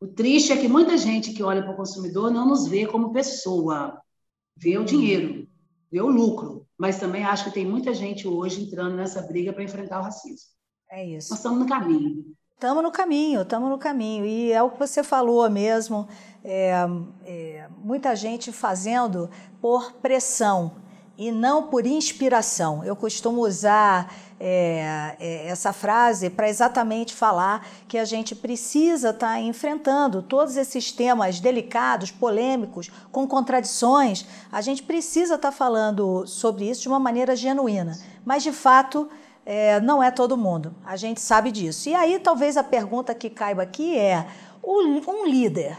O 0.00 0.06
triste 0.06 0.52
é 0.52 0.56
que 0.56 0.68
muita 0.68 0.96
gente 0.96 1.32
que 1.32 1.42
olha 1.42 1.62
para 1.62 1.72
o 1.72 1.76
consumidor 1.76 2.30
não 2.30 2.46
nos 2.46 2.66
vê 2.66 2.86
como 2.86 3.12
pessoa, 3.12 4.00
vê 4.56 4.76
o 4.76 4.84
dinheiro, 4.84 5.48
vê 5.90 6.00
o 6.00 6.08
lucro, 6.08 6.66
mas 6.76 6.98
também 6.98 7.24
acho 7.24 7.44
que 7.44 7.54
tem 7.54 7.64
muita 7.64 7.94
gente 7.94 8.26
hoje 8.26 8.62
entrando 8.62 8.96
nessa 8.96 9.22
briga 9.22 9.52
para 9.52 9.62
enfrentar 9.62 10.00
o 10.00 10.02
racismo. 10.02 10.50
É 10.90 11.06
isso. 11.06 11.30
Nós 11.30 11.38
estamos 11.38 11.60
no 11.60 11.66
caminho. 11.66 12.34
Estamos 12.62 12.80
no 12.80 12.92
caminho, 12.92 13.42
estamos 13.42 13.68
no 13.68 13.76
caminho. 13.76 14.24
E 14.24 14.52
é 14.52 14.62
o 14.62 14.70
que 14.70 14.78
você 14.78 15.02
falou 15.02 15.50
mesmo, 15.50 16.06
é, 16.44 16.72
é, 17.26 17.66
muita 17.82 18.14
gente 18.14 18.52
fazendo 18.52 19.28
por 19.60 19.94
pressão 19.94 20.70
e 21.18 21.32
não 21.32 21.64
por 21.64 21.84
inspiração. 21.84 22.84
Eu 22.84 22.94
costumo 22.94 23.40
usar 23.40 24.14
é, 24.38 25.16
é, 25.18 25.48
essa 25.48 25.72
frase 25.72 26.30
para 26.30 26.48
exatamente 26.48 27.12
falar 27.16 27.66
que 27.88 27.98
a 27.98 28.04
gente 28.04 28.32
precisa 28.32 29.10
estar 29.10 29.32
tá 29.32 29.40
enfrentando 29.40 30.22
todos 30.22 30.56
esses 30.56 30.92
temas 30.92 31.40
delicados, 31.40 32.12
polêmicos, 32.12 32.92
com 33.10 33.26
contradições. 33.26 34.24
A 34.52 34.60
gente 34.60 34.84
precisa 34.84 35.34
estar 35.34 35.50
tá 35.50 35.52
falando 35.52 36.28
sobre 36.28 36.70
isso 36.70 36.82
de 36.82 36.88
uma 36.88 37.00
maneira 37.00 37.34
genuína. 37.34 37.98
Mas, 38.24 38.44
de 38.44 38.52
fato, 38.52 39.10
é, 39.44 39.80
não 39.80 40.02
é 40.02 40.10
todo 40.10 40.36
mundo. 40.36 40.74
A 40.84 40.96
gente 40.96 41.20
sabe 41.20 41.50
disso. 41.50 41.88
E 41.88 41.94
aí, 41.94 42.18
talvez 42.18 42.56
a 42.56 42.64
pergunta 42.64 43.14
que 43.14 43.30
caiba 43.30 43.62
aqui 43.62 43.98
é: 43.98 44.26
um 44.62 45.26
líder 45.26 45.76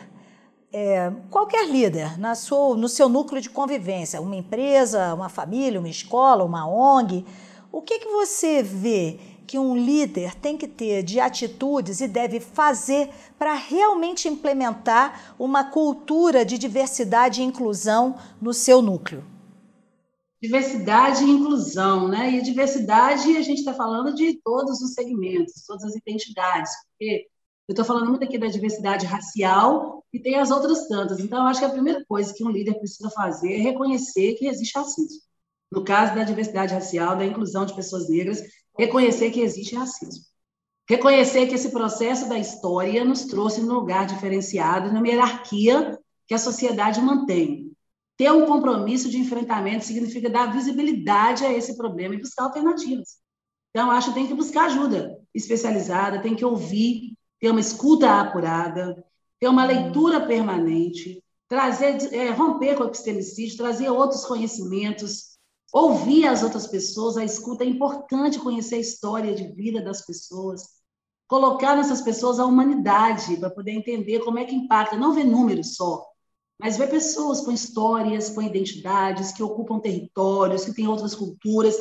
é, 0.73 1.13
qualquer 1.29 1.69
líder 1.69 2.19
na 2.19 2.33
sua, 2.33 2.75
no 2.75 2.89
seu 2.89 3.07
núcleo 3.07 3.39
de 3.39 3.49
convivência, 3.49 4.19
uma 4.19 4.35
empresa, 4.35 5.13
uma 5.13 5.29
família, 5.29 5.79
uma 5.79 5.87
escola, 5.87 6.43
uma 6.43 6.67
ONG, 6.67 7.23
o 7.71 7.79
que, 7.79 7.99
que 7.99 8.07
você 8.07 8.63
vê 8.63 9.19
que 9.45 9.59
um 9.59 9.75
líder 9.75 10.33
tem 10.35 10.57
que 10.57 10.67
ter 10.67 11.03
de 11.03 11.19
atitudes 11.19 12.01
e 12.01 12.07
deve 12.07 12.39
fazer 12.39 13.09
para 13.37 13.53
realmente 13.53 14.27
implementar 14.27 15.35
uma 15.37 15.63
cultura 15.63 16.43
de 16.43 16.57
diversidade 16.57 17.41
e 17.41 17.45
inclusão 17.45 18.15
no 18.41 18.51
seu 18.51 18.81
núcleo? 18.81 19.23
Diversidade 20.43 21.23
e 21.23 21.29
inclusão, 21.29 22.09
né? 22.09 22.29
E 22.31 22.41
diversidade 22.41 23.37
a 23.37 23.41
gente 23.41 23.59
está 23.59 23.73
falando 23.73 24.13
de 24.13 24.41
todos 24.43 24.81
os 24.81 24.93
segmentos, 24.93 25.63
todas 25.65 25.85
as 25.85 25.95
identidades, 25.95 26.69
porque 26.89 27.27
eu 27.65 27.71
estou 27.71 27.85
falando 27.85 28.09
muito 28.09 28.25
aqui 28.25 28.37
da 28.37 28.47
diversidade 28.47 29.05
racial 29.05 30.03
e 30.11 30.19
tem 30.19 30.35
as 30.35 30.51
outras 30.51 30.85
tantas. 30.89 31.21
Então, 31.21 31.47
acho 31.47 31.61
que 31.61 31.65
a 31.65 31.69
primeira 31.69 32.03
coisa 32.03 32.33
que 32.33 32.43
um 32.43 32.49
líder 32.49 32.73
precisa 32.73 33.09
fazer 33.09 33.53
é 33.53 33.61
reconhecer 33.61 34.33
que 34.33 34.45
existe 34.45 34.77
racismo. 34.77 35.21
No 35.71 35.81
caso 35.81 36.13
da 36.13 36.25
diversidade 36.25 36.73
racial, 36.73 37.15
da 37.15 37.23
inclusão 37.25 37.65
de 37.65 37.73
pessoas 37.73 38.09
negras, 38.09 38.43
reconhecer 38.77 39.31
que 39.31 39.39
existe 39.39 39.75
racismo. 39.75 40.25
Reconhecer 40.89 41.47
que 41.47 41.55
esse 41.55 41.71
processo 41.71 42.27
da 42.27 42.37
história 42.37 43.05
nos 43.05 43.23
trouxe 43.27 43.61
num 43.61 43.75
lugar 43.75 44.05
diferenciado, 44.05 44.91
numa 44.91 45.07
hierarquia 45.07 45.97
que 46.27 46.33
a 46.33 46.37
sociedade 46.37 46.99
mantém. 46.99 47.72
Ter 48.17 48.31
um 48.31 48.45
compromisso 48.45 49.09
de 49.09 49.17
enfrentamento 49.17 49.85
significa 49.85 50.29
dar 50.29 50.53
visibilidade 50.53 51.43
a 51.45 51.51
esse 51.51 51.75
problema 51.75 52.13
e 52.13 52.19
buscar 52.19 52.43
alternativas. 52.43 53.17
Então, 53.71 53.89
acho 53.89 54.09
que 54.09 54.15
tem 54.15 54.27
que 54.27 54.35
buscar 54.35 54.65
ajuda 54.65 55.19
especializada, 55.33 56.21
tem 56.21 56.35
que 56.35 56.45
ouvir, 56.45 57.17
ter 57.39 57.49
uma 57.49 57.59
escuta 57.59 58.21
apurada, 58.21 59.03
ter 59.39 59.47
uma 59.47 59.65
leitura 59.65 60.25
permanente, 60.27 61.23
trazer, 61.49 62.13
é, 62.13 62.29
romper 62.29 62.75
com 62.75 62.83
o 62.83 62.87
epistemicídio, 62.87 63.57
trazer 63.57 63.89
outros 63.89 64.25
conhecimentos, 64.25 65.37
ouvir 65.73 66.27
as 66.27 66.43
outras 66.43 66.67
pessoas. 66.67 67.17
A 67.17 67.25
escuta 67.25 67.63
é 67.63 67.67
importante 67.67 68.39
conhecer 68.39 68.75
a 68.75 68.79
história 68.79 69.33
de 69.33 69.47
vida 69.53 69.81
das 69.81 70.05
pessoas, 70.05 70.63
colocar 71.27 71.75
nessas 71.75 72.01
pessoas 72.01 72.39
a 72.39 72.45
humanidade 72.45 73.37
para 73.37 73.49
poder 73.49 73.71
entender 73.71 74.19
como 74.19 74.37
é 74.37 74.45
que 74.45 74.55
impacta, 74.55 74.95
não 74.95 75.13
ver 75.13 75.23
números 75.23 75.75
só, 75.75 76.05
mas 76.59 76.77
ver 76.77 76.89
pessoas 76.89 77.41
com 77.41 77.51
histórias, 77.51 78.29
com 78.29 78.41
identidades, 78.41 79.31
que 79.31 79.43
ocupam 79.43 79.79
territórios, 79.79 80.65
que 80.65 80.73
têm 80.73 80.87
outras 80.87 81.15
culturas. 81.15 81.75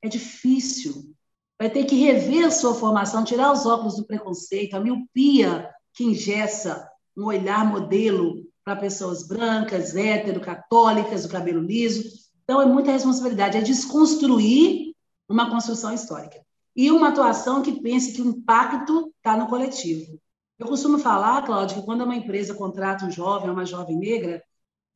É 0.00 0.08
difícil, 0.08 1.14
vai 1.58 1.70
ter 1.70 1.84
que 1.84 1.96
rever 1.96 2.46
a 2.46 2.50
sua 2.50 2.74
formação, 2.74 3.24
tirar 3.24 3.52
os 3.52 3.66
óculos 3.66 3.96
do 3.96 4.06
preconceito, 4.06 4.74
a 4.74 4.80
miopia 4.80 5.68
que 5.94 6.04
ingessa 6.04 6.88
um 7.16 7.26
olhar 7.26 7.64
modelo 7.64 8.42
para 8.64 8.76
pessoas 8.76 9.26
brancas, 9.26 9.94
hétero, 9.94 10.40
católicas, 10.40 11.24
o 11.24 11.28
cabelo 11.28 11.60
liso. 11.60 12.02
Então, 12.44 12.60
é 12.60 12.66
muita 12.66 12.92
responsabilidade, 12.92 13.58
é 13.58 13.60
desconstruir 13.60 14.92
uma 15.28 15.50
construção 15.50 15.92
histórica. 15.92 16.40
e 16.74 16.90
uma 16.90 17.08
atuação 17.08 17.60
que 17.60 17.82
pense 17.82 18.14
que 18.14 18.22
o 18.22 18.28
impacto 18.28 19.12
está 19.18 19.36
no 19.36 19.46
coletivo. 19.46 20.18
Eu 20.62 20.68
costumo 20.68 20.96
falar, 20.96 21.42
Cláudia, 21.42 21.76
que 21.76 21.84
quando 21.84 22.04
uma 22.04 22.14
empresa 22.14 22.54
contrata 22.54 23.04
um 23.04 23.10
jovem 23.10 23.50
uma 23.50 23.66
jovem 23.66 23.98
negra, 23.98 24.40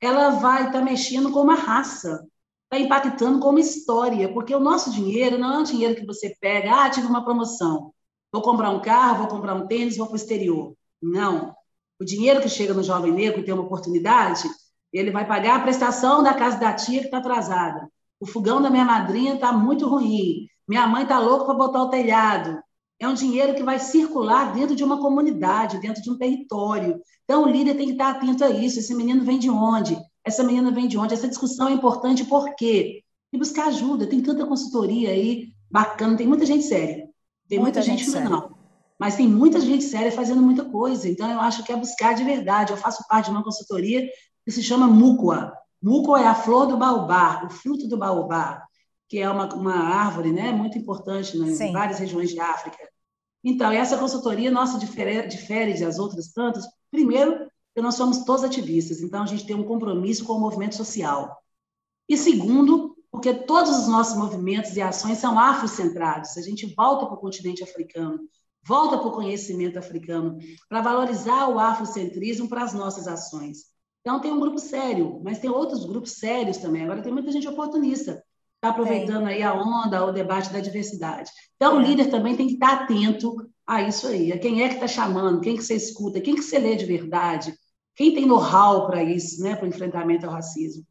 ela 0.00 0.30
vai 0.30 0.66
estar 0.68 0.78
tá 0.78 0.80
mexendo 0.80 1.32
com 1.32 1.40
uma 1.40 1.56
raça, 1.56 2.24
está 2.66 2.78
impactando 2.78 3.40
com 3.40 3.48
uma 3.48 3.58
história, 3.58 4.32
porque 4.32 4.54
o 4.54 4.60
nosso 4.60 4.92
dinheiro 4.92 5.36
não 5.36 5.54
é 5.54 5.58
um 5.58 5.64
dinheiro 5.64 5.96
que 5.96 6.06
você 6.06 6.36
pega, 6.40 6.84
ah, 6.84 6.88
tive 6.88 7.08
uma 7.08 7.24
promoção, 7.24 7.92
vou 8.32 8.42
comprar 8.42 8.70
um 8.70 8.80
carro, 8.80 9.18
vou 9.18 9.26
comprar 9.26 9.54
um 9.54 9.66
tênis, 9.66 9.96
vou 9.96 10.06
para 10.06 10.12
o 10.12 10.16
exterior. 10.16 10.72
Não. 11.02 11.52
O 11.98 12.04
dinheiro 12.04 12.40
que 12.40 12.48
chega 12.48 12.72
no 12.72 12.84
jovem 12.84 13.10
negro 13.10 13.40
que 13.40 13.46
tem 13.46 13.54
uma 13.54 13.64
oportunidade, 13.64 14.48
ele 14.92 15.10
vai 15.10 15.26
pagar 15.26 15.56
a 15.56 15.62
prestação 15.64 16.22
da 16.22 16.32
casa 16.32 16.60
da 16.60 16.74
tia 16.74 17.00
que 17.00 17.06
está 17.06 17.18
atrasada. 17.18 17.90
O 18.20 18.26
fogão 18.26 18.62
da 18.62 18.70
minha 18.70 18.84
madrinha 18.84 19.34
está 19.34 19.50
muito 19.52 19.88
ruim. 19.88 20.46
Minha 20.68 20.86
mãe 20.86 21.02
está 21.02 21.18
louca 21.18 21.44
para 21.44 21.54
botar 21.54 21.82
o 21.82 21.90
telhado. 21.90 22.56
É 22.98 23.06
um 23.06 23.14
dinheiro 23.14 23.54
que 23.54 23.62
vai 23.62 23.78
circular 23.78 24.54
dentro 24.54 24.74
de 24.74 24.82
uma 24.82 25.00
comunidade, 25.00 25.80
dentro 25.80 26.02
de 26.02 26.10
um 26.10 26.16
território. 26.16 26.98
Então, 27.24 27.44
o 27.44 27.48
líder 27.48 27.76
tem 27.76 27.86
que 27.86 27.92
estar 27.92 28.10
atento 28.10 28.42
a 28.42 28.50
isso. 28.50 28.78
Esse 28.78 28.94
menino 28.94 29.22
vem 29.22 29.38
de 29.38 29.50
onde? 29.50 29.98
Essa 30.24 30.42
menina 30.42 30.70
vem 30.70 30.88
de 30.88 30.96
onde? 30.96 31.12
Essa 31.12 31.28
discussão 31.28 31.68
é 31.68 31.72
importante 31.72 32.24
por 32.24 32.54
quê? 32.54 33.02
E 33.32 33.38
buscar 33.38 33.68
ajuda. 33.68 34.06
Tem 34.06 34.22
tanta 34.22 34.46
consultoria 34.46 35.10
aí 35.10 35.48
bacana, 35.70 36.16
tem 36.16 36.26
muita 36.26 36.46
gente 36.46 36.64
séria. 36.64 37.06
Tem 37.48 37.58
muita, 37.58 37.80
muita 37.80 37.82
gente, 37.82 37.98
gente 38.00 38.10
séria. 38.10 38.30
não. 38.30 38.56
Mas 38.98 39.16
tem 39.16 39.28
muita 39.28 39.60
gente 39.60 39.84
séria 39.84 40.10
fazendo 40.10 40.40
muita 40.40 40.64
coisa. 40.64 41.06
Então, 41.06 41.30
eu 41.30 41.40
acho 41.40 41.62
que 41.64 41.72
é 41.72 41.76
buscar 41.76 42.14
de 42.14 42.24
verdade. 42.24 42.72
Eu 42.72 42.78
faço 42.78 43.04
parte 43.06 43.26
de 43.26 43.32
uma 43.32 43.44
consultoria 43.44 44.08
que 44.42 44.50
se 44.50 44.62
chama 44.62 44.86
Mucua. 44.86 45.52
Mucua 45.82 46.22
é 46.22 46.26
a 46.26 46.34
flor 46.34 46.66
do 46.66 46.78
baobá, 46.78 47.44
o 47.44 47.50
fruto 47.50 47.86
do 47.86 47.98
baobá 47.98 48.66
que 49.08 49.18
é 49.18 49.30
uma, 49.30 49.54
uma 49.54 49.74
árvore 49.74 50.32
né, 50.32 50.52
muito 50.52 50.76
importante 50.78 51.38
né, 51.38 51.48
em 51.48 51.72
várias 51.72 51.98
regiões 51.98 52.30
de 52.30 52.40
África. 52.40 52.78
Então, 53.44 53.70
essa 53.70 53.96
consultoria 53.96 54.50
nossa 54.50 54.78
difere, 54.78 55.26
difere 55.28 55.78
das 55.78 55.98
outras 55.98 56.32
tantas, 56.32 56.64
primeiro, 56.90 57.38
porque 57.76 57.80
nós 57.80 57.94
somos 57.94 58.24
todos 58.24 58.42
ativistas, 58.42 59.00
então 59.00 59.22
a 59.22 59.26
gente 59.26 59.46
tem 59.46 59.54
um 59.54 59.62
compromisso 59.62 60.24
com 60.24 60.32
o 60.32 60.40
movimento 60.40 60.74
social. 60.74 61.36
E 62.08 62.16
segundo, 62.16 62.96
porque 63.10 63.32
todos 63.32 63.78
os 63.78 63.88
nossos 63.88 64.16
movimentos 64.16 64.76
e 64.76 64.82
ações 64.82 65.18
são 65.18 65.38
afrocentrados, 65.38 66.36
a 66.36 66.42
gente 66.42 66.66
volta 66.74 67.06
para 67.06 67.14
o 67.14 67.20
continente 67.20 67.62
africano, 67.62 68.18
volta 68.64 68.98
para 68.98 69.06
o 69.06 69.12
conhecimento 69.12 69.78
africano, 69.78 70.38
para 70.68 70.80
valorizar 70.80 71.48
o 71.48 71.60
afrocentrismo 71.60 72.48
para 72.48 72.64
as 72.64 72.74
nossas 72.74 73.06
ações. 73.06 73.66
Então, 74.00 74.20
tem 74.20 74.32
um 74.32 74.40
grupo 74.40 74.58
sério, 74.58 75.20
mas 75.22 75.38
tem 75.38 75.50
outros 75.50 75.84
grupos 75.84 76.12
sérios 76.12 76.58
também. 76.58 76.82
Agora, 76.82 77.02
tem 77.02 77.12
muita 77.12 77.30
gente 77.30 77.48
oportunista, 77.48 78.24
está 78.56 78.70
aproveitando 78.70 79.26
aí 79.26 79.42
a 79.42 79.54
onda, 79.54 80.04
o 80.04 80.12
debate 80.12 80.52
da 80.52 80.60
diversidade. 80.60 81.30
Então, 81.56 81.76
o 81.76 81.80
é. 81.80 81.84
líder 81.84 82.10
também 82.10 82.36
tem 82.36 82.46
que 82.46 82.54
estar 82.54 82.82
atento 82.82 83.34
a 83.66 83.82
isso 83.82 84.06
aí, 84.06 84.32
a 84.32 84.38
quem 84.38 84.62
é 84.62 84.68
que 84.68 84.74
está 84.74 84.88
chamando, 84.88 85.40
quem 85.40 85.56
que 85.56 85.62
você 85.62 85.74
escuta, 85.74 86.20
quem 86.20 86.34
que 86.34 86.42
você 86.42 86.58
lê 86.58 86.76
de 86.76 86.84
verdade, 86.84 87.54
quem 87.94 88.14
tem 88.14 88.26
know-how 88.26 88.86
para 88.86 89.02
isso, 89.02 89.42
né, 89.42 89.56
para 89.56 89.64
o 89.64 89.68
enfrentamento 89.68 90.26
ao 90.26 90.32
racismo. 90.32 90.84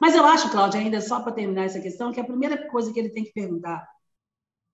Mas 0.00 0.14
eu 0.14 0.24
acho, 0.24 0.50
Cláudia, 0.50 0.80
ainda 0.80 1.00
só 1.00 1.20
para 1.20 1.32
terminar 1.32 1.64
essa 1.64 1.80
questão, 1.80 2.12
que 2.12 2.20
a 2.20 2.24
primeira 2.24 2.68
coisa 2.68 2.92
que 2.92 2.98
ele 2.98 3.10
tem 3.10 3.24
que 3.24 3.32
perguntar 3.32 3.86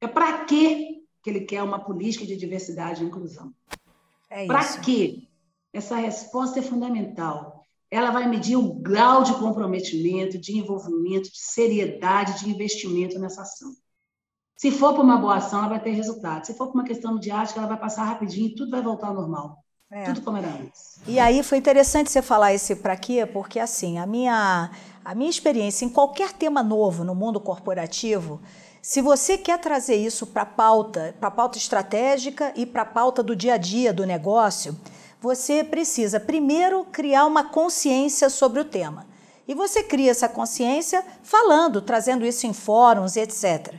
é 0.00 0.06
para 0.06 0.44
que 0.44 0.98
ele 1.28 1.40
quer 1.42 1.62
uma 1.62 1.78
política 1.78 2.26
de 2.26 2.36
diversidade 2.36 3.02
e 3.02 3.06
inclusão? 3.06 3.52
É 4.30 4.46
para 4.46 4.78
quê? 4.80 5.28
Essa 5.72 5.96
resposta 5.96 6.58
é 6.58 6.62
fundamental 6.62 7.57
ela 7.90 8.10
vai 8.10 8.28
medir 8.28 8.56
o 8.56 8.74
grau 8.74 9.22
de 9.22 9.34
comprometimento, 9.34 10.38
de 10.38 10.58
envolvimento, 10.58 11.30
de 11.30 11.40
seriedade, 11.40 12.40
de 12.40 12.50
investimento 12.50 13.18
nessa 13.18 13.42
ação. 13.42 13.72
Se 14.56 14.70
for 14.70 14.92
para 14.92 15.02
uma 15.02 15.16
boa 15.16 15.36
ação, 15.36 15.60
ela 15.60 15.68
vai 15.68 15.80
ter 15.80 15.92
resultado. 15.92 16.44
Se 16.44 16.54
for 16.54 16.66
para 16.66 16.80
uma 16.80 16.84
questão 16.84 17.14
midiática, 17.14 17.60
ela 17.60 17.68
vai 17.68 17.78
passar 17.78 18.04
rapidinho 18.04 18.48
e 18.48 18.54
tudo 18.54 18.70
vai 18.70 18.82
voltar 18.82 19.08
ao 19.08 19.14
normal. 19.14 19.64
É. 19.90 20.04
Tudo 20.04 20.20
como 20.20 20.36
era 20.36 20.48
antes. 20.48 21.00
E 21.06 21.18
aí 21.18 21.42
foi 21.42 21.56
interessante 21.56 22.10
você 22.10 22.20
falar 22.20 22.52
esse 22.52 22.76
para 22.76 22.96
quê, 22.96 23.24
porque 23.24 23.58
assim, 23.58 23.98
a 23.98 24.04
minha, 24.04 24.70
a 25.02 25.14
minha 25.14 25.30
experiência 25.30 25.86
em 25.86 25.88
qualquer 25.88 26.32
tema 26.32 26.62
novo 26.62 27.04
no 27.04 27.14
mundo 27.14 27.40
corporativo, 27.40 28.40
se 28.82 29.00
você 29.00 29.38
quer 29.38 29.58
trazer 29.58 29.96
isso 29.96 30.26
para 30.26 30.42
a 30.42 30.46
pauta, 30.46 31.14
para 31.18 31.28
a 31.28 31.30
pauta 31.30 31.56
estratégica 31.56 32.52
e 32.54 32.66
para 32.66 32.82
a 32.82 32.86
pauta 32.86 33.22
do 33.22 33.34
dia 33.34 33.54
a 33.54 33.56
dia 33.56 33.92
do 33.92 34.04
negócio, 34.04 34.76
você 35.20 35.64
precisa 35.64 36.20
primeiro 36.20 36.84
criar 36.92 37.26
uma 37.26 37.44
consciência 37.44 38.30
sobre 38.30 38.60
o 38.60 38.64
tema. 38.64 39.06
E 39.46 39.54
você 39.54 39.82
cria 39.82 40.10
essa 40.10 40.28
consciência 40.28 41.04
falando, 41.22 41.80
trazendo 41.80 42.26
isso 42.26 42.46
em 42.46 42.52
fóruns, 42.52 43.16
etc. 43.16 43.74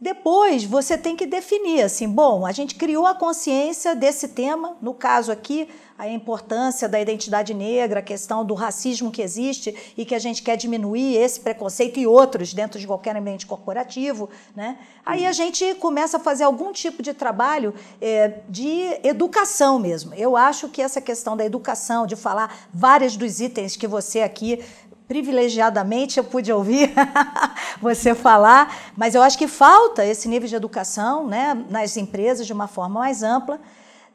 Depois 0.00 0.64
você 0.64 0.98
tem 0.98 1.14
que 1.14 1.26
definir 1.26 1.82
assim, 1.82 2.08
bom, 2.08 2.44
a 2.44 2.50
gente 2.50 2.74
criou 2.74 3.06
a 3.06 3.14
consciência 3.14 3.94
desse 3.94 4.28
tema, 4.28 4.76
no 4.82 4.94
caso 4.94 5.30
aqui, 5.30 5.68
a 6.02 6.08
importância 6.08 6.88
da 6.88 7.00
identidade 7.00 7.54
negra, 7.54 8.00
a 8.00 8.02
questão 8.02 8.44
do 8.44 8.54
racismo 8.54 9.12
que 9.12 9.22
existe 9.22 9.72
e 9.96 10.04
que 10.04 10.16
a 10.16 10.18
gente 10.18 10.42
quer 10.42 10.56
diminuir 10.56 11.14
esse 11.14 11.38
preconceito 11.38 12.00
e 12.00 12.08
outros 12.08 12.52
dentro 12.52 12.80
de 12.80 12.88
qualquer 12.88 13.14
ambiente 13.14 13.46
corporativo, 13.46 14.28
né? 14.52 14.78
Aí 15.06 15.24
a 15.24 15.30
gente 15.30 15.76
começa 15.76 16.16
a 16.16 16.20
fazer 16.20 16.42
algum 16.42 16.72
tipo 16.72 17.04
de 17.04 17.14
trabalho 17.14 17.72
é, 18.00 18.40
de 18.48 18.98
educação 19.04 19.78
mesmo. 19.78 20.12
Eu 20.14 20.36
acho 20.36 20.68
que 20.68 20.82
essa 20.82 21.00
questão 21.00 21.36
da 21.36 21.44
educação, 21.44 22.04
de 22.04 22.16
falar 22.16 22.66
vários 22.74 23.16
dos 23.16 23.38
itens 23.38 23.76
que 23.76 23.86
você 23.86 24.22
aqui 24.22 24.58
privilegiadamente 25.06 26.18
eu 26.18 26.24
pude 26.24 26.52
ouvir 26.52 26.92
você 27.80 28.12
falar, 28.12 28.92
mas 28.96 29.14
eu 29.14 29.22
acho 29.22 29.38
que 29.38 29.46
falta 29.46 30.04
esse 30.04 30.26
nível 30.26 30.48
de 30.48 30.56
educação 30.56 31.28
né, 31.28 31.64
nas 31.70 31.96
empresas 31.96 32.44
de 32.44 32.52
uma 32.52 32.66
forma 32.66 32.98
mais 32.98 33.22
ampla. 33.22 33.60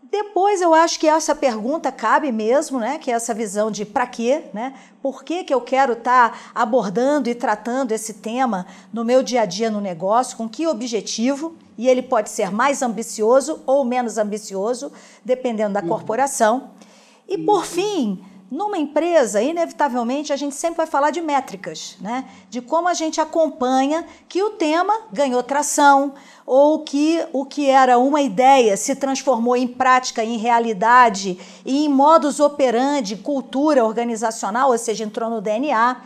Depois 0.09 0.61
eu 0.61 0.73
acho 0.73 0.99
que 0.99 1.07
essa 1.07 1.35
pergunta 1.35 1.91
cabe 1.91 2.31
mesmo, 2.31 2.79
né? 2.79 2.97
Que 2.97 3.11
é 3.11 3.13
essa 3.13 3.33
visão 3.33 3.69
de 3.69 3.83
para 3.83 4.07
quê, 4.07 4.43
né? 4.53 4.73
Por 5.01 5.23
que, 5.23 5.43
que 5.43 5.53
eu 5.53 5.59
quero 5.59 5.93
estar 5.93 6.31
tá 6.31 6.39
abordando 6.55 7.29
e 7.29 7.35
tratando 7.35 7.91
esse 7.91 8.15
tema 8.15 8.65
no 8.93 9.03
meu 9.03 9.21
dia 9.21 9.41
a 9.41 9.45
dia 9.45 9.69
no 9.69 9.81
negócio, 9.81 10.37
com 10.37 10.47
que 10.47 10.65
objetivo? 10.65 11.55
E 11.77 11.89
ele 11.89 12.01
pode 12.01 12.29
ser 12.29 12.51
mais 12.51 12.81
ambicioso 12.81 13.61
ou 13.65 13.83
menos 13.83 14.17
ambicioso, 14.17 14.91
dependendo 15.25 15.73
da 15.73 15.81
uhum. 15.81 15.89
corporação. 15.89 16.71
E 17.27 17.37
por 17.37 17.65
fim, 17.65 18.23
numa 18.49 18.77
empresa, 18.77 19.41
inevitavelmente, 19.41 20.31
a 20.31 20.37
gente 20.37 20.55
sempre 20.55 20.77
vai 20.77 20.87
falar 20.87 21.11
de 21.11 21.19
métricas, 21.19 21.97
né? 21.99 22.25
De 22.49 22.61
como 22.61 22.87
a 22.87 22.93
gente 22.93 23.19
acompanha 23.19 24.05
que 24.29 24.41
o 24.41 24.51
tema 24.51 24.93
ganhou 25.11 25.43
tração 25.43 26.13
ou 26.47 26.79
que 26.79 27.27
o 27.33 27.45
que 27.45 27.69
era 27.69 27.97
uma 27.97 28.21
ideia 28.21 28.77
se 28.77 28.95
transformou 28.95 29.57
em 29.57 29.67
prática, 29.67 30.23
em 30.23 30.37
realidade 30.37 31.37
e 31.65 31.85
em 31.85 31.89
modus 31.89 32.39
operandi, 32.39 33.17
cultura 33.17 33.83
organizacional, 33.83 34.71
ou 34.71 34.77
seja, 34.77 35.03
entrou 35.03 35.29
no 35.29 35.41
DNA. 35.41 36.01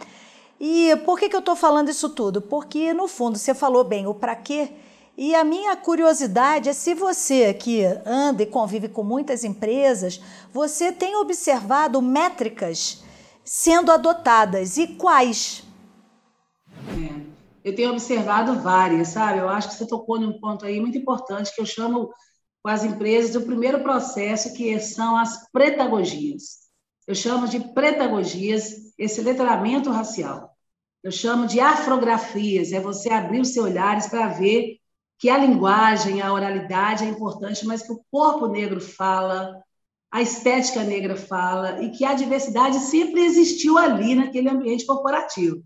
E 0.59 0.95
por 1.05 1.19
que, 1.19 1.29
que 1.29 1.35
eu 1.35 1.41
estou 1.41 1.55
falando 1.55 1.89
isso 1.89 2.09
tudo? 2.09 2.41
Porque, 2.41 2.91
no 2.91 3.07
fundo, 3.07 3.37
você 3.37 3.53
falou 3.53 3.83
bem 3.83 4.07
o 4.07 4.15
para 4.15 4.35
quê 4.35 4.71
e 5.15 5.35
a 5.35 5.43
minha 5.43 5.75
curiosidade 5.75 6.69
é 6.69 6.73
se 6.73 6.95
você 6.95 7.53
que 7.53 7.83
anda 8.03 8.41
e 8.41 8.47
convive 8.47 8.89
com 8.89 9.03
muitas 9.03 9.43
empresas, 9.43 10.19
você 10.51 10.91
tem 10.91 11.15
observado 11.15 12.01
métricas 12.01 13.03
sendo 13.43 13.91
adotadas 13.91 14.77
e 14.77 14.87
quais? 14.87 15.63
É, 16.89 17.30
eu 17.63 17.75
tenho 17.75 17.91
observado 17.91 18.59
várias, 18.59 19.09
sabe? 19.09 19.39
Eu 19.39 19.49
acho 19.49 19.69
que 19.69 19.75
você 19.75 19.87
tocou 19.87 20.19
num 20.19 20.39
ponto 20.39 20.65
aí 20.65 20.79
muito 20.79 20.97
importante 20.97 21.53
que 21.53 21.61
eu 21.61 21.65
chamo 21.65 22.11
com 22.63 22.69
as 22.69 22.83
empresas 22.83 23.35
o 23.35 23.45
primeiro 23.45 23.81
processo 23.81 24.53
que 24.53 24.79
são 24.79 25.17
as 25.17 25.49
pretagogias. 25.51 26.61
Eu 27.07 27.15
chamo 27.15 27.47
de 27.47 27.59
pretagogias 27.59 28.93
esse 28.97 29.21
letramento 29.21 29.89
racial. 29.89 30.55
Eu 31.03 31.11
chamo 31.11 31.47
de 31.47 31.59
afrografias, 31.59 32.71
é 32.71 32.79
você 32.79 33.09
abrir 33.09 33.41
os 33.41 33.53
seus 33.53 33.65
olhares 33.65 34.07
para 34.07 34.27
ver 34.27 34.77
que 35.17 35.29
a 35.29 35.37
linguagem, 35.37 36.21
a 36.21 36.31
oralidade 36.31 37.03
é 37.03 37.07
importante, 37.07 37.65
mas 37.65 37.83
que 37.83 37.91
o 37.91 38.03
corpo 38.11 38.47
negro 38.47 38.79
fala, 38.79 39.61
a 40.11 40.21
estética 40.21 40.83
negra 40.83 41.15
fala, 41.15 41.81
e 41.83 41.91
que 41.91 42.05
a 42.05 42.13
diversidade 42.13 42.79
sempre 42.79 43.21
existiu 43.21 43.77
ali 43.77 44.15
naquele 44.15 44.49
ambiente 44.49 44.85
corporativo. 44.85 45.63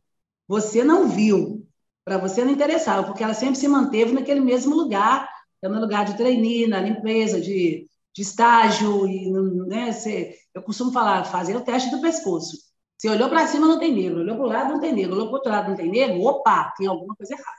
Você 0.48 0.84
não 0.84 1.10
viu, 1.10 1.66
para 2.06 2.20
você 2.20 2.46
não 2.46 2.52
interessava, 2.52 3.04
porque 3.04 3.24
ela 3.24 3.34
sempre 3.34 3.56
se 3.56 3.68
manteve 3.68 4.14
naquele 4.14 4.40
mesmo 4.40 4.76
lugar, 4.76 5.28
no 5.64 5.80
lugar 5.80 6.06
de 6.06 6.16
trainee, 6.16 6.68
na 6.68 6.80
limpeza, 6.80 7.42
de, 7.42 7.88
de 8.16 8.22
estágio, 8.22 9.08
e, 9.08 9.32
né, 9.68 9.92
você, 9.92 10.36
eu 10.54 10.62
costumo 10.62 10.92
falar, 10.92 11.26
fazer 11.26 11.56
o 11.56 11.62
teste 11.62 11.90
do 11.90 12.00
pescoço. 12.00 12.58
Você 12.96 13.10
olhou 13.10 13.28
para 13.28 13.48
cima, 13.48 13.68
não 13.68 13.80
tem 13.80 13.94
negro, 13.94 14.20
olhou 14.20 14.36
para 14.36 14.46
o 14.46 14.50
lado, 14.50 14.74
não 14.74 14.80
tem 14.80 14.94
negro, 14.94 15.16
olhou 15.16 15.26
para 15.26 15.34
o 15.34 15.36
outro 15.36 15.52
lado, 15.52 15.70
não 15.70 15.76
tem 15.76 15.90
negro, 15.90 16.22
opa, 16.22 16.72
tem 16.78 16.88
alguma 16.88 17.16
coisa 17.16 17.34
errada. 17.34 17.58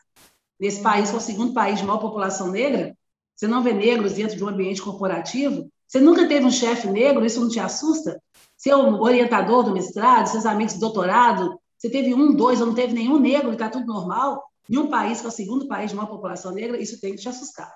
Nesse 0.59 0.81
país, 0.81 1.11
que 1.11 1.17
é 1.17 1.19
o 1.19 1.23
segundo 1.23 1.53
país 1.53 1.79
de 1.79 1.85
maior 1.85 1.99
população 1.99 2.49
negra, 2.49 2.97
você 3.35 3.47
não 3.47 3.63
vê 3.63 3.73
negros 3.73 4.15
dentro 4.15 4.37
de 4.37 4.45
um 4.45 4.49
ambiente 4.49 4.81
corporativo, 4.81 5.69
você 5.87 6.01
nunca 6.01 6.27
teve 6.27 6.47
um 6.47 6.51
chefe 6.51 6.87
negro, 6.87 7.25
isso 7.25 7.41
não 7.41 7.49
te 7.49 7.61
assusta? 7.61 8.21
Seu 8.57 8.79
orientador 8.79 9.63
do 9.63 9.73
mestrado, 9.73 10.29
seus 10.29 10.47
amigos 10.47 10.75
de 10.75 10.81
doutorado, 10.81 11.61
você 11.77 11.91
teve 11.91 12.15
um, 12.15 12.35
dois, 12.35 12.61
ou 12.61 12.67
não 12.67 12.75
teve 12.75 12.93
nenhum 12.93 13.19
negro 13.19 13.51
e 13.51 13.53
está 13.53 13.69
tudo 13.69 13.87
normal? 13.87 14.43
Em 14.69 14.79
um 14.79 14.89
país 14.89 15.21
que 15.21 15.27
é 15.27 15.29
o 15.29 15.33
segundo 15.33 15.69
país 15.69 15.91
de 15.91 15.97
uma 15.97 16.07
população 16.07 16.53
negra, 16.53 16.81
isso 16.81 17.01
tem 17.01 17.15
que 17.15 17.23
te 17.23 17.29
assustar. 17.29 17.73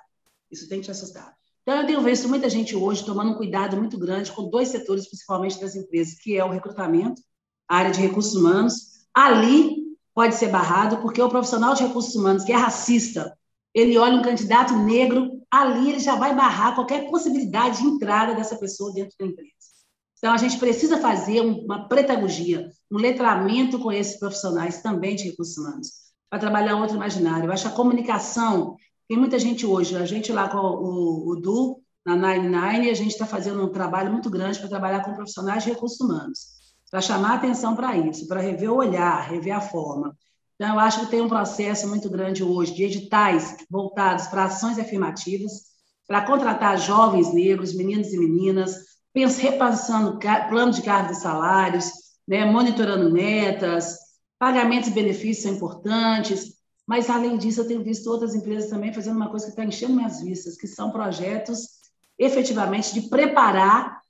Isso 0.51 0.69
tem 0.69 0.81
que 0.81 0.87
te 0.87 0.91
assustar. 0.91 1.35
Então, 1.63 1.77
eu 1.77 1.87
tenho 1.87 2.03
visto 2.03 2.29
muita 2.29 2.49
gente 2.49 2.75
hoje 2.75 3.05
tomando 3.05 3.33
um 3.33 3.35
cuidado 3.35 3.77
muito 3.77 3.99
grande 3.99 4.33
com 4.33 4.49
dois 4.49 4.69
setores, 4.69 5.07
principalmente 5.07 5.61
das 5.61 5.77
empresas, 5.77 6.15
que 6.15 6.37
é 6.37 6.45
o 6.45 6.51
recrutamento, 6.51 7.23
a 7.69 7.77
área 7.77 7.91
de 7.91 8.01
recursos 8.01 8.35
humanos. 8.35 9.07
Ali 9.15 9.77
pode 10.15 10.35
ser 10.35 10.49
barrado, 10.49 10.99
porque 10.99 11.23
o 11.23 11.29
profissional 11.29 11.75
de 11.75 11.85
recursos 11.85 12.15
humanos 12.15 12.45
que 12.45 12.53
é 12.53 12.57
racista, 12.57 13.37
ele 13.73 13.97
olha 13.99 14.17
um 14.17 14.23
candidato 14.23 14.75
negro, 14.75 15.41
ali 15.51 15.91
ele 15.91 16.01
já 16.01 16.17
vai 16.17 16.35
barrar 16.35 16.75
qualquer 16.75 17.09
possibilidade 17.09 17.79
de 17.79 17.87
entrada 17.87 18.35
dessa 18.35 18.57
pessoa 18.57 18.93
dentro 18.93 19.15
da 19.19 19.27
empresa. 19.27 19.70
Então, 20.21 20.33
a 20.33 20.37
gente 20.37 20.59
precisa 20.59 20.99
fazer 20.99 21.41
uma 21.41 21.89
pedagogia, 21.89 22.71
um 22.93 22.99
letramento 22.99 23.81
com 23.81 23.91
esses 23.91 24.19
profissionais 24.19 24.81
também 24.83 25.17
de 25.17 25.25
recursos 25.31 25.57
humanos, 25.57 25.89
para 26.29 26.39
trabalhar 26.39 26.77
outro 26.77 26.95
imaginário. 26.95 27.47
Eu 27.47 27.53
acho 27.53 27.67
a 27.67 27.73
comunicação 27.73 28.77
tem 29.11 29.19
muita 29.19 29.41
gente 29.41 29.67
hoje, 29.67 29.97
a 29.97 30.07
gente 30.07 30.31
lá 30.31 30.49
com 30.49 30.59
o, 30.59 31.31
o 31.31 31.35
Du, 31.35 31.83
na 32.07 32.15
Nine 32.15 32.49
Nine, 32.49 32.91
a 32.91 32.95
gente 32.95 33.11
está 33.11 33.27
fazendo 33.27 33.61
um 33.61 33.69
trabalho 33.69 34.13
muito 34.13 34.31
grande 34.31 34.61
para 34.61 34.69
trabalhar 34.69 35.03
com 35.03 35.15
profissionais 35.15 35.65
de 35.65 35.71
recursos 35.71 35.99
humanos, 35.99 36.39
para 36.89 37.01
chamar 37.01 37.35
atenção 37.35 37.75
para 37.75 37.97
isso, 37.97 38.29
para 38.29 38.41
rever 38.41 38.71
o 38.71 38.77
olhar, 38.77 39.29
rever 39.29 39.53
a 39.53 39.61
forma. 39.61 40.17
Então, 40.55 40.75
eu 40.75 40.79
acho 40.79 41.01
que 41.01 41.11
tem 41.11 41.21
um 41.21 41.29
processo 41.29 41.89
muito 41.89 42.09
grande 42.09 42.45
hoje 42.45 42.73
de 42.73 42.85
editais 42.85 43.57
voltados 43.69 44.29
para 44.29 44.45
ações 44.45 44.79
afirmativas, 44.79 45.71
para 46.07 46.25
contratar 46.25 46.79
jovens 46.79 47.35
negros, 47.35 47.75
meninos 47.75 48.13
e 48.13 48.17
meninas, 48.17 48.90
repassando 49.15 50.19
plano 50.19 50.73
de 50.73 50.83
cargos 50.83 51.19
e 51.19 51.21
salários, 51.21 51.91
né, 52.27 52.45
monitorando 52.45 53.11
metas, 53.11 53.99
pagamentos 54.39 54.89
e 54.89 54.93
benefícios 54.93 55.43
são 55.45 55.53
importantes, 55.53 56.61
mas, 56.91 57.09
além 57.09 57.39
disso, 57.39 57.61
eu 57.61 57.69
tenho 57.69 57.85
visto 57.85 58.11
outras 58.11 58.35
empresas 58.35 58.69
também 58.69 58.93
fazendo 58.93 59.15
uma 59.15 59.31
coisa 59.31 59.47
que 59.47 59.53
está 59.53 59.65
enchendo 59.65 59.95
minhas 59.95 60.21
vistas, 60.21 60.57
que 60.57 60.67
são 60.67 60.91
projetos, 60.91 61.61
efetivamente, 62.19 62.93
de 62.93 63.09
preparar 63.09 64.01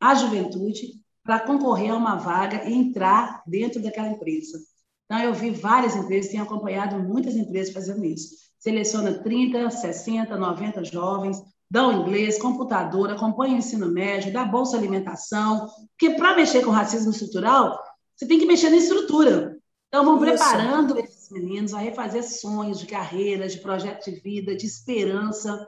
a 0.00 0.14
juventude 0.14 1.00
para 1.24 1.40
concorrer 1.40 1.90
a 1.90 1.96
uma 1.96 2.14
vaga 2.14 2.62
e 2.62 2.72
entrar 2.72 3.42
dentro 3.44 3.82
daquela 3.82 4.10
empresa. 4.10 4.56
Então, 5.04 5.18
eu 5.18 5.34
vi 5.34 5.50
várias 5.50 5.96
empresas, 5.96 6.30
tenho 6.30 6.44
acompanhado 6.44 6.96
muitas 7.02 7.34
empresas 7.34 7.74
fazendo 7.74 8.04
isso. 8.04 8.36
Seleciona 8.58 9.14
30, 9.14 9.68
60, 9.70 10.36
90 10.36 10.84
jovens, 10.84 11.42
dá 11.70 11.86
o 11.86 11.92
inglês, 11.92 12.40
computador, 12.40 13.10
acompanha 13.10 13.54
o 13.54 13.58
ensino 13.58 13.90
médio, 13.90 14.32
dá 14.32 14.44
bolsa 14.44 14.76
alimentação, 14.76 15.68
porque 15.90 16.16
para 16.16 16.36
mexer 16.36 16.64
com 16.64 16.70
racismo 16.70 17.10
estrutural, 17.10 17.78
você 18.16 18.26
tem 18.26 18.38
que 18.38 18.46
mexer 18.46 18.70
na 18.70 18.76
estrutura. 18.76 19.56
Então, 19.88 20.04
vão 20.04 20.18
preparando 20.18 20.98
esses 20.98 21.30
meninos 21.30 21.72
a 21.72 21.78
refazer 21.78 22.22
sonhos 22.22 22.78
de 22.78 22.86
carreira, 22.86 23.48
de 23.48 23.58
projeto 23.58 24.10
de 24.10 24.20
vida, 24.20 24.54
de 24.54 24.66
esperança, 24.66 25.66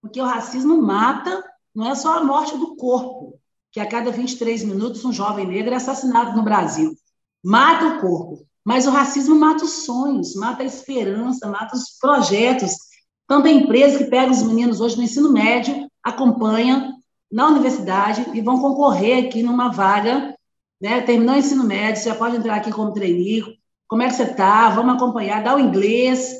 porque 0.00 0.20
o 0.20 0.24
racismo 0.24 0.80
mata, 0.80 1.42
não 1.74 1.90
é 1.90 1.94
só 1.94 2.18
a 2.18 2.24
morte 2.24 2.56
do 2.56 2.76
corpo, 2.76 3.38
que 3.70 3.80
a 3.80 3.86
cada 3.86 4.10
23 4.10 4.64
minutos 4.64 5.04
um 5.04 5.12
jovem 5.12 5.46
negro 5.46 5.72
é 5.72 5.76
assassinado 5.76 6.36
no 6.36 6.42
Brasil. 6.42 6.94
Mata 7.44 7.86
o 7.86 8.00
corpo, 8.00 8.46
mas 8.64 8.86
o 8.86 8.90
racismo 8.90 9.34
mata 9.34 9.64
os 9.64 9.84
sonhos, 9.84 10.34
mata 10.34 10.62
a 10.62 10.66
esperança, 10.66 11.48
mata 11.48 11.76
os 11.76 11.98
projetos. 11.98 12.72
Então, 13.28 13.42
tem 13.42 13.58
empresas 13.58 13.98
que 13.98 14.04
pegam 14.04 14.30
os 14.30 14.42
meninos 14.42 14.80
hoje 14.80 14.96
no 14.96 15.02
ensino 15.02 15.30
médio, 15.30 15.86
acompanham 16.02 16.94
na 17.30 17.48
universidade 17.48 18.24
e 18.32 18.40
vão 18.40 18.58
concorrer 18.58 19.26
aqui 19.26 19.42
numa 19.42 19.68
vaga 19.68 20.34
né? 20.80 21.00
Terminou 21.00 21.34
o 21.34 21.38
ensino 21.38 21.64
médio, 21.64 22.00
você 22.02 22.08
já 22.08 22.14
pode 22.14 22.36
entrar 22.36 22.56
aqui 22.56 22.70
como 22.70 22.92
trainee. 22.92 23.58
Como 23.86 24.02
é 24.02 24.08
que 24.08 24.14
você 24.14 24.24
está? 24.24 24.70
Vamos 24.70 24.94
acompanhar, 24.94 25.42
dá 25.42 25.56
o 25.56 25.60
inglês, 25.60 26.34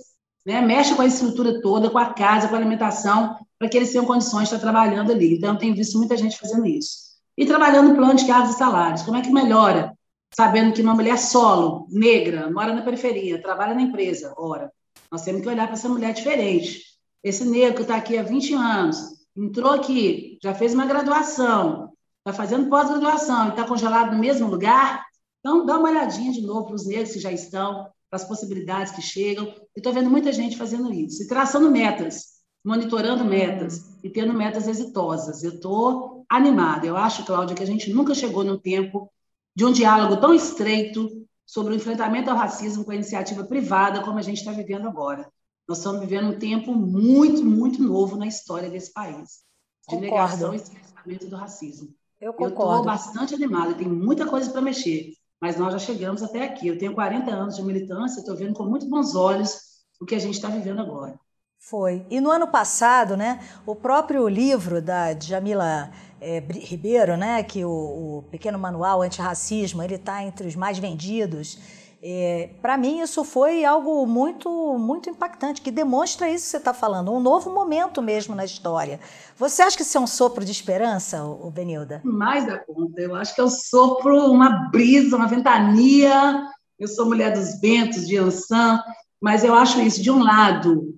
né? 0.47 0.61
Mexe 0.61 0.95
com 0.95 1.03
a 1.03 1.07
estrutura 1.07 1.61
toda, 1.61 1.91
com 1.91 1.99
a 1.99 2.13
casa, 2.13 2.49
com 2.49 2.55
a 2.55 2.59
alimentação, 2.59 3.37
para 3.59 3.69
que 3.69 3.77
eles 3.77 3.91
tenham 3.91 4.07
condições 4.07 4.49
de 4.49 4.55
estar 4.55 4.59
trabalhando 4.59 5.11
ali. 5.11 5.37
Então, 5.37 5.55
eu 5.55 5.59
tenho 5.59 5.75
visto 5.75 5.99
muita 5.99 6.17
gente 6.17 6.39
fazendo 6.39 6.67
isso. 6.67 7.09
E 7.37 7.47
trabalhando 7.47 7.91
no 7.91 7.97
plano 7.97 8.15
de 8.15 8.27
cargos 8.27 8.55
e 8.55 8.59
salários. 8.59 9.03
Como 9.03 9.17
é 9.17 9.23
que 9.23 9.31
melhora? 9.31 9.97
Sabendo 10.35 10.73
que 10.73 10.83
uma 10.83 10.95
mulher 10.95 11.19
solo, 11.19 11.87
negra, 11.91 12.51
mora 12.51 12.75
na 12.75 12.83
periferia, 12.83 13.41
trabalha 13.41 13.75
na 13.75 13.83
empresa. 13.83 14.35
Ora, 14.37 14.71
nós 15.11 15.23
temos 15.23 15.43
que 15.43 15.49
olhar 15.49 15.67
para 15.67 15.77
essa 15.77 15.89
mulher 15.89 16.13
diferente. 16.13 16.83
Esse 17.23 17.45
negro 17.45 17.77
que 17.77 17.83
está 17.83 17.97
aqui 17.97 18.17
há 18.17 18.23
20 18.23 18.55
anos, 18.55 18.97
entrou 19.37 19.73
aqui, 19.73 20.39
já 20.43 20.55
fez 20.55 20.75
uma 20.75 20.87
graduação, 20.87 21.93
está 22.19 22.33
fazendo 22.33 22.69
pós-graduação 22.69 23.47
e 23.47 23.51
está 23.51 23.65
congelado 23.65 24.13
no 24.13 24.19
mesmo 24.19 24.49
lugar, 24.49 25.05
então 25.41 25.65
dá 25.65 25.79
uma 25.79 25.89
olhadinha 25.89 26.33
de 26.33 26.43
novo 26.43 26.67
para 26.67 26.75
os 26.75 26.87
negros 26.87 27.13
que 27.13 27.21
já 27.21 27.33
estão, 27.33 27.87
para 28.11 28.21
as 28.21 28.25
possibilidades 28.25 28.93
que 28.93 29.03
chegam. 29.03 29.47
E 29.47 29.79
estou 29.79 29.93
vendo 29.93 30.11
muita 30.11 30.33
gente 30.33 30.57
fazendo 30.57 30.93
isso, 30.93 31.23
e 31.23 31.27
traçando 31.27 31.71
metas, 31.71 32.39
monitorando 32.65 33.25
metas 33.25 33.99
e 34.03 34.11
tendo 34.11 34.33
metas 34.35 34.67
exitosas. 34.67 35.43
Eu 35.43 35.55
estou 35.55 36.25
animada. 36.29 36.87
Eu 36.87 36.97
acho, 36.97 37.25
Cláudia, 37.25 37.57
que 37.57 37.63
a 37.63 37.67
gente 37.67 37.93
nunca 37.93 38.15
chegou 38.15 38.45
no 38.45 38.59
tempo 38.59 39.11
de 39.55 39.65
um 39.65 39.73
diálogo 39.73 40.21
tão 40.21 40.35
estreito 40.35 41.27
sobre 41.49 41.73
o 41.73 41.77
enfrentamento 41.77 42.29
ao 42.31 42.37
racismo 42.37 42.85
com 42.85 42.91
a 42.91 42.95
iniciativa 42.95 43.43
privada 43.43 44.03
como 44.03 44.19
a 44.19 44.23
gente 44.23 44.37
está 44.37 44.53
vivendo 44.53 44.87
agora. 44.87 45.27
Nós 45.67 45.79
estamos 45.79 46.01
vivendo 46.01 46.29
um 46.29 46.39
tempo 46.39 46.75
muito, 46.75 47.43
muito 47.43 47.83
novo 47.83 48.19
na 48.19 48.27
história 48.27 48.69
desse 48.69 48.93
país, 48.93 49.41
de 49.89 49.97
Concordo. 49.97 50.51
negação 50.51 50.55
e 50.55 50.59
silenciamento 50.59 51.27
do 51.27 51.37
racismo. 51.37 51.89
Eu 52.21 52.35
concordo. 52.35 52.53
Eu 52.61 52.69
estou 52.69 52.85
bastante 52.85 53.35
animada, 53.35 53.75
tem 53.75 53.89
muita 53.89 54.27
coisa 54.27 54.51
para 54.51 54.61
mexer, 54.61 55.15
mas 55.41 55.57
nós 55.57 55.73
já 55.73 55.79
chegamos 55.79 56.23
até 56.23 56.45
aqui. 56.45 56.69
Eu 56.69 56.79
tenho 56.79 56.93
40 56.93 57.31
anos 57.31 57.57
de 57.57 57.63
militância, 57.63 58.21
estou 58.21 58.37
vendo 58.37 58.53
com 58.53 58.65
muito 58.65 58.87
bons 58.87 59.15
olhos 59.15 59.59
o 59.99 60.05
que 60.05 60.15
a 60.15 60.19
gente 60.19 60.35
está 60.35 60.49
vivendo 60.49 60.83
agora. 60.83 61.19
Foi. 61.59 62.07
E 62.11 62.21
no 62.21 62.31
ano 62.31 62.49
passado, 62.49 63.17
né, 63.17 63.41
o 63.67 63.75
próprio 63.75 64.29
livro 64.29 64.83
da 64.83 65.19
Jamila 65.19 65.91
é, 66.21 66.41
Ribeiro, 66.41 67.17
né, 67.17 67.43
que 67.43 67.65
o, 67.65 67.71
o 67.71 68.25
Pequeno 68.31 68.59
Manual 68.59 69.03
Antirracismo, 69.03 69.83
ele 69.83 69.95
está 69.97 70.23
entre 70.23 70.47
os 70.47 70.57
mais 70.57 70.79
vendidos. 70.79 71.59
É, 72.01 72.51
para 72.63 72.79
mim, 72.79 73.01
isso 73.01 73.25
foi 73.25 73.65
algo 73.65 74.07
muito, 74.07 74.49
muito 74.79 75.11
impactante, 75.11 75.61
que 75.61 75.71
demonstra 75.71 76.31
isso 76.31 76.45
que 76.45 76.51
você 76.53 76.57
está 76.59 76.73
falando, 76.73 77.13
um 77.13 77.19
novo 77.19 77.53
momento 77.53 78.01
mesmo 78.01 78.35
na 78.35 78.45
história. 78.45 79.01
Você 79.37 79.63
acha 79.63 79.77
que 79.77 79.83
isso 79.83 79.99
é 79.99 80.01
um 80.01 80.07
sopro 80.07 80.45
de 80.45 80.53
esperança, 80.53 81.25
o 81.25 81.51
Benilda? 81.51 82.01
Mais 82.05 82.47
da 82.47 82.59
conta. 82.59 83.01
Eu 83.01 83.17
acho 83.17 83.35
que 83.35 83.41
é 83.41 83.45
um 83.45 83.51
sopro, 83.51 84.31
uma 84.31 84.69
brisa, 84.71 85.17
uma 85.17 85.27
ventania. 85.27 86.47
Eu 86.79 86.87
sou 86.87 87.07
mulher 87.07 87.33
dos 87.33 87.61
ventos, 87.61 88.07
de 88.07 88.17
Ansan, 88.17 88.81
mas 89.21 89.43
eu 89.43 89.53
acho 89.55 89.81
isso, 89.81 90.01
de 90.01 90.11
um 90.11 90.23
lado, 90.23 90.95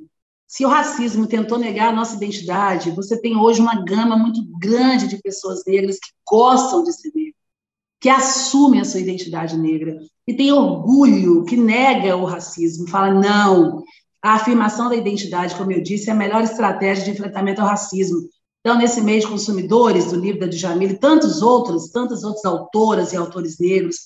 se 0.50 0.66
o 0.66 0.68
racismo 0.68 1.28
tentou 1.28 1.56
negar 1.58 1.90
a 1.90 1.92
nossa 1.92 2.16
identidade, 2.16 2.90
você 2.90 3.16
tem 3.16 3.36
hoje 3.36 3.60
uma 3.60 3.84
gama 3.84 4.16
muito 4.16 4.42
grande 4.58 5.06
de 5.06 5.22
pessoas 5.22 5.62
negras 5.64 5.96
que 6.00 6.10
gostam 6.28 6.82
de 6.82 6.92
ser 6.92 7.12
negras 7.14 7.34
que 8.00 8.08
assume 8.08 8.80
a 8.80 8.84
sua 8.84 8.98
identidade 8.98 9.56
negra, 9.56 9.96
que 10.26 10.34
tem 10.34 10.50
orgulho, 10.50 11.44
que 11.44 11.56
nega 11.56 12.16
o 12.16 12.24
racismo, 12.24 12.88
fala 12.88 13.12
não. 13.12 13.84
A 14.20 14.34
afirmação 14.34 14.88
da 14.88 14.96
identidade, 14.96 15.54
como 15.54 15.70
eu 15.70 15.82
disse, 15.82 16.08
é 16.08 16.12
a 16.12 16.16
melhor 16.16 16.42
estratégia 16.42 17.04
de 17.04 17.10
enfrentamento 17.10 17.60
ao 17.60 17.68
racismo. 17.68 18.18
Então, 18.60 18.76
nesse 18.76 19.00
mês 19.02 19.22
de 19.22 19.30
consumidores 19.30 20.06
do 20.06 20.18
livro 20.18 20.40
da 20.40 20.46
Djamila 20.46 20.92
e 20.92 20.98
tantos 20.98 21.42
outros, 21.42 21.90
tantas 21.90 22.24
outras 22.24 22.44
autoras 22.44 23.12
e 23.12 23.16
autores 23.16 23.58
negros, 23.60 23.98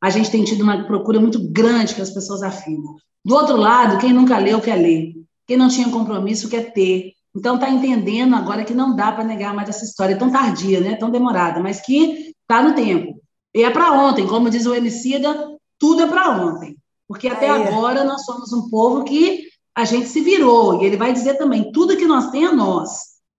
a 0.00 0.08
gente 0.08 0.30
tem 0.30 0.44
tido 0.44 0.62
uma 0.62 0.84
procura 0.84 1.20
muito 1.20 1.40
grande 1.50 1.94
que 1.94 2.00
as 2.00 2.10
pessoas 2.10 2.42
afirmam. 2.42 2.94
Do 3.22 3.34
outro 3.34 3.56
lado, 3.56 3.98
quem 3.98 4.12
nunca 4.12 4.38
leu 4.38 4.60
quer 4.60 4.76
ler, 4.76 5.12
quem 5.50 5.56
não 5.56 5.66
tinha 5.66 5.90
compromisso 5.90 6.48
quer 6.48 6.72
ter. 6.72 7.14
Então, 7.34 7.56
está 7.56 7.68
entendendo 7.68 8.36
agora 8.36 8.64
que 8.64 8.72
não 8.72 8.94
dá 8.94 9.10
para 9.10 9.24
negar 9.24 9.52
mais 9.52 9.68
essa 9.68 9.84
história 9.84 10.16
tão 10.16 10.30
tardia, 10.30 10.78
né? 10.78 10.94
tão 10.94 11.10
demorada, 11.10 11.58
mas 11.58 11.80
que 11.80 12.32
está 12.40 12.62
no 12.62 12.72
tempo. 12.72 13.20
E 13.52 13.64
é 13.64 13.68
para 13.68 13.90
ontem, 13.90 14.28
como 14.28 14.48
diz 14.48 14.64
o 14.64 14.72
Emicida, 14.72 15.48
tudo 15.76 16.02
é 16.02 16.06
para 16.06 16.30
ontem. 16.40 16.76
Porque 17.08 17.26
até 17.26 17.46
é. 17.46 17.50
agora 17.50 18.04
nós 18.04 18.24
somos 18.24 18.52
um 18.52 18.70
povo 18.70 19.02
que 19.02 19.48
a 19.74 19.84
gente 19.84 20.06
se 20.06 20.20
virou. 20.20 20.80
E 20.80 20.86
ele 20.86 20.96
vai 20.96 21.12
dizer 21.12 21.34
também: 21.34 21.72
tudo 21.72 21.96
que 21.96 22.06
nós 22.06 22.30
temos 22.30 22.52
é 22.52 22.54
nós. 22.54 22.90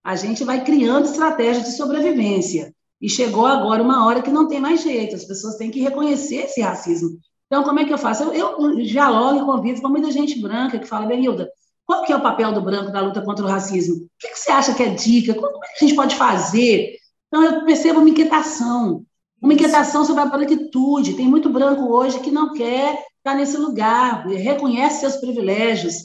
A 0.04 0.18
gente 0.18 0.44
vai 0.44 0.66
criando 0.66 1.06
estratégias 1.06 1.64
de 1.64 1.78
sobrevivência. 1.78 2.76
E 3.00 3.10
chegou 3.10 3.46
agora 3.46 3.82
uma 3.82 4.06
hora 4.06 4.22
que 4.22 4.30
não 4.30 4.50
tem 4.50 4.60
mais 4.60 4.84
jeito, 4.84 5.16
as 5.16 5.24
pessoas 5.24 5.56
têm 5.56 5.72
que 5.72 5.80
reconhecer 5.80 6.44
esse 6.44 6.60
racismo. 6.60 7.18
Então, 7.48 7.64
como 7.64 7.80
é 7.80 7.86
que 7.86 7.94
eu 7.94 7.98
faço? 7.98 8.24
Eu, 8.24 8.60
eu 8.60 8.76
dialogo 8.76 9.40
e 9.40 9.46
convido 9.46 9.82
com 9.82 9.88
muita 9.88 10.12
gente 10.12 10.40
branca 10.42 10.78
que 10.78 10.86
fala, 10.86 11.06
Benilda, 11.06 11.50
qual 11.92 12.06
que 12.06 12.14
é 12.14 12.16
o 12.16 12.22
papel 12.22 12.54
do 12.54 12.62
branco 12.62 12.90
na 12.90 13.02
luta 13.02 13.22
contra 13.22 13.44
o 13.44 13.50
racismo? 13.50 13.96
O 13.96 14.10
que, 14.18 14.30
que 14.30 14.40
você 14.40 14.50
acha 14.50 14.74
que 14.74 14.82
é 14.82 14.90
dica? 14.92 15.34
Como 15.34 15.58
é 15.58 15.68
que 15.68 15.84
a 15.84 15.88
gente 15.88 15.96
pode 15.96 16.16
fazer? 16.16 16.96
Então, 17.28 17.44
eu 17.44 17.66
percebo 17.66 18.00
uma 18.00 18.10
inquietação. 18.10 19.04
Uma 19.42 19.54
inquietação 19.54 20.06
sobre 20.06 20.22
a 20.22 20.26
branquitude. 20.26 21.16
Tem 21.16 21.28
muito 21.28 21.50
branco 21.50 21.94
hoje 21.94 22.22
que 22.22 22.32
não 22.32 22.54
quer 22.54 22.98
estar 23.18 23.36
nesse 23.36 23.58
lugar, 23.58 24.26
reconhece 24.26 25.02
seus 25.02 25.18
privilégios, 25.18 25.96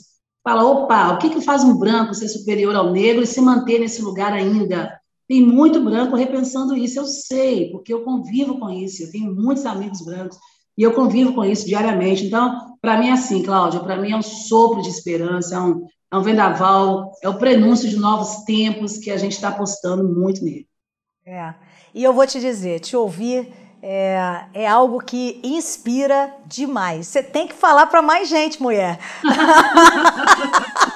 fala: 0.43 0.65
opa, 0.65 1.13
o 1.13 1.19
que, 1.19 1.29
que 1.29 1.39
faz 1.39 1.63
um 1.63 1.77
branco 1.77 2.13
ser 2.13 2.27
superior 2.27 2.75
ao 2.75 2.91
negro 2.91 3.23
e 3.23 3.27
se 3.27 3.39
manter 3.39 3.79
nesse 3.79 4.01
lugar 4.01 4.33
ainda? 4.33 4.99
Tem 5.25 5.41
muito 5.41 5.79
branco 5.79 6.17
repensando 6.17 6.75
isso, 6.75 6.99
eu 6.99 7.05
sei, 7.05 7.71
porque 7.71 7.93
eu 7.93 8.03
convivo 8.03 8.59
com 8.59 8.69
isso, 8.69 9.03
eu 9.03 9.11
tenho 9.11 9.33
muitos 9.33 9.65
amigos 9.65 10.01
brancos. 10.01 10.37
E 10.77 10.83
eu 10.83 10.93
convivo 10.93 11.33
com 11.33 11.45
isso 11.45 11.65
diariamente. 11.65 12.25
Então, 12.25 12.66
para 12.81 12.97
mim 12.97 13.09
é 13.09 13.13
assim, 13.13 13.43
Cláudia, 13.43 13.79
para 13.79 13.97
mim 13.97 14.11
é 14.11 14.17
um 14.17 14.21
sopro 14.21 14.81
de 14.81 14.89
esperança, 14.89 15.55
é 15.55 15.59
um, 15.59 15.87
é 16.11 16.17
um 16.17 16.21
vendaval, 16.21 17.11
é 17.21 17.29
o 17.29 17.37
prenúncio 17.37 17.89
de 17.89 17.97
novos 17.97 18.43
tempos 18.43 18.97
que 18.97 19.11
a 19.11 19.17
gente 19.17 19.33
está 19.33 19.49
apostando 19.49 20.03
muito 20.03 20.43
nele. 20.43 20.67
É. 21.25 21.53
E 21.93 22.03
eu 22.03 22.13
vou 22.13 22.25
te 22.25 22.39
dizer, 22.39 22.79
te 22.79 22.95
ouvir 22.95 23.51
é, 23.81 24.45
é 24.53 24.67
algo 24.67 24.99
que 24.99 25.39
inspira 25.43 26.33
demais. 26.45 27.07
Você 27.07 27.21
tem 27.21 27.47
que 27.47 27.53
falar 27.53 27.87
para 27.87 28.01
mais 28.01 28.29
gente, 28.29 28.61
mulher. 28.61 28.99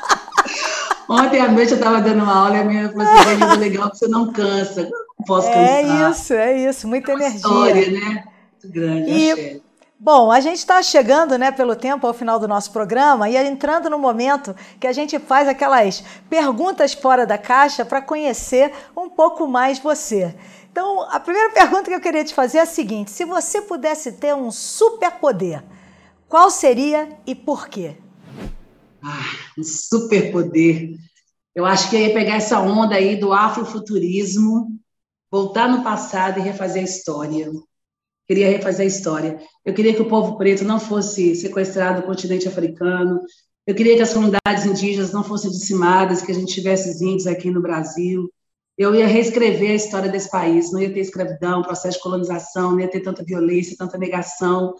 Ontem 1.09 1.41
à 1.41 1.51
noite 1.51 1.71
eu 1.71 1.77
estava 1.77 1.99
dando 1.99 2.23
uma 2.23 2.33
aula 2.33 2.55
e 2.55 2.59
a 2.61 2.63
minha 2.63 2.87
professora 2.87 3.35
disse, 3.35 3.57
legal 3.57 3.91
que 3.91 3.97
você 3.97 4.07
não 4.07 4.31
cansa. 4.31 4.83
Não 4.83 5.25
posso 5.25 5.49
é 5.49 5.51
cansar. 5.51 5.67
É 5.67 6.09
isso, 6.09 6.33
é 6.33 6.69
isso. 6.69 6.87
Muita 6.87 7.11
é 7.11 7.15
energia. 7.15 7.37
História, 7.37 7.91
né? 7.91 8.23
Muito 8.63 8.73
grande, 8.73 9.11
e, 9.11 9.61
Bom, 10.03 10.31
a 10.31 10.39
gente 10.39 10.57
está 10.57 10.81
chegando, 10.81 11.37
né, 11.37 11.51
pelo 11.51 11.75
tempo 11.75 12.07
ao 12.07 12.13
final 12.13 12.39
do 12.39 12.47
nosso 12.47 12.71
programa 12.71 13.29
e 13.29 13.37
entrando 13.37 13.87
no 13.87 13.99
momento 13.99 14.55
que 14.79 14.87
a 14.87 14.91
gente 14.91 15.19
faz 15.19 15.47
aquelas 15.47 16.03
perguntas 16.27 16.91
fora 16.91 17.23
da 17.23 17.37
caixa 17.37 17.85
para 17.85 18.01
conhecer 18.01 18.73
um 18.97 19.07
pouco 19.07 19.45
mais 19.45 19.77
você. 19.77 20.35
Então, 20.71 21.03
a 21.03 21.19
primeira 21.19 21.53
pergunta 21.53 21.83
que 21.83 21.93
eu 21.93 22.01
queria 22.01 22.23
te 22.23 22.33
fazer 22.33 22.57
é 22.57 22.61
a 22.61 22.65
seguinte: 22.65 23.11
se 23.11 23.25
você 23.25 23.61
pudesse 23.61 24.13
ter 24.13 24.33
um 24.33 24.49
superpoder, 24.49 25.63
qual 26.27 26.49
seria 26.49 27.07
e 27.27 27.35
por 27.35 27.67
quê? 27.67 27.95
Ah, 29.03 29.21
um 29.55 29.63
superpoder. 29.63 30.95
Eu 31.53 31.63
acho 31.63 31.91
que 31.91 31.95
eu 31.95 31.99
ia 31.99 32.13
pegar 32.13 32.37
essa 32.37 32.59
onda 32.59 32.95
aí 32.95 33.17
do 33.17 33.31
afrofuturismo, 33.31 34.79
voltar 35.31 35.69
no 35.69 35.83
passado 35.83 36.39
e 36.39 36.41
refazer 36.41 36.81
a 36.81 36.85
história 36.85 37.51
queria 38.31 38.49
refazer 38.49 38.85
a 38.85 38.87
história. 38.87 39.37
Eu 39.65 39.73
queria 39.73 39.93
que 39.93 40.01
o 40.01 40.07
povo 40.07 40.37
preto 40.37 40.63
não 40.63 40.79
fosse 40.79 41.35
sequestrado 41.35 41.99
do 41.99 42.07
continente 42.07 42.47
africano. 42.47 43.19
Eu 43.67 43.75
queria 43.75 43.97
que 43.97 44.01
as 44.01 44.13
comunidades 44.13 44.65
indígenas 44.65 45.11
não 45.11 45.21
fossem 45.21 45.51
dizimadas, 45.51 46.21
que 46.21 46.31
a 46.31 46.35
gente 46.35 46.53
tivesse 46.53 47.03
índios 47.03 47.27
aqui 47.27 47.51
no 47.51 47.61
Brasil. 47.61 48.31
Eu 48.77 48.95
ia 48.95 49.05
reescrever 49.05 49.71
a 49.71 49.75
história 49.75 50.09
desse 50.09 50.31
país. 50.31 50.71
Não 50.71 50.81
ia 50.81 50.93
ter 50.93 51.01
escravidão, 51.01 51.61
processo 51.61 51.97
de 51.97 52.03
colonização, 52.03 52.71
não 52.71 52.79
ia 52.79 52.87
ter 52.87 53.01
tanta 53.01 53.21
violência, 53.21 53.75
tanta 53.77 53.97
negação. 53.97 54.75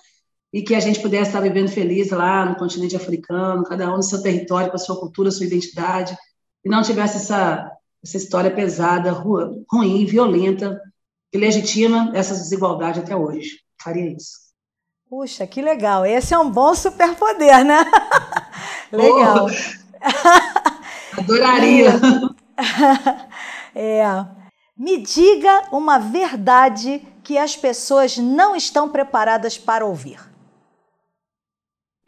E 0.53 0.61
que 0.61 0.73
a 0.73 0.79
gente 0.79 1.01
pudesse 1.01 1.31
estar 1.31 1.41
vivendo 1.41 1.67
feliz 1.67 2.09
lá 2.09 2.45
no 2.45 2.55
continente 2.55 2.95
africano, 2.95 3.65
cada 3.65 3.91
um 3.93 3.97
no 3.97 4.03
seu 4.03 4.21
território, 4.21 4.69
com 4.69 4.77
a 4.77 4.79
sua 4.79 4.97
cultura, 4.97 5.27
a 5.27 5.31
sua 5.31 5.45
identidade. 5.45 6.15
E 6.63 6.69
não 6.69 6.83
tivesse 6.83 7.17
essa, 7.17 7.69
essa 8.01 8.15
história 8.15 8.49
pesada, 8.49 9.11
ruim, 9.11 10.05
violenta, 10.05 10.79
que 11.32 11.38
legitima 11.38 12.11
essa 12.13 12.34
desigualdade 12.34 12.99
até 12.99 13.15
hoje. 13.15 13.61
Faria 13.82 14.15
isso. 14.15 14.51
Puxa, 15.09 15.47
que 15.47 15.61
legal. 15.61 16.05
Esse 16.05 16.34
é 16.34 16.39
um 16.39 16.49
bom 16.49 16.75
superpoder, 16.75 17.63
né? 17.65 17.86
legal. 18.91 19.47
Oh, 19.47 21.19
adoraria. 21.19 21.91
é. 23.75 24.03
Me 24.77 24.97
diga 24.97 25.67
uma 25.71 25.99
verdade 25.99 27.05
que 27.23 27.38
as 27.38 27.55
pessoas 27.55 28.17
não 28.17 28.55
estão 28.55 28.89
preparadas 28.89 29.57
para 29.57 29.86
ouvir. 29.86 30.19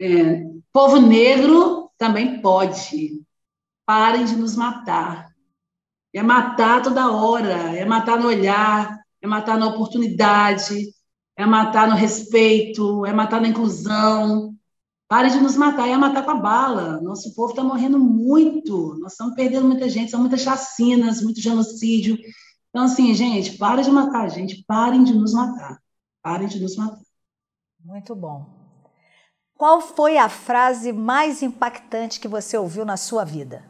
É, 0.00 0.42
povo 0.72 1.00
negro 1.00 1.90
também 1.96 2.40
pode. 2.40 3.22
Parem 3.86 4.24
de 4.24 4.34
nos 4.34 4.56
matar. 4.56 5.30
É 6.12 6.22
matar 6.22 6.82
toda 6.82 7.12
hora, 7.12 7.76
é 7.76 7.84
matar 7.84 8.18
no 8.18 8.28
olhar, 8.28 9.03
é 9.24 9.26
matar 9.26 9.58
na 9.58 9.68
oportunidade, 9.68 10.92
é 11.34 11.46
matar 11.46 11.88
no 11.88 11.94
respeito, 11.94 13.06
é 13.06 13.12
matar 13.12 13.40
na 13.40 13.48
inclusão. 13.48 14.54
Pare 15.08 15.30
de 15.30 15.40
nos 15.40 15.56
matar, 15.56 15.88
é 15.88 15.96
matar 15.96 16.24
com 16.24 16.30
a 16.30 16.34
bala. 16.34 17.00
Nosso 17.00 17.34
povo 17.34 17.50
está 17.50 17.64
morrendo 17.64 17.98
muito, 17.98 18.94
nós 18.98 19.12
estamos 19.12 19.34
perdendo 19.34 19.66
muita 19.66 19.88
gente, 19.88 20.10
são 20.10 20.20
muitas 20.20 20.42
chacinas, 20.42 21.22
muito 21.22 21.40
genocídio. 21.40 22.18
Então, 22.68 22.84
assim, 22.84 23.14
gente, 23.14 23.56
parem 23.56 23.82
de 23.82 23.90
matar, 23.90 24.28
gente, 24.28 24.62
parem 24.66 25.02
de 25.02 25.14
nos 25.14 25.32
matar. 25.32 25.78
Parem 26.22 26.46
de 26.46 26.60
nos 26.60 26.76
matar. 26.76 27.00
Muito 27.82 28.14
bom. 28.14 28.44
Qual 29.56 29.80
foi 29.80 30.18
a 30.18 30.28
frase 30.28 30.92
mais 30.92 31.42
impactante 31.42 32.20
que 32.20 32.28
você 32.28 32.58
ouviu 32.58 32.84
na 32.84 32.98
sua 32.98 33.24
vida? 33.24 33.64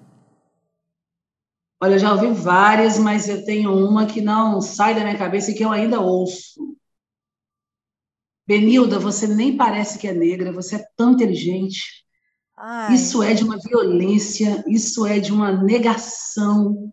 Olha, 1.85 1.97
eu 1.97 1.99
já 1.99 2.15
ouvi 2.15 2.29
várias, 2.29 2.99
mas 2.99 3.29
eu 3.29 3.45
tenho 3.45 3.71
uma 3.71 4.07
que 4.07 4.23
não 4.23 4.59
sai 4.63 4.95
da 4.95 5.03
minha 5.03 5.19
cabeça 5.19 5.51
e 5.51 5.55
que 5.55 5.63
eu 5.63 5.71
ainda 5.71 6.01
ouço. 6.01 6.75
Benilda, 8.47 8.99
você 8.99 9.27
nem 9.27 9.55
parece 9.55 9.99
que 9.99 10.09
é 10.09 10.15
negra, 10.15 10.51
você 10.51 10.77
é 10.77 10.87
tão 10.97 11.13
inteligente. 11.13 11.83
Ai. 12.57 12.95
Isso 12.95 13.23
é 13.23 13.35
de 13.35 13.45
uma 13.45 13.59
violência, 13.59 14.65
isso 14.67 15.05
é 15.05 15.19
de 15.19 15.31
uma 15.31 15.53
negação, 15.63 16.91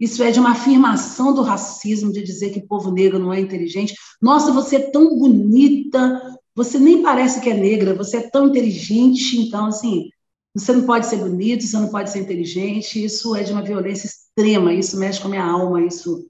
isso 0.00 0.24
é 0.24 0.32
de 0.32 0.40
uma 0.40 0.50
afirmação 0.50 1.32
do 1.32 1.42
racismo, 1.42 2.12
de 2.12 2.20
dizer 2.20 2.50
que 2.50 2.58
o 2.58 2.66
povo 2.66 2.90
negro 2.90 3.20
não 3.20 3.32
é 3.32 3.38
inteligente. 3.38 3.94
Nossa, 4.20 4.50
você 4.50 4.74
é 4.74 4.90
tão 4.90 5.20
bonita, 5.20 6.20
você 6.52 6.80
nem 6.80 7.00
parece 7.00 7.40
que 7.40 7.48
é 7.48 7.54
negra, 7.54 7.94
você 7.94 8.16
é 8.16 8.28
tão 8.28 8.48
inteligente. 8.48 9.40
Então, 9.40 9.66
assim, 9.66 10.08
você 10.52 10.72
não 10.72 10.84
pode 10.84 11.06
ser 11.06 11.18
bonito, 11.18 11.62
você 11.62 11.78
não 11.78 11.90
pode 11.90 12.10
ser 12.10 12.18
inteligente. 12.18 13.04
Isso 13.04 13.36
é 13.36 13.44
de 13.44 13.52
uma 13.52 13.62
violência 13.62 14.10
extrema, 14.36 14.72
isso 14.72 14.98
mexe 14.98 15.20
com 15.20 15.28
a 15.28 15.30
minha 15.30 15.44
alma, 15.44 15.82
isso 15.82 16.28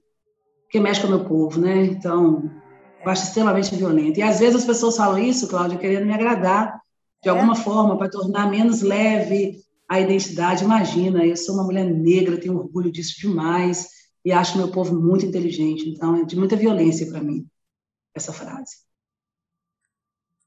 que 0.69 0.79
mexe 0.79 1.01
com 1.01 1.07
o 1.07 1.09
meu 1.11 1.25
povo, 1.25 1.59
né? 1.59 1.85
Então, 1.85 2.51
eu 3.03 3.11
acho 3.11 3.23
extremamente 3.23 3.75
violento. 3.75 4.19
E 4.19 4.23
às 4.23 4.39
vezes 4.39 4.55
as 4.55 4.65
pessoas 4.65 4.97
falam 4.97 5.19
isso, 5.19 5.47
Cláudia, 5.47 5.77
querendo 5.77 6.05
me 6.05 6.13
agradar 6.13 6.81
de 7.21 7.29
é. 7.29 7.31
alguma 7.31 7.55
forma, 7.55 7.97
para 7.97 8.09
tornar 8.09 8.49
menos 8.49 8.81
leve 8.81 9.61
a 9.87 9.99
identidade. 9.99 10.63
Imagina, 10.63 11.25
eu 11.25 11.37
sou 11.37 11.55
uma 11.55 11.63
mulher 11.63 11.85
negra, 11.85 12.39
tenho 12.39 12.57
orgulho 12.57 12.91
disso 12.91 13.19
demais 13.19 13.87
e 14.25 14.31
acho 14.31 14.57
meu 14.57 14.69
povo 14.69 14.99
muito 14.99 15.25
inteligente. 15.25 15.87
Então, 15.87 16.15
é 16.15 16.25
de 16.25 16.35
muita 16.35 16.55
violência 16.55 17.07
para 17.07 17.21
mim 17.21 17.47
essa 18.13 18.33
frase. 18.33 18.77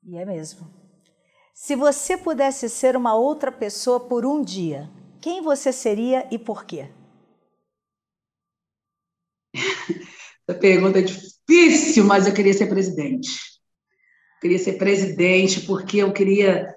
E 0.05 0.17
é 0.17 0.25
mesmo. 0.25 0.69
Se 1.55 1.75
você 1.75 2.17
pudesse 2.17 2.69
ser 2.69 2.97
uma 2.97 3.15
outra 3.15 3.51
pessoa 3.51 3.99
por 3.99 4.27
um 4.27 4.43
dia, 4.43 4.91
quem 5.21 5.41
você 5.41 5.73
seria 5.73 6.29
e 6.31 6.39
por 6.39 6.65
quê? 6.65 6.91
Essa 10.49 10.59
pergunta 10.59 10.99
é 10.99 11.03
difícil, 11.03 12.05
mas 12.05 12.27
eu 12.27 12.35
queria 12.35 12.55
ser 12.55 12.67
presidente. 12.67 13.31
Eu 14.37 14.41
queria 14.43 14.59
ser 14.59 14.75
presidente 14.75 15.61
porque 15.63 15.99
eu 15.99 16.13
queria 16.13 16.75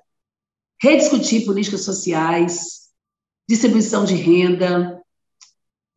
rediscutir 0.81 1.45
políticas 1.45 1.83
sociais, 1.83 2.89
distribuição 3.47 4.05
de 4.05 4.15
renda. 4.15 5.01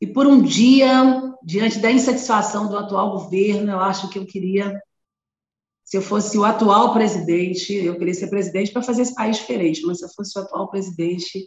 E 0.01 0.07
por 0.07 0.27
um 0.27 0.43
dia, 0.43 1.35
diante 1.43 1.79
da 1.79 1.91
insatisfação 1.91 2.69
do 2.69 2.77
atual 2.77 3.13
governo, 3.13 3.71
eu 3.71 3.81
acho 3.81 4.11
que 4.11 4.19
eu 4.19 4.27
queria 4.27 4.81
se 5.93 5.99
eu 5.99 6.01
fosse 6.01 6.39
o 6.39 6.45
atual 6.45 6.95
presidente, 6.95 7.75
eu 7.75 7.99
queria 7.99 8.15
ser 8.15 8.29
presidente 8.29 8.73
para 8.73 8.81
fazer 8.81 9.03
esse 9.03 9.15
país 9.15 9.37
diferente, 9.37 9.83
mas 9.83 9.99
se 9.99 10.05
eu 10.07 10.09
fosse 10.09 10.39
o 10.39 10.41
atual 10.41 10.71
presidente, 10.71 11.47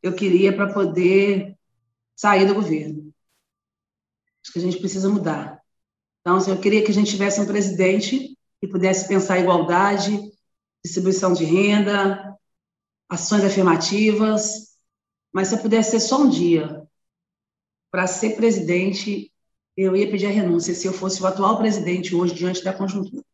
eu 0.00 0.14
queria 0.14 0.54
para 0.54 0.72
poder 0.72 1.56
sair 2.14 2.46
do 2.46 2.54
governo. 2.54 3.12
Acho 4.46 4.52
que 4.52 4.60
a 4.60 4.62
gente 4.62 4.78
precisa 4.78 5.08
mudar. 5.08 5.60
Então, 6.20 6.38
eu 6.46 6.60
queria 6.60 6.84
que 6.84 6.92
a 6.92 6.94
gente 6.94 7.10
tivesse 7.10 7.40
um 7.40 7.46
presidente 7.46 8.38
que 8.60 8.68
pudesse 8.68 9.08
pensar 9.08 9.40
igualdade, 9.40 10.30
distribuição 10.84 11.32
de 11.32 11.44
renda, 11.44 12.32
ações 13.08 13.42
afirmativas, 13.42 14.76
mas 15.32 15.48
se 15.48 15.56
eu 15.56 15.58
pudesse 15.58 15.90
ser 15.90 16.00
só 16.00 16.22
um 16.22 16.30
dia 16.30 16.86
para 17.90 18.06
ser 18.06 18.36
presidente, 18.36 19.32
eu 19.76 19.96
ia 19.96 20.08
pedir 20.08 20.26
a 20.26 20.30
renúncia 20.30 20.74
se 20.74 20.86
eu 20.86 20.92
fosse 20.92 21.20
o 21.20 21.26
atual 21.26 21.58
presidente 21.58 22.14
hoje 22.14 22.32
diante 22.32 22.62
da 22.62 22.72
conjuntura 22.72 23.24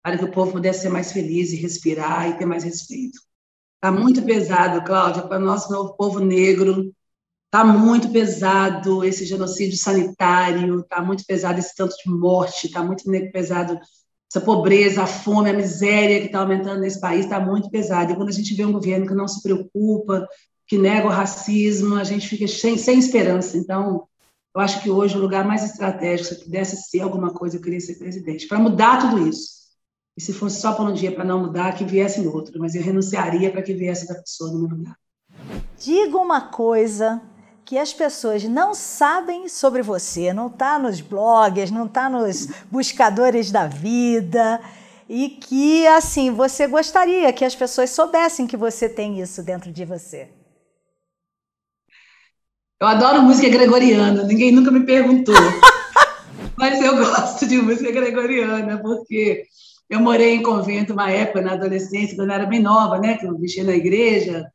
para 0.00 0.16
que 0.16 0.24
o 0.24 0.30
povo 0.30 0.52
pudesse 0.52 0.82
ser 0.82 0.90
mais 0.90 1.10
feliz 1.10 1.52
e 1.52 1.56
respirar 1.56 2.28
e 2.28 2.38
ter 2.38 2.46
mais 2.46 2.62
respeito. 2.62 3.20
Está 3.74 3.90
muito 3.90 4.22
pesado, 4.22 4.84
Cláudia, 4.84 5.26
para 5.26 5.40
nós, 5.40 5.68
novo 5.68 5.94
povo 5.94 6.20
negro, 6.20 6.94
está 7.52 7.66
muito 7.66 8.08
pesado 8.08 9.04
esse 9.04 9.26
genocídio 9.26 9.76
sanitário, 9.76 10.80
está 10.80 11.02
muito 11.02 11.22
pesado 11.26 11.58
esse 11.58 11.76
tanto 11.76 11.94
de 12.02 12.10
morte, 12.10 12.66
está 12.66 12.82
muito 12.82 13.04
pesado 13.30 13.78
essa 14.30 14.40
pobreza, 14.40 15.02
a 15.02 15.06
fome, 15.06 15.50
a 15.50 15.52
miséria 15.52 16.18
que 16.20 16.26
está 16.26 16.38
aumentando 16.38 16.80
nesse 16.80 16.98
país, 16.98 17.26
está 17.26 17.38
muito 17.38 17.68
pesado. 17.68 18.10
E 18.10 18.16
quando 18.16 18.30
a 18.30 18.32
gente 18.32 18.54
vê 18.54 18.64
um 18.64 18.72
governo 18.72 19.06
que 19.06 19.14
não 19.14 19.28
se 19.28 19.42
preocupa, 19.42 20.26
que 20.66 20.78
nega 20.78 21.06
o 21.06 21.10
racismo, 21.10 21.96
a 21.96 22.04
gente 22.04 22.26
fica 22.26 22.48
sem, 22.48 22.78
sem 22.78 22.98
esperança. 22.98 23.58
Então, 23.58 24.08
eu 24.54 24.60
acho 24.62 24.82
que 24.82 24.88
hoje 24.88 25.18
o 25.18 25.20
lugar 25.20 25.44
mais 25.44 25.62
estratégico, 25.62 26.30
se 26.30 26.34
eu 26.36 26.44
pudesse 26.44 26.88
ser 26.88 27.00
alguma 27.00 27.34
coisa, 27.34 27.58
eu 27.58 27.60
queria 27.60 27.80
ser 27.80 27.96
presidente, 27.96 28.48
para 28.48 28.58
mudar 28.58 28.98
tudo 28.98 29.28
isso. 29.28 29.60
E 30.16 30.22
se 30.22 30.32
fosse 30.32 30.58
só 30.58 30.72
por 30.72 30.88
um 30.88 30.94
dia 30.94 31.12
para 31.12 31.24
não 31.24 31.40
mudar, 31.40 31.74
que 31.74 31.84
viesse 31.84 32.26
outro, 32.26 32.58
mas 32.58 32.74
eu 32.74 32.82
renunciaria 32.82 33.50
para 33.50 33.60
que 33.60 33.74
viesse 33.74 34.04
outra 34.04 34.22
pessoa 34.22 34.50
no 34.50 34.60
meu 34.60 34.78
lugar. 34.78 34.96
Diga 35.78 36.16
uma 36.16 36.40
coisa 36.40 37.20
que 37.64 37.78
as 37.78 37.92
pessoas 37.92 38.44
não 38.44 38.74
sabem 38.74 39.48
sobre 39.48 39.82
você, 39.82 40.32
não 40.32 40.48
está 40.48 40.78
nos 40.78 41.00
blogs, 41.00 41.70
não 41.70 41.86
está 41.86 42.08
nos 42.10 42.46
buscadores 42.70 43.50
da 43.50 43.66
vida. 43.66 44.60
e 45.08 45.28
que 45.28 45.86
assim 45.86 46.30
você 46.30 46.66
gostaria 46.66 47.32
que 47.32 47.44
as 47.44 47.54
pessoas 47.54 47.90
soubessem 47.90 48.46
que 48.46 48.56
você 48.56 48.88
tem 48.88 49.20
isso 49.20 49.42
dentro 49.42 49.70
de 49.70 49.84
você. 49.84 50.30
Eu 52.80 52.86
adoro 52.88 53.22
música 53.22 53.48
gregoriana, 53.48 54.24
ninguém 54.24 54.50
nunca 54.50 54.70
me 54.70 54.84
perguntou. 54.84 55.34
Mas 56.56 56.80
eu 56.80 56.96
gosto 56.96 57.46
de 57.46 57.58
música 57.58 57.92
gregoriana, 57.92 58.78
porque 58.78 59.44
eu 59.88 60.00
morei 60.00 60.34
em 60.34 60.42
convento 60.42 60.92
uma 60.92 61.10
época, 61.10 61.42
na 61.42 61.52
adolescência, 61.52 62.16
quando 62.16 62.30
eu 62.30 62.34
era 62.34 62.46
bem 62.46 62.60
nova, 62.60 62.98
né? 62.98 63.16
Que 63.18 63.26
eu 63.26 63.38
mexia 63.38 63.62
na 63.62 63.74
igreja. 63.74 64.50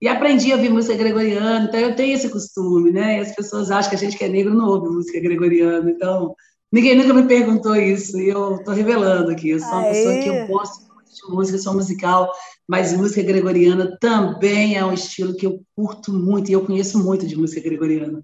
E 0.00 0.08
aprendi 0.08 0.52
a 0.52 0.56
ouvir 0.56 0.70
música 0.70 0.96
gregoriana, 0.96 1.66
então 1.66 1.80
eu 1.80 1.94
tenho 1.96 2.14
esse 2.14 2.28
costume, 2.28 2.90
né? 2.90 3.18
E 3.18 3.20
as 3.20 3.34
pessoas 3.34 3.70
acham 3.70 3.90
que 3.90 3.96
a 3.96 3.98
gente 3.98 4.18
que 4.18 4.24
é 4.24 4.28
negro 4.28 4.54
não 4.54 4.66
ouve 4.66 4.88
música 4.88 5.20
gregoriana. 5.20 5.90
Então, 5.90 6.34
ninguém 6.70 6.96
nunca 6.96 7.14
me 7.14 7.26
perguntou 7.26 7.76
isso, 7.76 8.18
e 8.20 8.28
eu 8.28 8.56
estou 8.56 8.74
revelando 8.74 9.30
aqui. 9.30 9.50
Eu 9.50 9.60
sou 9.60 9.68
uma 9.68 9.82
Aê. 9.82 9.92
pessoa 9.92 10.22
que 10.22 10.28
eu 10.28 10.46
gosto 10.46 10.94
muito 10.94 11.14
de 11.14 11.34
música, 11.34 11.58
sou 11.58 11.74
musical, 11.74 12.30
mas 12.68 12.92
música 12.92 13.22
gregoriana 13.22 13.96
também 14.00 14.76
é 14.76 14.84
um 14.84 14.92
estilo 14.92 15.36
que 15.36 15.46
eu 15.46 15.62
curto 15.74 16.12
muito, 16.12 16.50
e 16.50 16.54
eu 16.54 16.66
conheço 16.66 17.02
muito 17.02 17.26
de 17.26 17.36
música 17.36 17.62
gregoriana. 17.62 18.22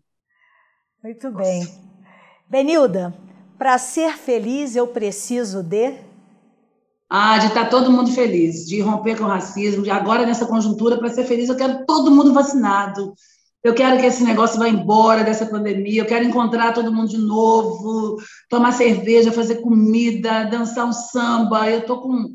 Muito 1.03 1.31
bem. 1.31 1.67
Benilda, 2.49 3.15
para 3.57 3.79
ser 3.79 4.19
feliz 4.19 4.77
eu 4.77 4.87
preciso 4.89 5.63
de 5.63 5.95
ah, 7.11 7.39
de 7.39 7.49
estar 7.49 7.69
todo 7.69 7.91
mundo 7.91 8.13
feliz, 8.13 8.65
de 8.67 8.81
romper 8.81 9.19
com 9.19 9.25
o 9.25 9.29
racismo, 9.29 9.83
de 9.83 9.91
agora 9.91 10.25
nessa 10.25 10.47
conjuntura, 10.47 10.97
para 10.97 11.11
ser 11.11 11.25
feliz, 11.25 11.49
eu 11.49 11.57
quero 11.57 11.85
todo 11.85 12.11
mundo 12.11 12.33
vacinado. 12.33 13.13
Eu 13.63 13.75
quero 13.75 13.99
que 14.01 14.07
esse 14.07 14.23
negócio 14.23 14.59
vá 14.59 14.69
embora 14.69 15.25
dessa 15.25 15.45
pandemia, 15.45 16.03
eu 16.03 16.07
quero 16.07 16.25
encontrar 16.25 16.73
todo 16.73 16.93
mundo 16.93 17.09
de 17.09 17.19
novo, 17.19 18.17
tomar 18.49 18.73
cerveja, 18.73 19.33
fazer 19.33 19.57
comida, 19.57 20.45
dançar 20.45 20.87
um 20.87 20.93
samba. 20.93 21.69
Eu 21.69 21.85
tô 21.85 22.01
com 22.01 22.33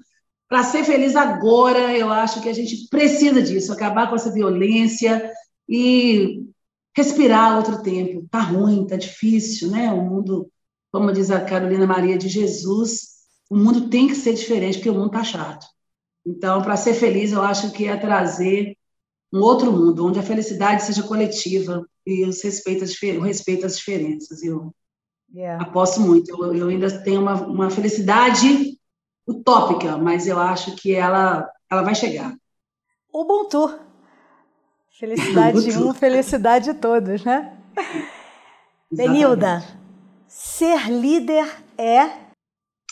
para 0.48 0.64
ser 0.64 0.84
feliz 0.84 1.16
agora, 1.16 1.98
eu 1.98 2.12
acho 2.12 2.42
que 2.42 2.50
a 2.50 2.54
gente 2.54 2.88
precisa 2.90 3.42
disso, 3.42 3.74
acabar 3.74 4.08
com 4.08 4.16
essa 4.16 4.32
violência 4.32 5.32
e 5.68 6.44
respirar 6.96 7.58
outro 7.58 7.82
tempo. 7.82 8.28
Tá 8.30 8.42
ruim, 8.42 8.86
tá 8.86 8.96
difícil, 8.96 9.72
né? 9.72 9.92
O 9.92 10.02
mundo, 10.04 10.48
como 10.92 11.12
diz 11.12 11.32
a 11.32 11.42
Carolina 11.42 11.88
Maria 11.88 12.18
de 12.18 12.30
Jesus, 12.30 13.15
o 13.50 13.56
mundo 13.56 13.90
tem 13.90 14.08
que 14.08 14.16
ser 14.16 14.34
diferente, 14.34 14.78
porque 14.78 14.90
o 14.90 14.94
mundo 14.94 15.08
está 15.08 15.24
chato. 15.24 15.66
Então, 16.26 16.62
para 16.62 16.76
ser 16.76 16.94
feliz, 16.94 17.32
eu 17.32 17.42
acho 17.42 17.72
que 17.72 17.88
é 17.88 17.96
trazer 17.96 18.76
um 19.32 19.42
outro 19.42 19.72
mundo, 19.72 20.08
onde 20.08 20.20
a 20.20 20.24
felicidade 20.24 20.84
seja 20.84 21.04
coletiva 21.04 21.86
e 22.06 22.26
os 22.26 22.42
respeito, 22.44 22.84
o 23.20 23.22
respeito 23.22 23.66
às 23.66 23.78
diferenças. 23.78 24.42
Eu 24.42 24.74
yeah. 25.34 25.64
aposto 25.64 26.02
muito. 26.02 26.30
Eu, 26.30 26.56
eu 26.56 26.68
ainda 26.70 27.04
tenho 27.04 27.22
uma, 27.22 27.34
uma, 27.46 27.70
felicidade 27.70 28.80
utópica, 29.28 29.98
mas 29.98 30.28
eu 30.28 30.40
acho 30.40 30.76
que 30.76 30.96
ela, 30.96 31.50
ela 31.70 31.82
vai 31.84 31.94
chegar. 31.94 32.36
Ubuntu. 33.14 33.78
Felicidade 34.98 35.62
de 35.66 35.78
um, 35.78 35.94
felicidade 35.94 36.74
de 36.74 36.80
todos, 36.80 37.24
né? 37.24 37.58
Benilda, 38.92 39.64
ser 40.28 40.90
líder 40.90 41.46
é 41.78 42.25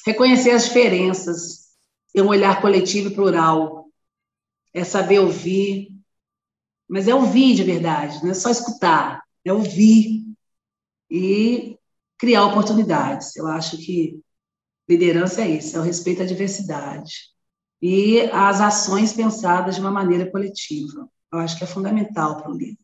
Reconhecer 0.05 0.51
as 0.51 0.65
diferenças, 0.65 1.69
ter 2.13 2.21
um 2.21 2.27
olhar 2.27 2.61
coletivo 2.61 3.09
e 3.09 3.15
plural, 3.15 3.87
é 4.73 4.83
saber 4.83 5.19
ouvir, 5.19 5.89
mas 6.87 7.07
é 7.07 7.15
ouvir 7.15 7.55
de 7.55 7.63
verdade, 7.63 8.21
não 8.23 8.31
é 8.31 8.33
só 8.33 8.49
escutar, 8.49 9.23
é 9.45 9.53
ouvir 9.53 10.23
e 11.09 11.77
criar 12.17 12.45
oportunidades. 12.45 13.35
Eu 13.35 13.47
acho 13.47 13.77
que 13.77 14.19
liderança 14.87 15.41
é 15.41 15.49
isso, 15.49 15.77
é 15.77 15.79
o 15.79 15.83
respeito 15.83 16.21
à 16.21 16.25
diversidade 16.25 17.33
e 17.81 18.21
as 18.31 18.61
ações 18.61 19.13
pensadas 19.13 19.75
de 19.75 19.81
uma 19.81 19.91
maneira 19.91 20.29
coletiva. 20.31 21.09
Eu 21.31 21.39
acho 21.39 21.57
que 21.57 21.63
é 21.63 21.67
fundamental 21.67 22.37
para 22.37 22.49
o 22.49 22.55
líder. 22.55 22.82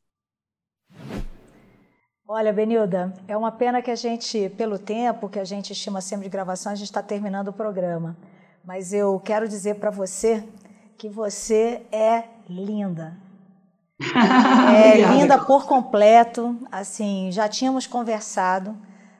Olha, 2.31 2.53
Benilda, 2.53 3.11
é 3.27 3.35
uma 3.35 3.51
pena 3.51 3.81
que 3.81 3.89
a 3.89 3.95
gente, 3.95 4.49
pelo 4.49 4.77
tempo 4.77 5.27
que 5.27 5.39
a 5.39 5.43
gente 5.43 5.73
estima 5.73 5.99
sempre 5.99 6.25
de 6.25 6.29
gravação, 6.29 6.71
a 6.71 6.75
gente 6.75 6.85
está 6.85 7.01
terminando 7.01 7.47
o 7.47 7.53
programa. 7.53 8.15
Mas 8.63 8.93
eu 8.93 9.19
quero 9.19 9.47
dizer 9.47 9.79
para 9.79 9.89
você 9.89 10.47
que 10.95 11.09
você 11.09 11.81
é 11.91 12.25
linda. 12.47 13.17
é 13.99 15.11
linda 15.15 15.39
por 15.39 15.65
completo. 15.65 16.55
Assim, 16.71 17.31
já 17.31 17.49
tínhamos 17.49 17.87
conversado, 17.87 18.77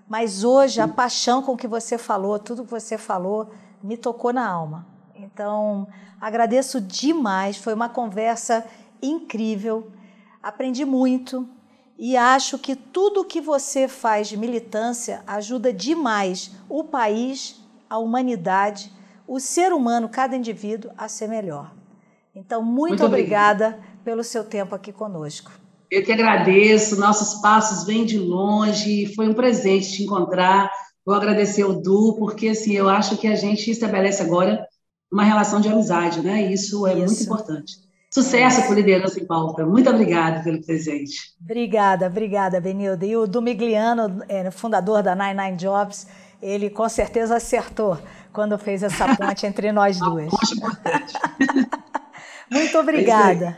mas 0.07 0.43
hoje 0.43 0.80
a 0.80 0.88
paixão 0.88 1.41
com 1.41 1.57
que 1.57 1.68
você 1.68 1.97
falou, 1.97 2.38
tudo 2.38 2.64
que 2.64 2.70
você 2.70 2.95
falou, 2.95 3.49
me 3.82 3.97
tocou 3.97 4.32
na 4.32 4.47
alma. 4.47 4.86
Então, 5.16 5.88
agradeço 6.22 6.80
demais. 6.80 7.57
Foi 7.57 7.74
uma 7.74 7.89
conversa 7.89 8.64
incrível. 9.01 9.91
Aprendi 10.43 10.86
muito 10.86 11.49
e 11.99 12.15
acho 12.15 12.57
que 12.57 12.77
tudo 12.77 13.25
que 13.25 13.41
você 13.41 13.85
faz 13.85 14.29
de 14.29 14.37
militância 14.37 15.21
ajuda 15.27 15.73
demais 15.73 16.51
o 16.69 16.81
país, 16.81 17.59
a 17.89 17.97
humanidade, 17.97 18.89
o 19.27 19.37
ser 19.37 19.73
humano, 19.73 20.07
cada 20.07 20.33
indivíduo 20.33 20.91
a 20.97 21.09
ser 21.09 21.27
melhor. 21.27 21.73
Então, 22.33 22.63
muito, 22.63 22.91
muito 22.91 23.05
obrigada 23.05 23.77
pelo 24.05 24.23
seu 24.23 24.45
tempo 24.45 24.73
aqui 24.73 24.93
conosco. 24.93 25.51
Eu 25.91 26.01
que 26.01 26.13
agradeço, 26.13 26.97
nossos 26.97 27.41
passos 27.41 27.85
vêm 27.85 28.05
de 28.05 28.17
longe, 28.17 29.13
foi 29.13 29.27
um 29.27 29.33
presente 29.33 29.91
te 29.91 30.03
encontrar. 30.03 30.71
Vou 31.05 31.13
agradecer 31.13 31.65
o 31.65 31.81
Du, 31.81 32.15
porque 32.17 32.47
assim, 32.47 32.73
eu 32.73 32.87
acho 32.87 33.17
que 33.17 33.27
a 33.27 33.35
gente 33.35 33.69
estabelece 33.69 34.21
agora 34.21 34.65
uma 35.11 35.23
relação 35.23 35.59
de 35.59 35.67
amizade, 35.67 36.21
né? 36.21 36.49
Isso 36.49 36.87
é 36.87 36.93
Isso. 36.93 37.05
muito 37.05 37.23
importante. 37.23 37.88
Sucesso 38.22 38.67
por 38.67 38.76
liderança 38.76 39.17
em 39.17 39.26
pauta. 39.26 39.65
Muito 39.65 39.89
obrigada 39.89 40.43
pelo 40.43 40.61
presente. 40.61 41.34
Obrigada, 41.41 42.07
obrigada, 42.07 42.59
Benilda. 42.59 43.05
E 43.05 43.15
o 43.15 43.26
Dumigliano, 43.26 44.22
é, 44.28 44.51
fundador 44.51 45.01
da 45.01 45.15
Nine 45.15 45.41
Nine 45.41 45.55
Jobs, 45.55 46.05
ele 46.41 46.70
com 46.70 46.89
certeza 46.89 47.38
acertou 47.38 47.97
quando 48.34 48.57
fez 48.57 48.84
essa 48.84 49.15
ponte 49.15 49.45
entre 49.45 49.72
nós 49.72 49.99
duas. 49.99 50.30
Muito 52.51 52.76
é 52.76 52.80
obrigada. 52.80 53.57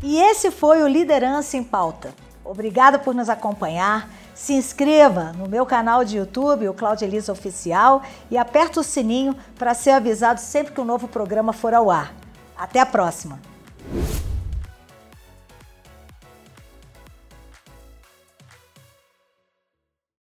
E 0.00 0.16
esse 0.16 0.52
foi 0.52 0.84
o 0.84 0.86
Liderança 0.86 1.56
em 1.56 1.64
Pauta. 1.64 2.14
Obrigada 2.44 3.00
por 3.00 3.16
nos 3.16 3.28
acompanhar. 3.28 4.08
Se 4.32 4.52
inscreva 4.52 5.32
no 5.32 5.48
meu 5.48 5.66
canal 5.66 6.04
de 6.04 6.18
YouTube, 6.18 6.68
o 6.68 6.74
Cláudia 6.74 7.06
Elisa 7.06 7.32
Oficial, 7.32 8.00
e 8.30 8.38
aperta 8.38 8.78
o 8.78 8.84
sininho 8.84 9.34
para 9.58 9.74
ser 9.74 9.90
avisado 9.90 10.38
sempre 10.38 10.72
que 10.72 10.80
um 10.80 10.84
novo 10.84 11.08
programa 11.08 11.52
for 11.52 11.74
ao 11.74 11.90
ar. 11.90 12.14
Até 12.56 12.78
a 12.78 12.86
próxima! 12.86 13.55
you. 13.94 14.25